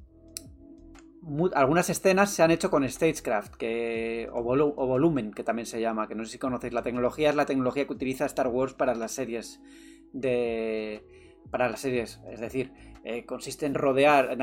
[1.53, 5.79] algunas escenas se han hecho con Stagecraft que, o, volu- o Volumen, que también se
[5.79, 6.73] llama, que no sé si conocéis.
[6.73, 9.61] La tecnología es la tecnología que utiliza Star Wars para las series
[10.13, 11.05] de...
[11.49, 12.71] Para las series, es decir,
[13.03, 14.37] eh, consiste en rodear,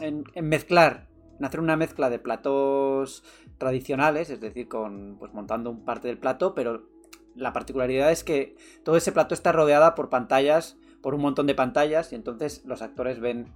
[0.00, 1.08] en, mezclar,
[1.38, 3.24] en hacer una mezcla de platos
[3.56, 6.90] tradicionales, es decir, con pues montando un parte del plato, pero
[7.34, 11.54] la particularidad es que todo ese plato está rodeada por pantallas, por un montón de
[11.54, 13.46] pantallas, y entonces los actores ven,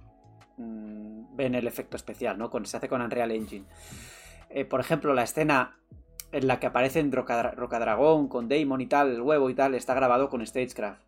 [0.57, 1.06] mm,
[1.37, 2.49] ven el efecto especial, ¿no?
[2.49, 3.65] Con, se hace con Unreal Engine.
[4.49, 5.77] Eh, por ejemplo, la escena
[6.31, 9.93] en la que aparecen Roca- Rocadragón con Damon y tal, el huevo y tal, está
[9.93, 11.01] grabado con Stagecraft.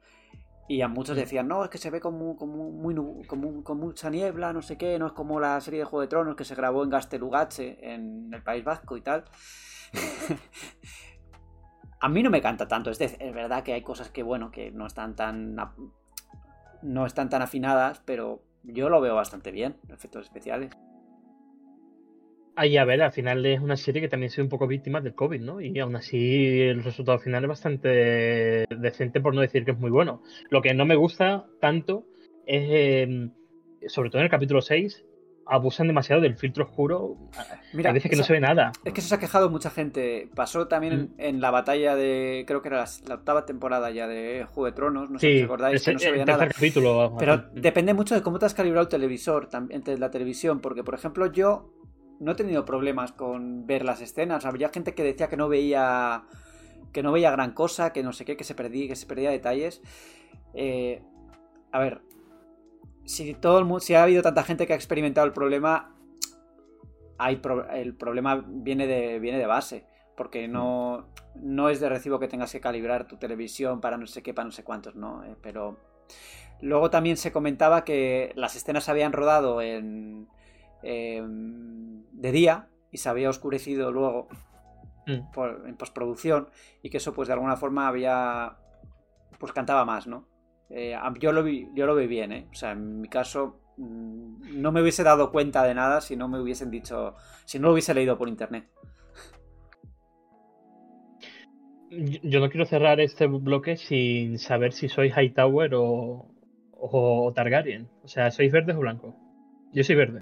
[0.70, 2.94] Y a muchos decían, no, es que se ve como, como, muy,
[3.26, 6.08] como, con mucha niebla, no sé qué, no es como la serie de Juego de
[6.08, 9.26] Tronos que se grabó en Gastelugache, en el País Vasco y tal.
[12.02, 14.52] a mí no me canta tanto, es, de- es verdad que hay cosas que, bueno,
[14.52, 15.56] que no están tan...
[16.84, 18.42] no están tan afinadas, pero
[18.74, 20.72] yo lo veo bastante bien, efectos especiales.
[22.56, 25.00] Ahí, a ver, al final es una serie que también ha sido un poco víctima
[25.00, 25.62] del COVID, ¿no?
[25.62, 29.90] Y aún así el resultado final es bastante decente, por no decir que es muy
[29.90, 30.22] bueno.
[30.50, 32.06] Lo que no me gusta tanto
[32.46, 33.30] es, eh,
[33.88, 35.06] sobre todo en el capítulo 6,
[35.50, 37.18] abusan demasiado del filtro oscuro.
[37.74, 38.72] Mira, a veces que no se ve nada.
[38.86, 40.30] Es que eso se ha quejado mucha gente.
[40.36, 41.14] Pasó también en, Mm.
[41.18, 42.44] en la batalla de.
[42.48, 45.10] Creo que era la, la octava temporada ya de Juego de Tronos.
[45.10, 46.48] No sé si Sí, es que no se veía tercer nada.
[46.54, 47.16] capítulo.
[47.18, 47.62] Pero Mm.
[47.62, 51.26] depende mucho de cómo te has calibrado el televisor, entre la televisión, porque por ejemplo
[51.32, 51.74] yo
[52.20, 54.46] no he tenido problemas con ver las escenas.
[54.46, 56.24] Había gente que decía que no veía
[56.92, 59.30] que no veía gran cosa, que no sé qué, que se perdía, que se perdía
[59.30, 59.82] detalles.
[60.56, 61.02] Eh,
[61.72, 62.02] a ver,
[63.10, 65.96] si todo el mundo, si ha habido tanta gente que ha experimentado el problema,
[67.18, 72.20] hay pro- el problema viene de viene de base, porque no no es de recibo
[72.20, 75.24] que tengas que calibrar tu televisión para no sé qué, para no sé cuántos, no,
[75.24, 75.78] Eh, pero
[76.62, 80.28] Luego también se comentaba que las escenas se habían rodado en,
[80.84, 84.28] em, de día y se había oscurecido luego
[85.08, 85.32] Mm.
[85.32, 86.50] por- en postproducción
[86.84, 88.58] y que eso pues de alguna forma había
[89.40, 90.26] pues cantaba más, ¿no?
[90.70, 92.48] Eh, yo, lo vi, yo lo vi bien, ¿eh?
[92.52, 96.28] O sea, en mi caso mm, no me hubiese dado cuenta de nada si no
[96.28, 97.16] me hubiesen dicho,
[97.46, 98.68] si no lo hubiese leído por internet.
[101.90, 106.28] Yo yo no quiero cerrar este bloque sin saber si sois Hightower o,
[106.72, 107.90] o Targaryen.
[108.04, 109.16] O sea, ¿sois verdes o blancos?
[109.74, 110.22] Yo soy verde.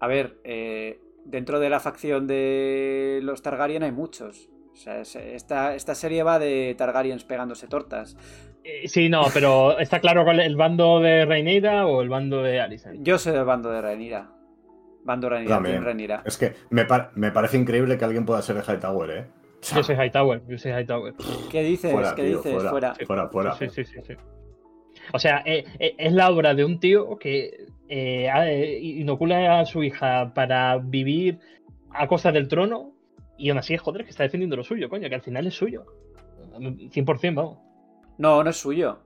[0.00, 4.50] A ver, eh, dentro de la facción de los Targaryen hay muchos.
[4.74, 8.16] O sea, es- esta, esta serie va de Targaryens pegándose tortas.
[8.64, 12.42] Eh, Sí, no, pero ¿está claro cuál es el bando de Rhaenyra o el bando
[12.42, 12.98] de Alicent?
[13.02, 14.30] Yo soy del bando de Rhaenyra.
[15.04, 15.28] Bando.
[15.28, 16.22] Team Rhaenyra.
[16.24, 19.26] Es que me, par- me parece increíble que alguien pueda ser de Hightower, ¿eh?
[19.74, 21.14] Yo soy Hightower, yo soy Hightower.
[21.50, 21.92] ¿Qué dices?
[21.92, 22.52] Fuera, ¿Qué tío, dices?
[22.54, 22.70] fuera.
[22.70, 22.94] Fuera.
[23.06, 23.52] Fuera, fuera.
[23.54, 24.14] Sí, sí, sí, sí.
[25.12, 29.82] O sea, eh, eh, es la obra de un tío que eh, inocula a su
[29.82, 31.38] hija para vivir
[31.90, 32.93] a costa del trono
[33.36, 35.84] y aún así, joder, que está defendiendo lo suyo, coño, que al final es suyo.
[36.90, 37.58] 100%, vamos.
[38.18, 38.98] No, no es suyo.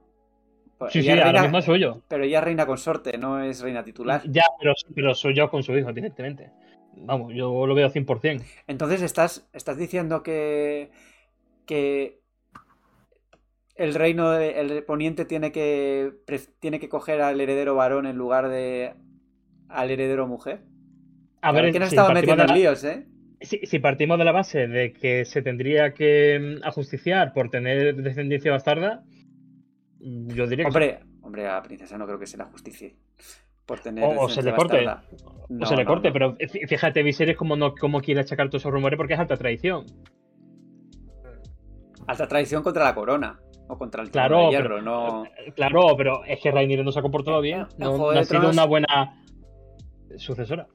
[0.76, 2.02] Pues Sí, sí, ella es reina- mismo es suyo.
[2.08, 4.22] Pero ella es reina consorte, no es reina titular.
[4.30, 6.50] Ya, pero, pero suyo con su hijo, evidentemente.
[6.96, 8.42] Vamos, yo lo veo 100%.
[8.66, 10.90] Entonces estás, estás diciendo que,
[11.66, 12.20] que
[13.76, 16.12] el reino, de- el poniente tiene que,
[16.60, 18.94] tiene que coger al heredero varón en lugar de
[19.68, 20.62] al heredero mujer.
[21.42, 23.06] A ver, que si estamos partimos metiendo en líos, ¿eh?
[23.40, 27.94] Si, si partimos de la base de que se tendría que mm, ajusticiar por tener
[27.96, 29.04] descendencia bastarda,
[30.00, 32.96] yo diría que Hombre, hombre, a princesa no creo que se la justicie.
[33.64, 34.84] Por tener O- o se le corte.
[34.86, 36.12] o se le no, corte, no.
[36.12, 39.36] pero fí- fíjate, Viserys como no como quiere achacar todos esos rumores porque es alta
[39.36, 39.84] traición.
[42.06, 43.38] Alta traición contra la corona.
[43.70, 45.24] O contra el Claro, de hierro, pero- no.
[45.54, 47.60] Claro, pero es que Rhaenyra no se ha comportado bien.
[47.60, 49.22] En No, ha sido una buena
[50.16, 50.66] sucesora.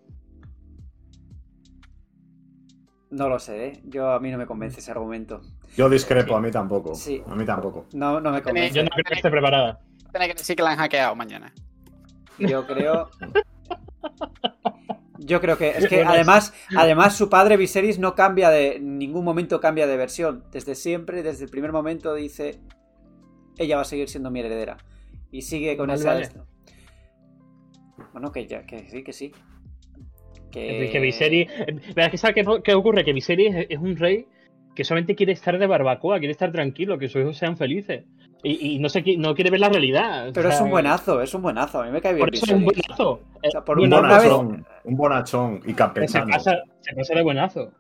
[3.13, 3.79] No lo sé, ¿eh?
[3.83, 5.41] Yo a mí no me convence ese argumento.
[5.77, 6.95] Yo discrepo, a mí tampoco.
[6.95, 7.21] Sí.
[7.27, 7.85] A mí tampoco.
[7.93, 8.73] No, no me convence.
[8.73, 9.81] Yo no creo que esté preparada.
[10.11, 11.53] Tiene que decir que la han hackeado mañana.
[12.39, 13.11] Yo creo.
[15.19, 15.69] Yo creo que.
[15.69, 18.77] Es que además, además su padre Viserys no cambia de.
[18.77, 20.43] En ningún momento cambia de versión.
[20.51, 22.61] Desde siempre, desde el primer momento dice.
[23.59, 24.77] Ella va a seguir siendo mi heredera.
[25.31, 26.09] Y sigue con Vale, esa.
[26.09, 26.21] vale.
[26.23, 26.47] esto.
[28.11, 29.31] Bueno, que ya, que sí, que sí.
[30.53, 31.49] Que, que Viserys.
[31.51, 31.65] eh,
[31.95, 33.03] ¿verdad que ¿Sabes qué, qué ocurre?
[33.03, 34.27] Que Viserys es, es un rey
[34.75, 38.05] que solamente quiere estar de barbacoa, quiere estar tranquilo, que sus hijos sean felices.
[38.43, 40.29] Y, y no, se, no quiere ver la realidad.
[40.29, 41.81] o Pero es un buenazo, es un buenazo.
[41.81, 43.21] A mí me cae bien Por eso es un buenazo.
[43.41, 46.27] O sea, por Un vez- bonachón, un bonachón y Se campechano.
[46.31, 47.71] pasa, se pasa de buenazo.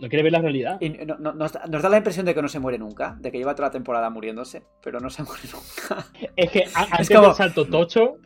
[0.00, 0.78] No quiere ver la realidad.
[0.80, 3.16] Y no- no- nos, da- nos da la impresión de que no se muere nunca,
[3.20, 6.04] de que lleva toda la temporada muriéndose, pero no se muere nunca.
[6.36, 8.16] Es que a- antes como- del salto tocho,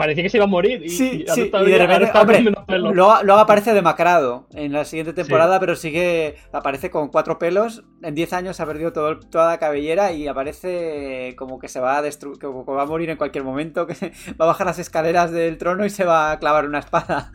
[0.00, 0.82] parecía que se iba a morir.
[0.84, 4.84] Y, Sí, y sí, y de repente, está hombre, luego, luego aparece demacrado en la
[4.84, 9.48] siguiente temporada, pero sigue, aparece con cuatro pelos, en 10 años ha perdido todo, toda
[9.50, 13.10] la cabellera y aparece como que se va a destruir, como que va a morir
[13.10, 13.94] en cualquier momento, que
[14.40, 17.32] va a bajar las escaleras del trono y se va a clavar una espada.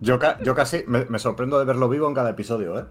[0.00, 2.84] Yo, ca- yo casi me, me sorprendo de verlo vivo en cada episodio, ¿eh?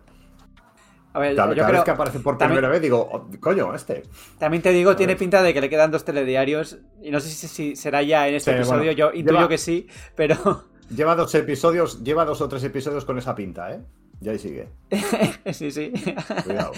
[1.15, 3.27] A ver, Cada, yo cada creo, vez que aparece por también- primera vez digo, "Oh,
[3.39, 4.03] coño, este.
[4.37, 5.19] también te digo, tiene ver.
[5.19, 8.35] pinta de que le quedan dos telediarios y no sé si, si será ya en
[8.35, 10.35] este Sí, episodio, bueno, yo intuyo lleva- que sí, pero
[10.95, 13.79] Lleva dos episodios, lleva dos o tres episodios con esa pinta, ¿eh?
[14.21, 14.67] Y ahí sigue.
[15.51, 15.91] sí, sí.
[16.43, 16.73] Cuidado.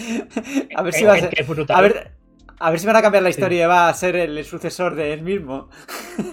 [0.76, 1.30] A ver si va a es ser...
[1.30, 1.76] que es brutal.
[1.78, 2.12] A ver,
[2.60, 5.12] a ver si van a cambiar la historia y va a ser el sucesor de
[5.14, 5.70] él mismo.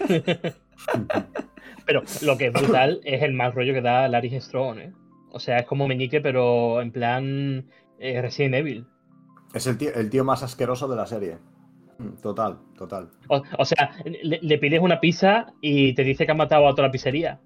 [1.86, 4.93] Pero lo que es brutal es el mal rollo que da Larry Strong, ¿eh?
[5.32, 7.66] O sea, es como Meñique, pero en plan
[8.05, 8.86] eh, Resident Evil.
[9.55, 11.39] Es el tío, el tío más asqueroso de la serie.
[11.98, 13.10] Mm, Total, total.
[13.28, 16.72] O, o sea, le, le pides una pizza y te dice que ha matado a
[16.72, 17.40] toda la pizzería.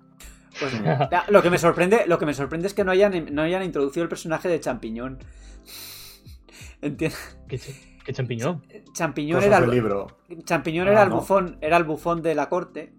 [0.58, 0.72] Pues,
[1.28, 4.02] lo que me sorprende, lo que me sorprende es que no hayan, no hayan introducido
[4.04, 5.18] el personaje de Champiñón.
[6.80, 7.38] ¿Entiendes?
[7.48, 8.62] ¿Qué, ch- qué champiñón?
[8.92, 10.06] Champiñón Cosas era el, libro.
[10.44, 11.16] Champiñón Ah, era el no.
[11.16, 12.94] bufón, era el bufón de la corte.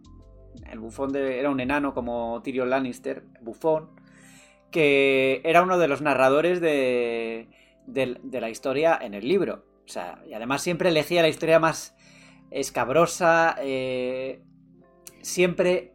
[0.71, 3.89] El bufón de, era un enano como Tyrion Lannister, bufón,
[4.71, 7.47] que era uno de los narradores de,
[7.87, 9.65] de- la historia en el libro.
[9.85, 11.95] O sea, y además siempre elegía la historia más
[12.51, 14.41] escabrosa, eh,
[15.21, 15.93] siempre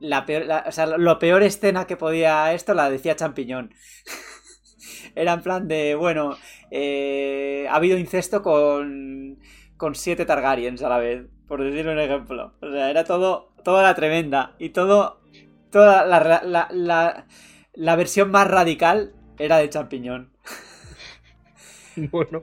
[0.00, 3.74] la peor, o sea, lo peor escena que podía esto la decía Champiñón.
[5.14, 6.36] Era en plan de, bueno,
[6.70, 9.38] eh, ha habido incesto con,
[9.76, 12.52] con siete Targaryens a la vez, por decir un ejemplo.
[12.60, 14.54] O sea, era todo, toda la tremenda.
[14.58, 15.20] Y todo,
[15.70, 17.26] toda la,
[17.76, 20.32] la, versión más radical era de Champiñón.
[22.10, 22.42] Bueno,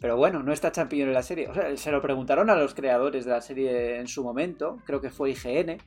[0.00, 1.46] Pero bueno, no está Champiñón en la serie.
[1.46, 5.00] O sea, se lo preguntaron a los creadores de la serie en su momento, creo
[5.00, 5.78] que fue IGN,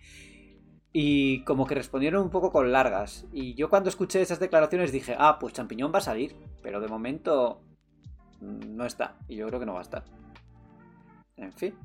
[0.93, 3.27] y como que respondieron un poco con largas.
[3.33, 6.87] Y yo cuando escuché esas declaraciones dije, ah, pues Champiñón va a salir, pero de
[6.87, 7.61] momento
[8.39, 10.03] mm, no está, y yo creo que no va a estar.
[11.35, 11.75] En fin.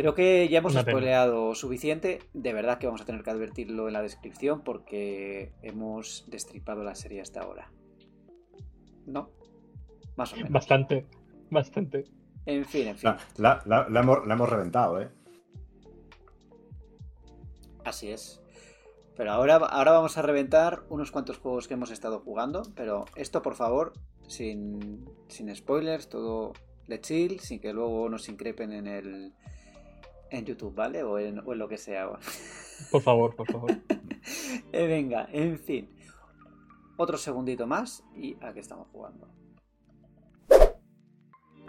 [0.00, 0.92] Creo que ya hemos Una pena.
[0.98, 2.20] spoileado suficiente.
[2.32, 6.94] De verdad que vamos a tener que advertirlo en la descripción porque hemos destripado la
[6.94, 7.70] serie hasta ahora.
[9.06, 9.30] ¿No?
[10.16, 10.52] Más o menos.
[10.52, 11.06] bastante,
[11.50, 12.04] bastante.
[12.46, 13.10] En fin, en fin.
[13.10, 15.10] La, la- la- la hemos, la hemos reventado, ¿eh?
[17.84, 18.40] Así es.
[19.16, 22.62] Pero ahora, ahora vamos a reventar unos cuantos juegos que hemos estado jugando.
[22.74, 23.92] Pero esto, por favor,
[24.26, 26.52] sin, sin spoilers, todo
[26.88, 29.34] de chill, sin que luego nos increpen en el
[30.30, 31.02] en YouTube, ¿vale?
[31.02, 32.10] O en, o en lo que sea.
[32.90, 33.70] Por favor, por favor.
[34.72, 35.90] Eh, venga, en fin.
[36.96, 39.28] Otro segundito más y aquí estamos jugando.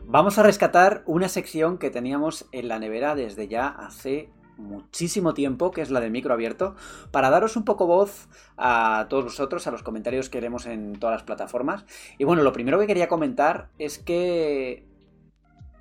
[0.03, 5.71] Vamos a rescatar una sección que teníamos en la nevera desde ya hace muchísimo tiempo,
[5.71, 6.75] que es la del micro abierto,
[7.11, 8.27] para daros un poco voz
[8.57, 11.85] a todos vosotros, a los comentarios que haremos en todas las plataformas.
[12.17, 14.85] Y bueno, lo primero que quería comentar es que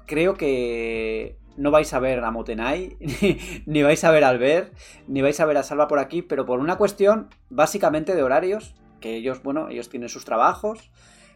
[0.06, 2.96] creo que no vais a ver a Motenai,
[3.66, 4.74] ni, vais a ver a Albert,
[5.06, 8.74] ni vais a ver a Salva por aquí, pero por una cuestión básicamente de horarios,
[9.00, 10.90] que ellos, bueno, ellos tienen sus trabajos,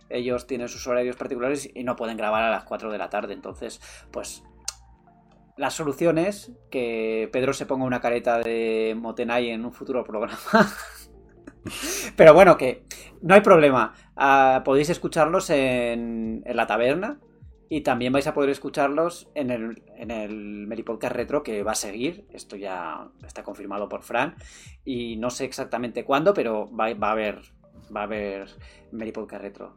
[0.08, 3.34] ellos tienen sus horarios particulares y no pueden grabar a las 4 de la tarde,
[3.34, 4.42] entonces, pues
[5.58, 10.38] la solución es que Pedro se ponga una careta de Motenai en un futuro programa.
[12.16, 12.84] Pero bueno, que
[13.22, 13.94] no hay problema.
[14.16, 17.20] Ah, podéis escucharlos en la taberna
[17.74, 20.68] y también vais a poder escucharlos en el, en el
[21.08, 22.24] Retro que va a seguir.
[22.30, 24.36] Esto ya está confirmado por Fran.
[24.84, 27.40] Y no sé exactamente cuándo, pero va, va a haber,
[27.94, 28.48] va a haber
[28.92, 29.76] Retro.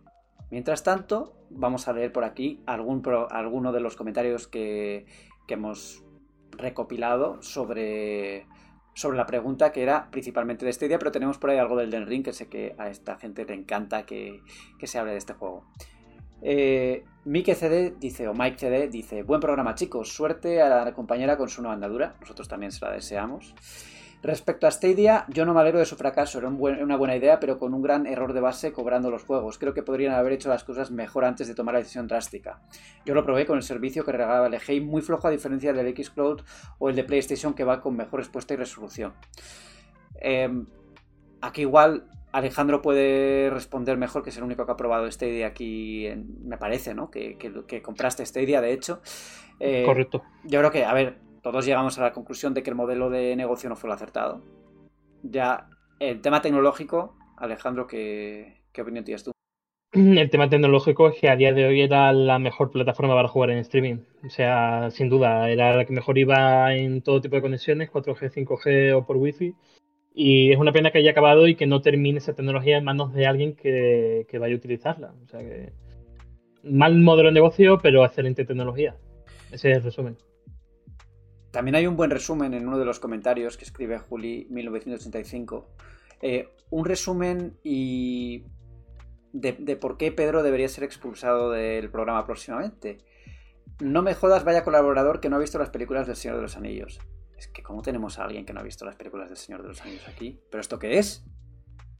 [0.52, 5.08] Mientras tanto, vamos a leer por aquí algún pro- alguno de los comentarios que,
[5.48, 6.04] que hemos
[6.52, 8.46] recopilado sobre,
[8.94, 11.90] sobre la pregunta que era principalmente de este día, pero tenemos por ahí algo del
[11.90, 14.42] Den Ring que sé que a esta gente le encanta que,
[14.78, 15.66] que se hable de este juego.
[16.42, 21.38] Eh, Mike CD dice, o Mike CD dice, buen programa chicos, suerte a la compañera
[21.38, 23.54] con su nueva andadura, nosotros también se la deseamos.
[24.24, 27.60] Respecto a Stadia, yo no me alegro de su fracaso, era una buena idea, pero
[27.60, 29.60] con un gran error de base cobrando los juegos.
[29.60, 32.62] Creo que podrían haber hecho las cosas mejor antes de tomar la decisión drástica.
[33.06, 35.96] Yo lo probé con el servicio que regalaba el EGI, muy flojo a diferencia del
[35.96, 36.42] Xcloud
[36.80, 39.14] o el de PlayStation que va con mejor respuesta y resolución.
[40.20, 40.64] Eh,
[41.42, 46.06] aquí igual Alejandro puede responder mejor, que es el único que ha probado Stadia aquí,
[46.08, 47.10] en- me parece, ¿no?
[47.10, 49.02] Que, que- que compraste Stadia, de hecho.
[49.60, 50.24] Eh, Correcto.
[50.44, 53.36] yo creo que, a ver, todos llegamos a la conclusión de que el modelo de
[53.36, 54.44] negocio no fue el acertado.
[55.24, 59.32] Ya, el tema tecnológico, Alejandro, ¿qué, qué opinión tienes tú?
[59.94, 63.50] el tema tecnológico es que a día de hoy era la mejor plataforma para jugar
[63.52, 64.00] en streaming.
[64.26, 68.30] O sea, sin duda, era la que mejor iba en todo tipo de conexiones, 4G,
[68.30, 69.56] 5G o por Wi-Fi.
[70.20, 73.14] Y es una pena que haya acabado y que no termine esa tecnología en manos
[73.14, 75.14] de alguien que, vaya a utilizarla.
[75.24, 75.74] O sea que.
[76.64, 78.96] Mal modelo de negocio, pero excelente tecnología.
[79.52, 80.18] Ese es el resumen.
[81.52, 85.70] También hay un buen resumen en uno de los comentarios que escribe Juli 1985.
[86.24, 88.46] Eh, un resumen y
[89.34, 92.98] de, de por qué Pedro debería ser expulsado del programa próximamente.
[93.82, 96.58] No me jodas, vaya colaborador que no ha visto las películas del Señor de los
[96.58, 97.00] Anillos.
[97.38, 99.68] Es que, ¿cómo tenemos a alguien que no ha visto las películas del Señor de
[99.70, 100.40] los Anillos aquí?
[100.50, 101.24] ¿Pero esto qué es?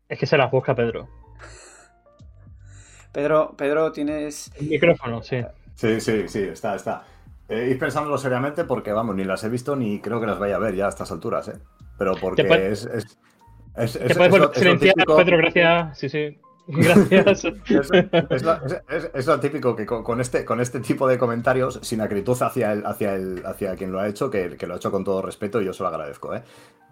[0.10, 1.08] Es que se las busca Pedro.
[3.12, 4.52] Pedro, Pedro, tienes.
[4.60, 5.38] El micrófono, sí.
[5.76, 7.04] Sí, sí, sí, está, está.
[7.50, 10.56] Eh, ir pensándolo seriamente porque, vamos, ni las he visto ni creo que las vaya
[10.56, 11.58] a ver ya a estas alturas, ¿eh?
[11.98, 13.06] Pero porque Te puede- es, es,
[13.76, 15.98] es, Te es- puedes es silenciar, típico- Pedro, gracias.
[15.98, 16.40] Sí, sí.
[16.68, 17.46] Gracias.
[19.14, 22.74] Es, lo, típico que con, con este, con este tipo de comentarios, sin acritud hacia,
[22.74, 25.22] el, hacia, el, hacia quien lo ha hecho, que, que lo ha hecho con todo
[25.22, 26.44] respeto y yo se lo agradezco, ¿eh?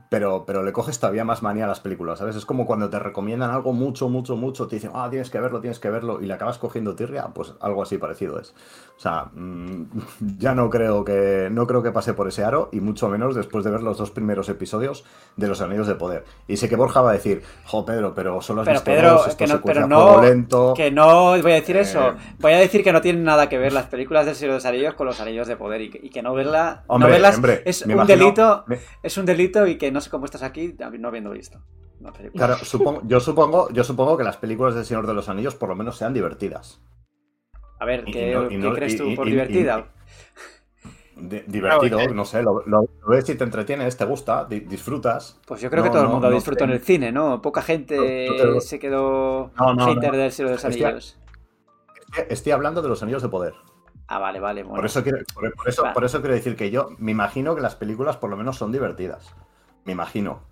[0.10, 2.36] Pero, pero le coges todavía más manía a las películas, ¿sabes?
[2.36, 5.62] Es como cuando te recomiendan algo mucho, mucho, mucho, te dicen, ah, tienes que verlo,
[5.62, 8.54] tienes que verlo, y le acabas cogiendo tirria, pues algo así parecido es.
[8.98, 9.84] O sea, mm,
[10.38, 13.64] ya no creo que no creo que pase por ese aro, y mucho menos después
[13.66, 15.04] de ver los dos primeros episodios
[15.38, 16.24] de Los Anillos de Poder.
[16.48, 19.12] Y sé que Borja va a decir, jo, Pedro, pero solo has Pero visto Pedro,
[19.26, 20.74] dos, que no, pero no, lento.
[20.76, 21.82] que no voy a decir Eh.
[21.82, 22.14] eso.
[22.40, 24.66] Voy a decir que no tienen nada que ver las películas del Señor de los
[24.66, 27.64] Anillos con los Anillos de Poder y que, y que no verla, no verlas hombre,
[27.66, 30.76] es un imagino- delito, me- es un delito y que no sé cómo estás aquí
[31.00, 31.60] no habiendo visto.
[32.36, 35.70] Claro, supongo, yo, supongo, yo supongo que las películas del Señor de los Anillos por
[35.70, 36.80] lo menos sean divertidas.
[37.80, 39.88] A ver, y ¿qué, no- y qué no- crees y- tú y- por y- divertida?
[41.16, 44.60] De- divertido, Claro, no sé, lo, lo- lo ves y te entretienes, te gusta, di-
[44.60, 45.40] disfrutas.
[45.48, 47.42] Pues yo creo que No, todo el no, mundo no disfrutó en el cine, ¿no?
[47.42, 50.18] Poca gente te- se quedó No, no, hater no.
[50.18, 50.66] del Señor de los.
[50.66, 51.18] Anillos.
[52.10, 53.54] Estoy, estoy hablando de los Anillos de Poder.
[54.08, 54.64] Ah, vale, vale.
[54.64, 54.76] Bueno.
[54.76, 55.94] Por, eso quiero, por, por eso, Vale.
[55.94, 58.72] por eso quiero decir que yo me imagino que las películas por lo menos son
[58.74, 59.34] divertidas.
[59.86, 60.44] Me imagino.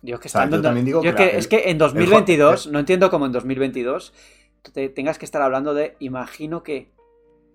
[0.00, 1.62] Dios, que O sea, estando yo también digo yo que que- la- el- es que
[1.64, 4.12] en el 2022, jo- no entiendo cómo en 2022
[4.62, 6.90] tú te tengas que estar hablando de imagino que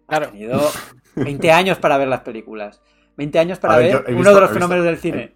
[0.07, 0.31] has Claro.
[0.33, 0.61] tenido
[1.15, 2.81] 20 años para ver las películas.
[3.15, 5.35] 20 años para A ver, uno visto- de los visto- fenómenos del cine.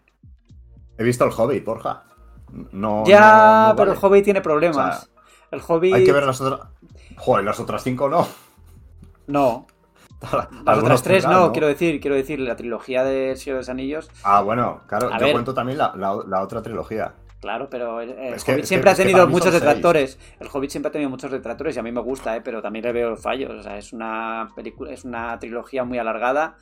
[0.98, 2.04] He visto el Hobbit, Borja.
[2.72, 4.00] No, ya, no- no pero vale.
[4.00, 4.98] el Hobbit tiene problemas.
[5.04, 5.10] O sea,
[5.52, 5.94] el Hobbit.
[5.94, 6.68] Hay que ver las otras.
[7.18, 8.28] Joder, las otras cinco no.
[9.28, 9.68] No,
[10.22, 13.70] las Algunos otras tres no, quiero decir, quiero decir, la trilogía de Señor de los
[13.70, 15.34] Anillos, Ah, bueno, claro, A yo ver.
[15.34, 17.14] cuento también la, la- la otra trilogía.
[17.40, 19.62] claro, pero el, el Es que- Hobbit es que- siempre ha tenido muchos seis.
[19.62, 20.20] detractores.
[20.40, 22.42] El Hobbit siempre ha tenido muchos detractores y a mí me gusta, ¿eh?
[22.42, 23.52] pero también le veo fallos.
[23.52, 26.56] O sea, es una película, es una trilogía muy alargada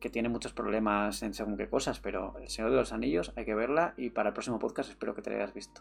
[0.00, 3.44] que tiene muchos problemas en según qué cosas, pero El Señor de los Anillos hay
[3.46, 5.80] que verla y para el próximo podcast espero que te la hayas visto.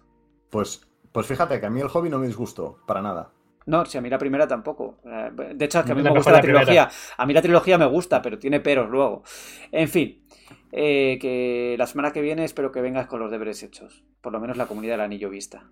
[0.49, 3.29] Pues, pues fíjate que a mí el hobby no me disgustó, para nada.
[3.67, 4.99] No, si a mí la primera tampoco.
[5.05, 6.89] Eh, De hecho, es que a mí La me gusta la trilogía.
[7.17, 9.23] A mí la trilogía me gusta, pero tiene peros luego.
[9.71, 10.25] En fin,
[10.71, 14.03] eh, que la semana que viene espero que vengas con los deberes hechos.
[14.21, 15.69] Por lo menos la comunidad del anillo vista.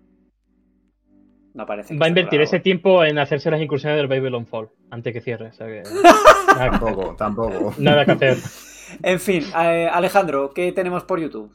[1.54, 4.68] No parece que Va a invertir ese tiempo en hacerse las incursiones del Babylon Fall
[4.90, 5.48] antes que cierre.
[5.48, 5.82] O sea que,
[6.54, 7.74] nada, Tampoco, tampoco.
[7.78, 8.36] nada que hacer.
[9.02, 11.50] En fin, eh, Alejandro, ¿qué tenemos por YouTube?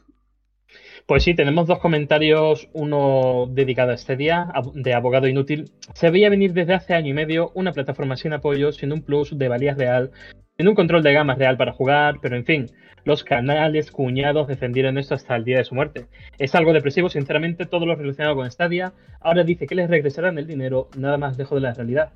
[1.06, 5.72] Pues sí, tenemos dos comentarios, uno dedicado a este día, de abogado inútil.
[5.94, 9.36] Se veía venir desde hace año y medio una plataforma sin apoyo, sin un plus
[9.36, 10.10] de valía real,
[10.56, 12.66] sin un control de gama real para jugar, pero en fin,
[13.04, 16.06] los canales cuñados defendieron esto hasta el día de su muerte.
[16.38, 18.92] Es algo depresivo, sinceramente, todo lo relacionado con Stadia.
[19.20, 22.10] Ahora dice que les regresarán el dinero, nada más lejos de la realidad.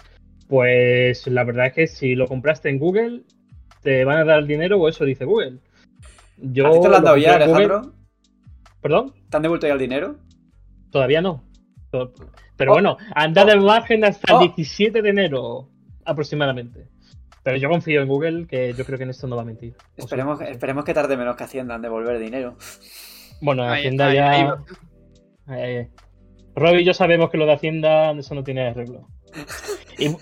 [0.48, 3.22] Pues la verdad es que si lo compraste en Google,
[3.82, 5.58] te van a dar el dinero o eso dice Google.
[6.38, 7.92] Yo ¿A ti te lo han dado ya, Google- Alejandro?
[8.86, 9.12] ¿Perdón?
[9.28, 10.14] ¿Te han devuelto ya el dinero?
[10.92, 11.42] Todavía no.
[11.90, 14.42] Pero Oh, bueno, anda oh, de margen hasta oh.
[14.42, 15.68] el 17 de enero
[16.04, 16.86] aproximadamente.
[17.42, 19.74] Pero yo confío en Google que yo creo que en esto no va a mentir.
[19.96, 22.56] Esperemos, esperemos que tarde menos que Hacienda en devolver dinero.
[23.40, 24.56] Bueno, Ahí Hacienda ahí ya.
[25.46, 25.88] Ahí, ahí.
[26.54, 29.08] Rob y yo sabemos que lo de Hacienda eso no tiene arreglo.
[29.98, 30.14] Y,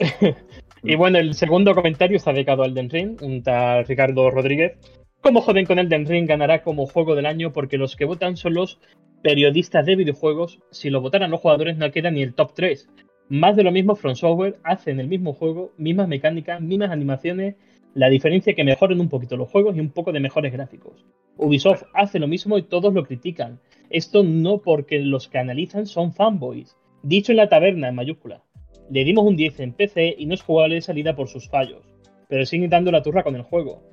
[0.92, 4.78] y bueno, el segundo comentario está dedicado al Den Ring, un tal Ricardo Rodríguez.
[5.24, 7.50] ¿Cómo joden con el Den Ring ganará como juego del año?
[7.50, 8.78] Porque los que votan son los
[9.22, 10.60] periodistas de videojuegos.
[10.70, 12.90] Si lo votaran los jugadores no queda ni el top 3.
[13.30, 17.54] Más de lo mismo From Software hacen el mismo juego, mismas mecánicas, mismas animaciones.
[17.94, 21.06] La diferencia es que mejoran un poquito los juegos y un poco de mejores gráficos.
[21.38, 23.60] Ubisoft hace lo mismo y todos lo critican.
[23.88, 26.76] Esto no porque los que analizan son fanboys.
[27.02, 28.42] Dicho en la taberna en mayúscula.
[28.90, 31.80] Le dimos un 10 en PC y no es jugable de salida por sus fallos.
[32.28, 33.88] Pero siguen dando la turra con el juego.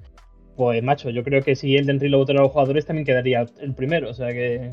[0.56, 3.46] Pues macho, yo creo que si el Ring lo votara a los jugadores también quedaría
[3.60, 4.10] el primero.
[4.10, 4.70] O sea que.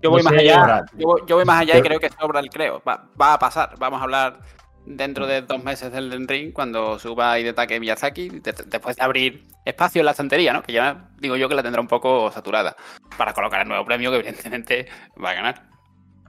[0.00, 2.08] Yo voy No más sé, allá, yo, voy- yo voy más allá y creo que
[2.08, 2.82] sobra el creo.
[2.86, 3.74] Va, va a pasar.
[3.78, 4.40] Vamos a hablar
[4.84, 9.44] dentro de dos meses del Elden Ring, cuando suba Hidetake Miyazaki, de- después de abrir
[9.64, 10.62] espacio en la estantería, ¿no?
[10.62, 12.74] Que ya digo yo que la tendrá un poco saturada,
[13.16, 14.16] para colocar el nuevo premio que
[14.56, 14.86] evidentemente
[15.24, 15.62] va a ganar.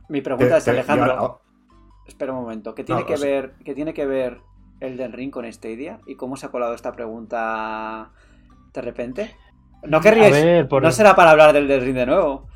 [0.07, 1.41] Mi pregunta es, Te- te- Alejandro,
[2.05, 4.41] espera un momento, ¿qué tiene, No, que o sea- ver, ¿qué tiene que ver
[4.81, 5.99] Elden Ring con Stadia?
[6.05, 8.11] ¿Y cómo se ha colado esta pregunta
[8.73, 9.35] de repente?
[9.83, 10.31] ¿No querríais?
[10.31, 12.47] ver, por- ¿No será para hablar del Ring de nuevo?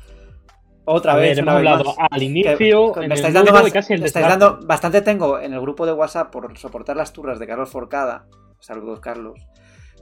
[0.84, 1.96] Otra A vez, ver, hemos hablado más.
[2.10, 4.26] al inicio, que en me estáis dando, más- casi me estáis
[4.66, 8.26] bastante tengo en el grupo de WhatsApp por soportar las turras de Carlos Forcada.
[8.58, 9.38] Saludos, Carlos.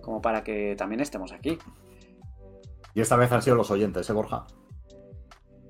[0.01, 1.59] Como para que también estemos aquí.
[2.95, 4.47] Y esta vez han sido los oyentes, ¿eh, Borja?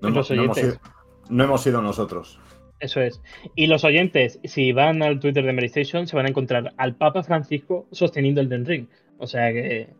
[0.02, 0.81] No, Los hemos- no hemos oyentes.
[0.82, 0.94] sido,
[1.31, 2.39] no hemos sido nosotros.
[2.78, 3.23] Eso es.
[3.55, 7.23] Y los oyentes, si van al Twitter de Medistation, se van a encontrar al Papa
[7.23, 8.89] Francisco sosteniendo el Den Ring.
[9.18, 9.94] O sea que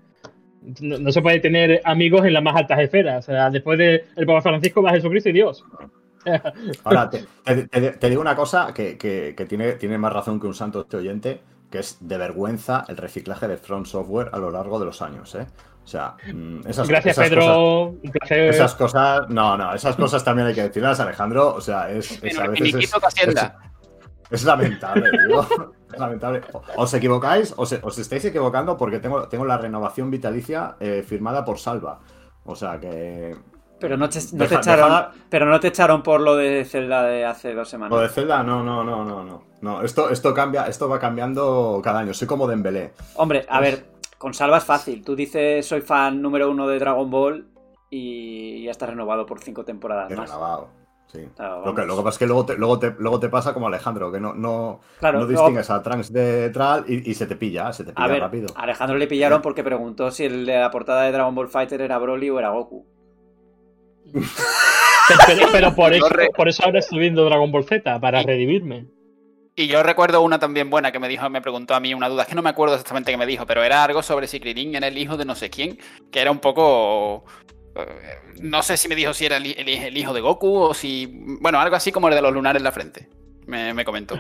[0.81, 3.29] no, no se puede tener amigos en las más altas esferas.
[3.29, 5.65] O sea, después del Papa Francisco va Jesucristo y Dios.
[6.85, 10.41] Ahora, te, te- te- te digo una cosa que, que- que tiene, tiene más razón
[10.41, 11.41] que un santo este oyente,
[11.71, 15.35] que es de vergüenza el reciclaje de Front Software a lo largo de los años,
[15.35, 15.47] ¿eh?
[15.85, 17.41] O sea, mm, esas, Gracias, esas Pedro.
[17.43, 17.57] cosas-
[18.03, 18.41] Un placer.
[18.49, 21.55] esas cosas, no, no, esas cosas también hay que decirlas, Alejandro.
[21.55, 22.91] O sea, es, es a veces.
[24.31, 25.47] Es lamentable, digo.
[25.93, 26.43] Es lamentable.
[26.77, 31.59] Os equivocáis, os, os estáis equivocando porque tengo, tengo la renovación vitalicia eh, firmada por
[31.59, 32.01] Salva.
[32.45, 33.37] O sea que.
[33.79, 36.65] Pero no te, no te Deja- echaron, deja- pero no te echaron por lo de
[36.65, 37.93] Zelda de hace dos semanas.
[37.97, 39.43] Lo de Zelda, no, no, no, no, no.
[39.61, 42.13] No, esto, esto cambia, esto va cambiando cada año.
[42.13, 42.93] Soy como Dembélé.
[43.15, 43.87] Hombre, a Pues- ver,
[44.19, 45.05] con Salva es fácil.
[45.05, 47.47] Tú dices soy fan número uno de Dragon Ball
[47.91, 50.29] y ya está renovado por cinco temporadas más.
[50.29, 50.69] renovado.
[51.17, 51.29] Sí.
[51.37, 53.53] Claro, Lo que, lo que pasa es que luego te, luego te, luego te pasa
[53.55, 57.15] como Alejandro, que no, no, Claro, no luego- distingues a Trunks de Tral y, y
[57.15, 58.49] se te pilla, se te pilla A ver, rápido.
[58.55, 61.81] a Alejandro le pillaron porque preguntó si el de la portada de Dragon Ball Fighter
[61.81, 62.87] era Broly o era Goku.
[65.27, 68.87] Pero, pero por, eso, por eso ahora estoy viendo Dragon Ball Z, para redimirme.
[69.55, 72.23] Y yo recuerdo una también buena que me dijo, me preguntó a mí una duda,
[72.23, 74.75] es que no me acuerdo exactamente qué me dijo, pero era algo sobre si Krillin
[74.75, 75.79] era el hijo de no sé quién,
[76.11, 77.25] que era un poco...
[77.83, 80.21] eh, No sé si me dijo si era el, hi- el hi- el hijo de
[80.21, 81.07] Goku o si...
[81.41, 83.09] Bueno, algo así como el de los lunares en la frente.
[83.47, 84.17] Me, me comentó.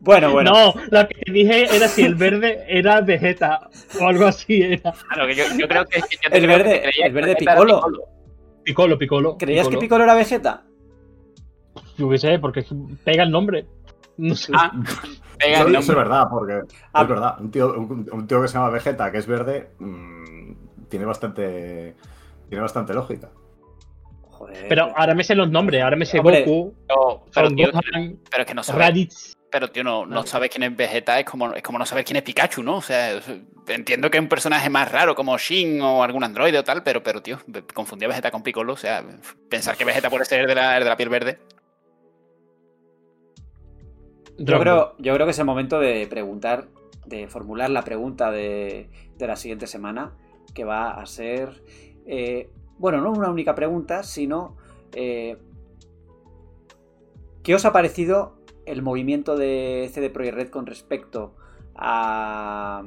[0.00, 0.52] Bueno, bueno.
[0.52, 3.68] No, lo que te dije era si el verde era Vegeta
[4.00, 4.92] o algo así era.
[4.92, 6.00] Claro, que yo, yo creo que...
[6.00, 7.82] yo El creo que verde- creía el verde que Piccolo.
[8.64, 9.36] Piccolo, Piccolo.
[9.38, 10.64] ¿Creías que Piccolo era Vegeta?
[11.96, 12.64] Yo qué sé, porque
[13.04, 13.66] pega el nombre.
[14.16, 14.52] No sé.
[14.54, 14.70] Ah,
[15.38, 16.60] pega Eso, es verdad, porque
[16.92, 17.02] Ah.
[17.02, 17.40] es verdad.
[17.40, 20.49] Un tío, un, un tío que se llama Vegeta, que es verde, mm,
[20.90, 21.96] tiene bastante.
[22.48, 23.30] Tiene bastante lógica.
[24.22, 24.66] Joder.
[24.68, 26.74] Pero ahora me sé los nombres, ahora me sé Hombre, Goku,
[27.34, 29.34] Pero, tío, Gohan, pero es que no sabes, Raditz.
[29.50, 32.16] pero tío, no, no sabes quién es Vegeta, es como, es como no saber quién
[32.16, 32.76] es Pikachu, ¿no?
[32.78, 33.20] O sea,
[33.68, 37.02] entiendo que es un personaje más raro como Shin o algún androide o tal, pero,
[37.02, 37.38] pero tío,
[37.74, 39.04] confundí a Vegeta con Piccolo, o sea,
[39.50, 41.38] pensar que Vegeta puede ser el de la, el de la piel verde.
[44.38, 46.68] Yo creo, yo creo que es el momento de preguntar,
[47.04, 48.88] de formular la pregunta de,
[49.18, 50.12] de la siguiente semana,
[50.52, 51.62] que va a ser,
[52.06, 54.56] eh, bueno, no una única pregunta, sino,
[54.94, 55.38] eh,
[57.42, 58.36] ¿qué os ha parecido
[58.66, 61.34] el movimiento de CD Projekt Red con respecto
[61.74, 62.84] a,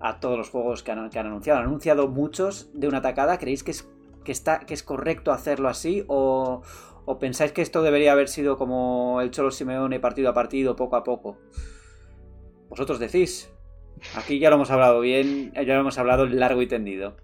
[0.00, 1.60] a todos los juegos que han, que han anunciado?
[1.60, 3.88] Han anunciado muchos de una tacada, ¿creéis que es,
[4.24, 6.62] que está, que es correcto hacerlo así o,
[7.04, 10.96] ¿O pensáis que esto debería haber sido como el Cholo Simeone partido a partido, poco
[10.96, 11.38] a poco?
[12.68, 13.51] Vosotros decís.
[14.16, 17.16] Aquí ya lo hemos hablado bien, ya lo hemos hablado largo y tendido.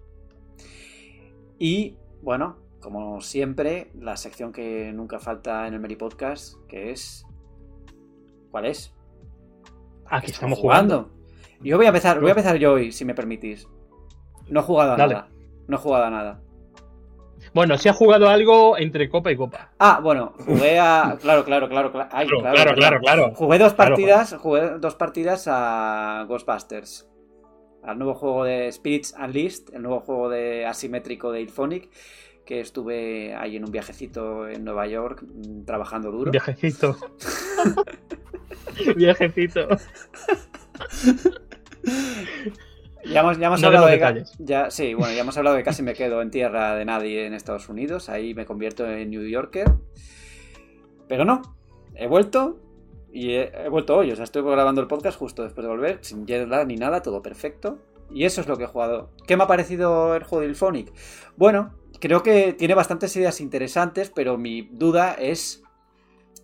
[1.58, 7.26] Y, bueno, como siempre, la sección que nunca falta en el Meri Podcast, que es...
[8.50, 8.94] ¿Cuál es?
[10.06, 11.10] Aquí estamos jugando.
[11.60, 13.68] Yo voy a empezar, voy a empezar yo hoy, si me permitís.
[14.48, 15.14] No he jugado a Dale.
[15.14, 15.28] nada.
[15.66, 16.42] No he jugado a nada.
[17.54, 19.70] Bueno, si ha jugado algo entre copa y copa.
[19.78, 21.16] Ah, bueno, jugué a.
[21.20, 22.08] Claro, claro, claro, claro.
[22.12, 23.34] Ay, Claro, claro, claro, claro.
[23.34, 27.08] Jugué dos Claro, partidas, jugué dos partidas a Ghostbusters.
[27.82, 31.88] Al nuevo juego de Spirits Unleashed, el nuevo juego de asimétrico de Ilphonic,
[32.44, 36.30] que estuve ahí en un viajecito en Nueva York mm, trabajando duro.
[36.32, 36.96] Viajecito.
[38.96, 39.68] Viajecito.
[43.10, 44.34] Ya hemos, ya hemos No hablado de detalles.
[44.38, 47.26] ya, sí, bueno, ya hemos hablado de que casi me quedo en tierra de nadie
[47.26, 48.08] en Estados Unidos.
[48.08, 49.72] Ahí me convierto en New Yorker.
[51.08, 51.42] Pero no,
[51.94, 52.60] he vuelto
[53.12, 54.10] y he, he vuelto hoy.
[54.10, 57.22] O sea, estoy grabando el podcast justo después de volver, sin jet ni nada, todo
[57.22, 57.78] perfecto.
[58.10, 59.10] Y eso es lo que he jugado.
[59.26, 60.92] ¿Qué me ha parecido el juego de Ilphonic?
[61.36, 65.62] Bueno, creo que tiene bastantes ideas interesantes, pero mi duda es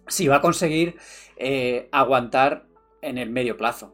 [0.09, 0.97] si va a conseguir
[1.37, 2.67] eh, aguantar
[3.01, 3.94] en el medio plazo.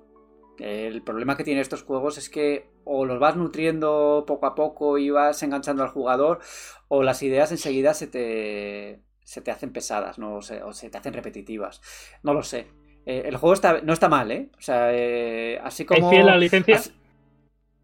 [0.60, 4.98] El problema que tienen estos juegos es que o los vas nutriendo poco a poco
[4.98, 6.40] y vas enganchando al jugador,
[6.88, 10.36] o las ideas enseguida se te, se te hacen pesadas, ¿no?
[10.36, 11.80] O se, o se te hacen repetitivas.
[12.22, 12.66] No lo sé.
[13.06, 14.50] Eh, el juego está, no está mal, ¿eh?
[14.58, 16.06] O sea, eh, así como...
[16.10, 16.76] ¿Es fiel a la licencia?
[16.76, 16.92] así-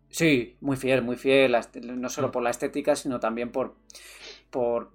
[0.08, 1.56] Sí, muy fiel, muy fiel.
[1.82, 3.76] No solo por la estética, sino también por,
[4.50, 4.92] por,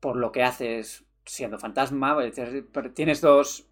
[0.00, 2.16] por lo que haces siendo fantasma.
[2.94, 3.66] Tienes dos...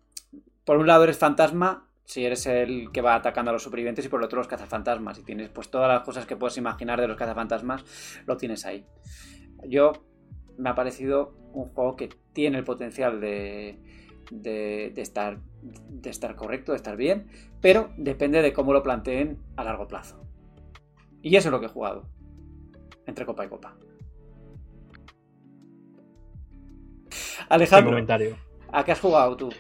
[0.65, 4.09] Por un lado eres fantasma, si eres el que va atacando a los supervivientes, y
[4.09, 5.21] por el otro los cazafantasmas.
[5.21, 7.85] Y tienes pues todas las cosas que puedes imaginar de los cazafantasmas,
[8.27, 8.85] lo tienes ahí.
[9.69, 9.93] Yo
[10.59, 13.79] me ha parecido un juego que tiene el potencial de,
[14.33, 17.29] de, de estar, de estar correcto, de estar bien,
[17.61, 20.21] pero depende de cómo lo planteen a largo plazo.
[21.23, 22.09] Y eso es lo que he jugado.
[23.07, 23.77] Entre copa y copa.
[27.49, 27.97] Alejandro.
[28.73, 29.51] ¿a qué has jugado tú?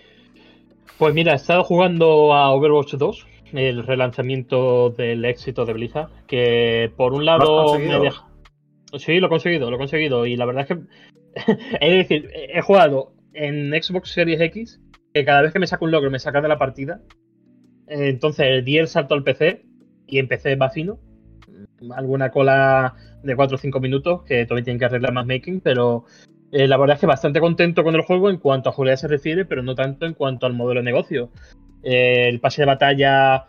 [0.98, 6.92] Pues mira, he estado jugando a Overwatch 2, el relanzamiento del éxito de Blizzard, que
[6.96, 8.26] por un ¿Lo has lado me deja...
[8.98, 10.26] Sí, lo he conseguido, lo he conseguido.
[10.26, 14.80] Y la verdad es que, es decir, he jugado en Xbox Series X,
[15.14, 17.00] que cada vez que me saco un logro me saca de la partida.
[17.86, 19.64] Entonces di el salto al PC
[20.06, 20.98] y empecé va fino.
[21.94, 26.04] Alguna cola de 4 o 5 minutos que todavía tienen que arreglar más making, pero
[26.52, 29.08] eh, la verdad es que bastante contento con el juego en cuanto a jugabilidad se
[29.08, 31.30] refiere, pero no tanto en cuanto al modelo de negocio.
[31.82, 33.46] Eh, el pase de batalla,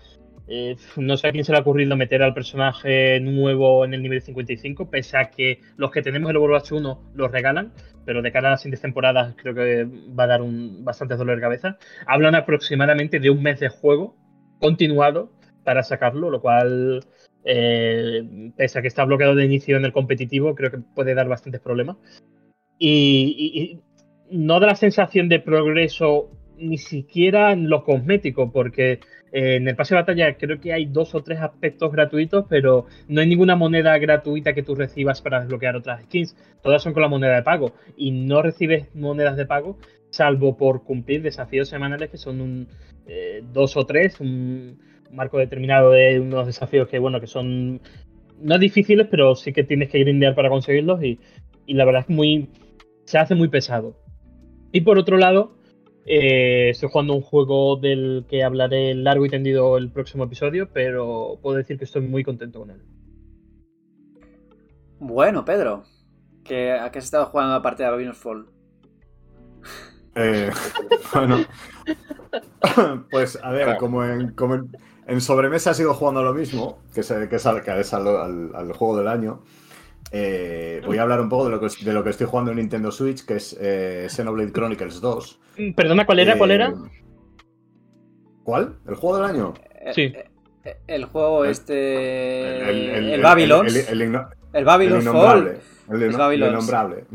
[0.47, 4.01] eh, no sé a quién se le ha ocurrido meter al personaje nuevo en el
[4.01, 7.73] nivel 55, pese a que los que tenemos el Overwatch 1 los regalan,
[8.05, 9.87] pero de cara a las siguientes temporadas creo que
[10.17, 11.77] va a dar un bastante dolor de cabeza.
[12.05, 14.15] Hablan aproximadamente de un mes de juego
[14.59, 15.31] continuado
[15.63, 17.05] para sacarlo, lo cual,
[17.45, 21.27] eh, pese a que está bloqueado de inicio en el competitivo, creo que puede dar
[21.27, 21.97] bastantes problemas.
[22.83, 23.79] Y,
[24.31, 28.93] no da la sensación de progreso ni siquiera en lo cosmético, porque
[29.31, 32.85] eh, en el pase de batalla creo que hay dos o tres aspectos gratuitos, pero
[33.07, 36.35] no hay ninguna moneda gratuita que tú recibas para desbloquear otras skins.
[36.63, 39.77] Todas son con la moneda de pago y no recibes monedas de pago
[40.09, 42.67] salvo por cumplir desafíos semanales que son un,
[43.07, 44.79] eh, dos o tres, un
[45.11, 47.81] marco determinado de unos desafíos que bueno que son
[48.39, 51.19] no difíciles, pero sí que tienes que grindear para conseguirlos y,
[51.65, 52.49] y la verdad es muy
[53.05, 53.95] se hace muy pesado.
[54.71, 55.53] Y por otro lado,
[56.05, 61.37] eh, estoy jugando un juego del que hablaré largo y tendido el próximo episodio, pero
[61.41, 62.81] puedo decir que estoy muy contento con él.
[64.99, 65.83] Bueno, Pedro,
[66.43, 68.45] ¿qué, ¿a qué has estado jugando aparte de Babylon's Fall?
[70.15, 70.49] Eh,
[71.13, 71.37] bueno,
[73.11, 74.71] pues a ver, como en, como en,
[75.07, 78.51] en sobremesa sigo jugando lo mismo, que es, que es, al, que es al, al-
[78.55, 79.41] al juego del año.
[80.11, 82.57] Eh, voy a hablar un poco de lo que, de lo que estoy jugando en
[82.57, 85.39] Nintendo Switch, que es eh, Xenoblade Chronicles 2.
[85.57, 86.37] Mm, Perdona, ¿cuál era?
[86.37, 86.73] ¿Cuál Eh, era?
[88.43, 88.75] ¿Cuál?
[88.87, 89.53] ¿El juego del año?
[89.79, 90.01] Eh, Sí.
[90.01, 90.25] eh,
[90.63, 92.69] eh, El juego este...
[92.69, 93.67] El, el, el Babylon.
[93.67, 95.51] El, el- el igno- El innombrable.
[95.87, 95.95] Fall.
[95.95, 96.47] El, Es inno- Babylon's.
[96.47, 97.05] el innombrable.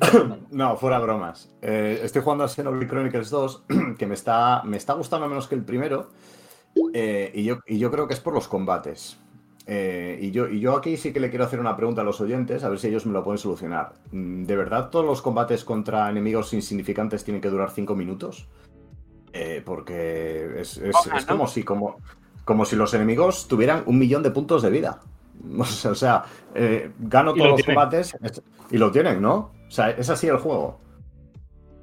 [0.50, 1.50] no, fuera bromas.
[1.62, 3.64] Eh, estoy jugando a Xenoblade Chronicles 2,
[3.98, 6.10] que me está, me está gustando menos que el primero.
[6.94, 9.18] eh, y, yo, y yo creo que es por los combates.
[9.72, 12.20] Eh, y, yo, y yo aquí sí que le quiero hacer una pregunta a los
[12.20, 13.92] oyentes, a ver si ellos me lo pueden solucionar.
[14.10, 18.48] Mm, ¿De verdad todos los combates contra enemigos insignificantes tienen que durar 5 minutos?
[19.32, 21.32] Eh, porque es, es- Ojalá, es ¿no?
[21.34, 21.98] como si como,
[22.44, 25.00] como si los enemigos tuvieran un millón de puntos de vida.
[25.58, 26.24] O sea, o sea,
[26.54, 27.74] eh, gano todos lo los tienen.
[27.76, 28.42] combates es-
[28.72, 29.52] y lo tienen, ¿no?
[29.68, 30.80] O sea, es así el juego.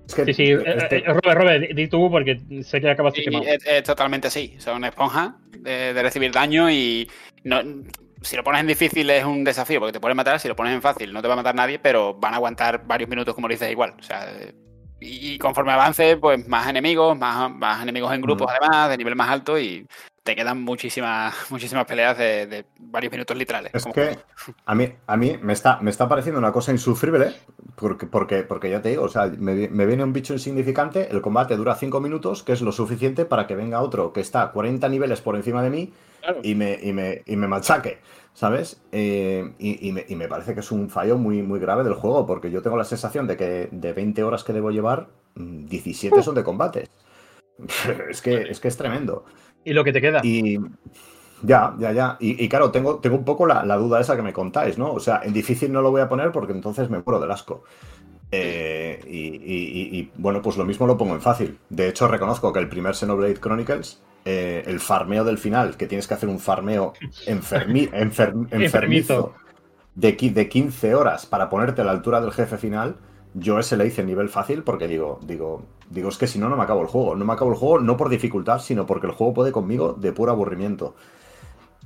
[0.07, 3.25] Es que Sí, sí, este- eh, Robert, Robert, di- tú porque sé que acabaste Sí,
[3.25, 3.45] quemado.
[3.45, 4.55] es, es totalmente así.
[4.59, 7.09] Son esponja de, de recibir daño y
[7.47, 7.61] no,
[8.21, 10.39] si lo pones en difícil es un desafío porque te pueden matar.
[10.39, 12.85] Si lo pones en fácil no te va a matar nadie, pero van a aguantar
[12.85, 13.93] varios minutos como dices igual.
[13.97, 14.27] O sea,
[14.99, 18.49] y, y conforme avance, pues más enemigos, más, más enemigos en grupos Mm.
[18.49, 19.85] además, de nivel más alto y
[20.27, 23.71] te quedan muchísimas muchísimas peleas de, de varios minutos literales.
[23.73, 24.17] Es como- que
[24.65, 27.33] a mí, a mí me, está, me está pareciendo una cosa insufrible,
[27.75, 31.09] porque, porque, porque ya te digo, o sea, me, vi- me viene un bicho insignificante,
[31.09, 34.51] el combate dura 5 minutos, que es lo suficiente para que venga otro que está
[34.51, 36.39] 40 niveles por encima de mí Claro.
[36.43, 37.99] y me, y me, y me machaque,
[38.33, 38.81] ¿sabes?
[38.91, 41.93] Eh, y, y me, y me parece que es un fallo muy, muy grave del
[41.93, 45.67] juego, porque yo tengo la sensación de que de 20 horas que debo llevar, mm,
[45.67, 46.89] 17 son de combates.
[48.09, 49.25] Es que, es que es tremendo.
[49.69, 50.21] Y lo que te queda.
[50.23, 50.57] Y
[51.43, 52.17] ya, ya, ya.
[52.19, 54.91] Y, y claro, tengo, tengo un poco la, la duda esa que me contáis, ¿no?
[54.93, 57.63] O sea, en difícil no lo voy a poner porque entonces me muero del asco.
[58.31, 61.57] Eh, y, y- y- y, bueno, pues lo mismo lo pongo en fácil.
[61.69, 66.07] De hecho, reconozco que el primer Xenoblade Chronicles, eh, el farmeo del final, que tienes
[66.07, 66.93] que hacer un farmeo
[67.25, 69.33] enfermi- enfer- enfermizo
[69.95, 72.97] de, de 15 horas para ponerte a la altura del jefe final,
[73.33, 76.49] yo ese le hice en nivel fácil porque digo, digo, digo, es que si no,
[76.49, 77.15] no me acabo el juego.
[77.15, 80.11] No me acabo el juego no por dificultad, sino porque el juego puede conmigo de
[80.11, 80.95] puro aburrimiento.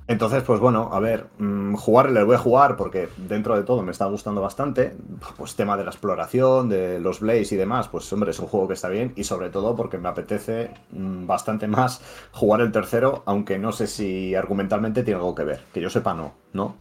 [0.08, 3.82] Entonces, pues bueno, a ver, mm, jugar le voy a jugar porque dentro de todo
[3.82, 4.96] me está gustando bastante.
[5.38, 8.68] Pues tema de la exploración, de los Blaze y demás, pues hombre, es un juego
[8.68, 12.02] que está bien y sobre todo porque me apetece mm, bastante más
[12.32, 15.62] jugar el tercero, aunque no sé si argumentalmente tiene algo que ver.
[15.74, 16.76] Que yo sepa, no, ¿no?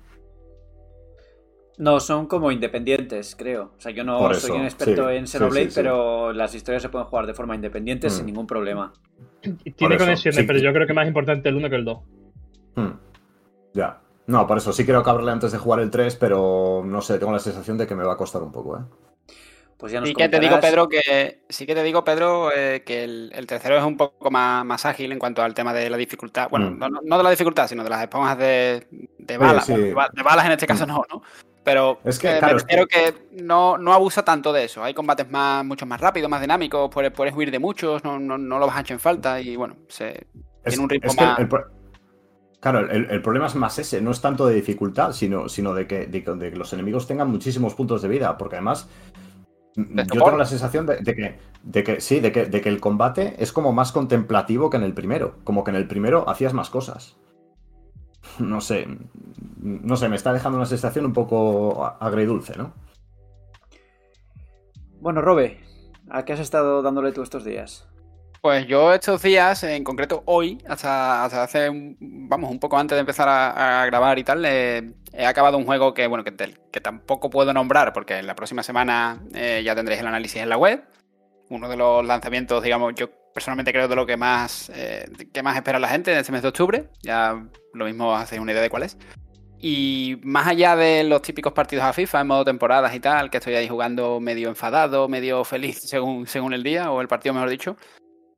[1.80, 3.72] No, son como independientes, creo.
[3.76, 5.76] O sea, yo no Por soy eso, un experto sí, en Xenoblade, sí, sí.
[5.76, 8.10] pero las historias se pueden jugar de forma independiente Mm.
[8.10, 8.92] sin ningún problema.
[9.40, 10.42] Tiene eso, conexiones, sí.
[10.46, 11.98] pero yo creo que más importante el 1 que el 2.
[12.76, 12.90] Hmm.
[13.72, 14.00] Ya.
[14.26, 17.32] No, por eso sí quiero acabarle antes de jugar el 3, pero no sé, tengo
[17.32, 18.82] la sensación de que me va a costar un poco, ¿eh?
[19.78, 20.60] Pues ya nos Sí que te digo.
[20.60, 24.30] Pedro, que sí que te digo, Pedro, eh, que el, el tercero es un poco
[24.30, 26.50] más, más ágil en cuanto al tema de la dificultad.
[26.50, 26.78] Bueno, Mm.
[27.06, 28.86] no, de la dificultad, sino de las esponjas de,
[29.18, 29.64] de balas.
[29.64, 29.72] sí.
[29.72, 31.22] Bueno, de ba- de balas en este caso no, ¿no?
[31.62, 34.82] Pero Es que, eh, claro, me es que- no, no abusa tanto de eso.
[34.82, 38.38] Hay combates más, mucho más rápidos, más dinámicos, puedes, puedes huir de muchos, no, no,
[38.38, 40.08] no lo vas a echar en falta y bueno, se,
[40.64, 41.38] Es, tiene un ritmo más...
[41.38, 41.48] el
[42.60, 45.86] claro, el, el problema es más ese, no es tanto de dificultad, sino, sino de,
[45.86, 48.88] que, de que- de que los enemigos tengan muchísimos puntos de vida, porque además
[49.76, 52.68] mm, yo tengo la sensación de, de que, de que sí, de que, de que
[52.70, 56.26] el combate es como más contemplativo que en el primero, como que en el primero
[56.28, 57.16] hacías más cosas.
[58.38, 58.86] No sé,
[59.60, 62.74] no sé, me está dejando una sensación un poco agridulce, ¿no?
[65.00, 65.60] Bueno, Robe,
[66.10, 67.86] ¿a qué has estado dándole tú estos días?
[68.42, 72.96] Pues yo estos días, en concreto hoy, hasta, hasta hace, un- vamos, un poco antes
[72.96, 76.80] de empezar a, a grabar y tal, eh, he acabado un juego que, bueno, que
[76.80, 80.56] tampoco puedo nombrar porque en la próxima semana eh, ya tendréis el análisis en la
[80.56, 80.82] web.
[81.50, 85.06] Uno de los lanzamientos, digamos, yo personalmente creo de lo que más, eh,
[85.42, 86.88] más espera la gente en este mes de octubre.
[87.02, 87.42] Ya
[87.74, 88.96] lo mismo hacéis una idea de cuál es.
[89.62, 93.36] Y más allá de los típicos partidos a FIFA en modo temporadas y tal, que
[93.36, 97.50] estoy ahí jugando medio enfadado, medio feliz según, según el día, o el partido mejor
[97.50, 97.76] dicho,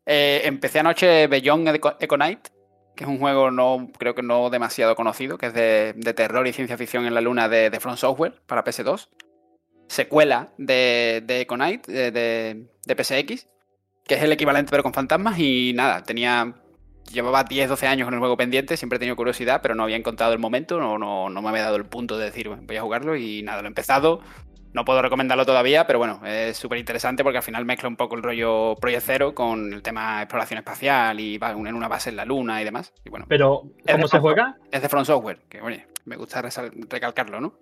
[0.05, 2.49] eh, empecé anoche Beyond Eco, Eco Knight,
[2.97, 6.53] que es un juego no creo que no demasiado conocido, que es de, terror y
[6.53, 9.09] ciencia ficción en la luna de, de From Software para PS2.
[9.89, 13.47] Secuela de, de Eco Knight, de, de, de PSX,
[14.07, 15.39] que es el equivalente pero con fantasmas.
[15.39, 16.55] Y nada, tenía.
[17.13, 19.97] Llevaba 10, 12 años con el juego pendiente, siempre he tenido curiosidad, pero no había
[19.97, 22.81] encontrado el momento, no, no, no me había dado el punto de decir, voy a
[22.81, 24.21] jugarlo y nada, lo he empezado.
[24.73, 28.15] No puedo recomendarlo todavía, pero bueno, es súper interesante porque al final mezcla un poco
[28.15, 32.17] el rollo Project Zero con el tema exploración espacial y va en una base en
[32.17, 32.95] la luna y demás.
[33.05, 34.57] Y bueno, Pero, ¿cómo se juega?
[34.71, 37.55] es de From Software, que oye, me gusta recalcarlo, ¿no?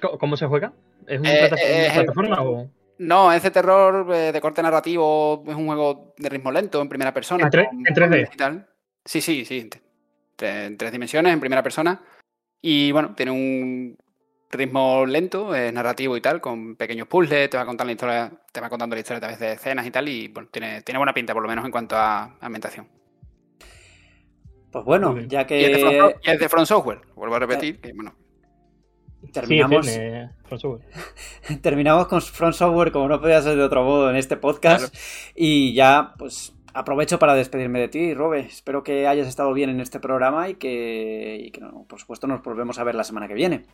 [0.00, 0.72] ¿Cómo- ¿Cómo se juega?
[1.08, 2.70] ¿Es una Eh, plata- eh, plataforma o...?
[2.98, 6.88] No, es de terror, eh, de corte narrativo, es un juego de ritmo lento, en
[6.88, 7.44] primera persona.
[7.44, 8.08] ¿En tre- con en 3D?
[8.08, 8.68] puzzles y tal.
[9.04, 9.58] Sí, sí, sí.
[9.60, 12.00] en tre- En tres dimensiones, en primera persona.
[12.60, 13.96] Y bueno, tiene un
[14.50, 18.60] ritmo lento, es narrativo y tal, con pequeños puzzles, te va contando la historia, te
[18.60, 21.12] va contando la historia a través de escenas y tal, y bueno, tiene, tiene buena
[21.12, 22.88] pinta, por lo menos en cuanto a ambientación.
[24.72, 27.38] Pues bueno, ya Y es de From, que y es de From Software, vuelvo a
[27.40, 28.14] repetir, que bueno,
[29.32, 31.60] terminamos, Sí, tiene From Software.
[31.62, 34.94] terminamos con Front Software como no podía ser de otro modo en este podcast.
[35.34, 38.40] Y ya, pues aprovecho para despedirme de ti, Robe.
[38.40, 42.26] Espero que hayas estado bien en este programa y que, y que no, por supuesto,
[42.26, 43.64] nos volvemos a ver la semana que viene.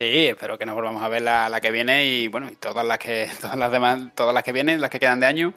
[0.00, 2.84] Sí, espero que nos volvamos a ver la, la que viene y bueno, y todas
[2.84, 5.54] las que todas las demás, todas las que vienen, las que quedan de año.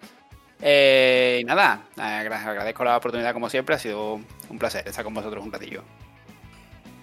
[0.61, 4.19] Eh, y nada, agra- agradezco la oportunidad como siempre, ha sido
[4.49, 5.83] un placer estar con vosotros un ratillo.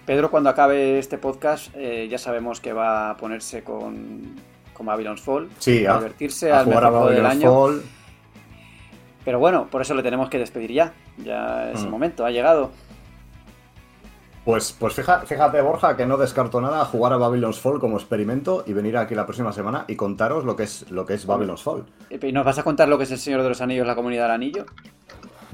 [0.06, 4.34] Pedro, cuando acabe este podcast, eh, ya sabemos que va a ponerse con,
[4.74, 5.48] con Babylon's Fall.
[5.58, 7.50] Sí, a divertirse a al jugar mejor a del año.
[7.50, 7.82] Fall.
[9.24, 10.92] Pero bueno, por eso le tenemos que despedir ya.
[11.16, 11.90] Ya ese Mm.
[11.90, 12.70] momento ha llegado.
[14.44, 18.62] Pues, pues fija- fíjate, Borja, que no descarto nada jugar a Babylon's Fall como experimento
[18.66, 21.62] y venir aquí la próxima semana y contaros lo que es, lo que es Babylon's
[21.62, 21.86] Fall.
[22.10, 24.24] ¿Y nos vas a contar lo que es el Señor de los Anillos, la comunidad
[24.24, 24.66] del anillo?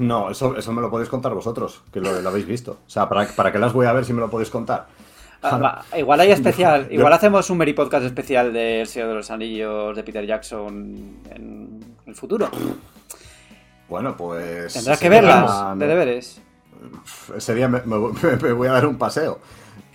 [0.00, 2.78] No, eso, eso me lo podéis contar vosotros, que lo, lo habéis visto.
[2.86, 4.86] O sea, ¿para, ¿para qué las voy a ver si me lo podéis contar?
[5.42, 9.30] Ah, igual hay especial, Yo- igual hacemos un Meri Podcast especial del Señor de los
[9.30, 12.48] Anillos de Peter Jackson en el futuro.
[13.88, 14.72] Bueno, pues...
[14.72, 16.40] Tendrás que verlas, de deberes.
[17.36, 17.98] Ese día me, me-
[18.42, 19.38] me voy a dar un paseo.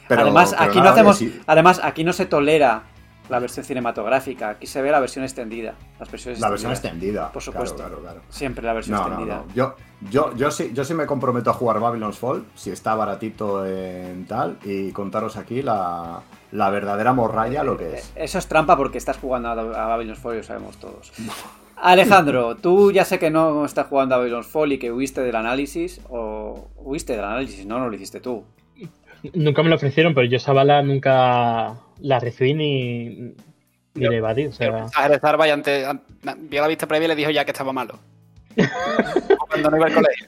[0.08, 1.42] Pero- además, pero aquí no hacemos, oye, sí.
[1.48, 2.84] además, aquí no se tolera
[3.30, 5.76] la versión cinematográfica, aquí se ve la versión extendida.
[6.00, 7.32] Las versiones La versión extendida.
[7.32, 7.78] Por supuesto.
[7.78, 8.22] Claro, claro.
[8.30, 9.44] Siempre la versión No, extendida.
[9.48, 9.54] no.
[9.54, 9.76] Yo,
[10.12, 14.26] yo, yo, sí, yo sí me comprometo a jugar Babylon's Fall, si está baratito en
[14.26, 16.22] tal, y contaros aquí la,
[16.52, 18.12] la verdadera morralla, lo que es.
[18.16, 21.12] Eso es trampa porque estás jugando a, a Babylon's Fall y lo sabemos todos.
[21.78, 25.36] Alejandro, tú ya sé que no estás jugando a Babylon's Fall y que huiste del
[25.36, 28.46] análisis, o huiste del análisis, no, no lo hiciste tú.
[29.34, 33.10] Nunca me lo ofrecieron, pero yo esa bala nunca la recibí ni,
[33.96, 34.46] ni le evadí.
[34.48, 36.02] O sea, A Zarba y antes, an-
[36.42, 38.00] vio la vista previa y le dijo ya que estaba malo.
[39.50, 40.28] Cuando no iba al colegio.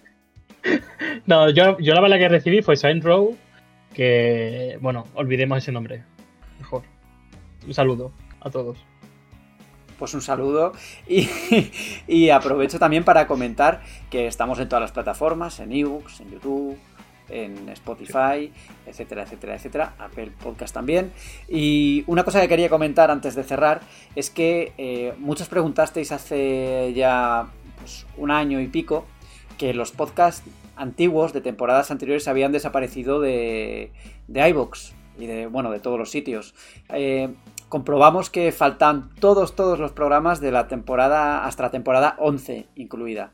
[1.26, 3.38] no, yo, yo la bala que recibí fue Saint Row
[3.94, 6.04] que, bueno, olvidemos ese nombre.
[6.60, 6.84] Mejor.
[7.66, 8.12] Un saludo
[8.42, 8.78] a todos.
[9.98, 10.74] Pues un saludo
[11.08, 11.28] y,
[12.08, 13.82] y aprovecho también para comentar
[14.12, 16.78] que estamos en todas las plataformas, en ebooks, en YouTube,
[17.30, 18.52] en Spotify,
[18.86, 21.12] etcétera, etcétera, etcétera, Apple Podcast también.
[21.48, 23.82] Y una cosa que quería comentar antes de cerrar
[24.16, 27.48] es que eh, muchos preguntasteis hace ya
[27.80, 29.06] pues, un año y pico
[29.58, 30.44] que los podcasts
[30.76, 33.92] antiguos de temporadas anteriores habían desaparecido de,
[34.28, 36.54] de iVoox y de, bueno, de todos los sitios.
[36.90, 37.34] Eh,
[37.70, 43.32] comprobamos que faltan todos, todos los programas de la temporada, hasta la temporada 11 incluida.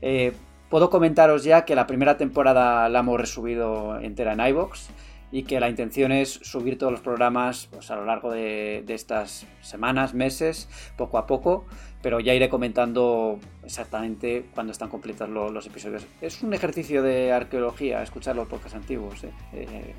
[0.00, 0.32] Eh,
[0.72, 4.88] puedo comentaros ya que la primera temporada la hemos resubido entera en iVoox
[5.30, 8.94] y que la intención es subir todos los programas pues, a lo largo de, de,
[8.94, 11.66] estas semanas, meses, poco a poco,
[12.00, 16.06] pero ya iré comentando exactamente cuando están completos los, los episodios.
[16.22, 19.24] Es un ejercicio de arqueología escuchar los podcasts antiguos.
[19.24, 19.30] ¿eh?
[19.52, 19.94] Eh,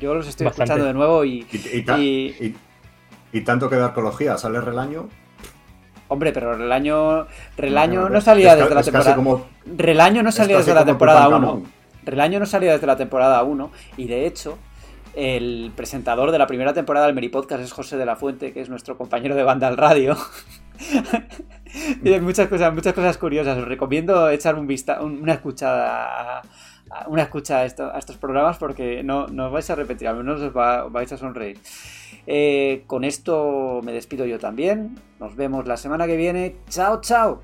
[0.00, 0.64] yo los estoy Bastante.
[0.64, 2.56] escuchando de nuevo y y, y,
[3.32, 5.08] y, tanto que de arqueología sale Relaño.
[6.08, 7.26] Hombre, pero Relaño,
[7.56, 9.14] Relaño no, no salía es, desde la temporada.
[9.14, 11.62] Como, Relaño no salía desde la temporada 1.
[12.04, 14.58] Relaño no salía desde la temporada 1 y de hecho
[15.14, 18.60] el presentador de la primera temporada del Meri Podcast es José de la Fuente, que
[18.60, 20.16] es nuestro compañero de banda al radio.
[22.04, 23.58] y muchas cosas, muchas cosas curiosas.
[23.58, 26.42] Os recomiendo echar un vista, una escuchada a,
[27.08, 30.16] una escucha a, esto, a, estos programas porque no, no os vais a repetir, al
[30.16, 31.58] menos os, va, os vais a sonreír.
[32.26, 34.98] Eh, con esto me despido yo también.
[35.18, 36.56] Nos vemos la semana que viene.
[36.68, 37.42] Chao, chao.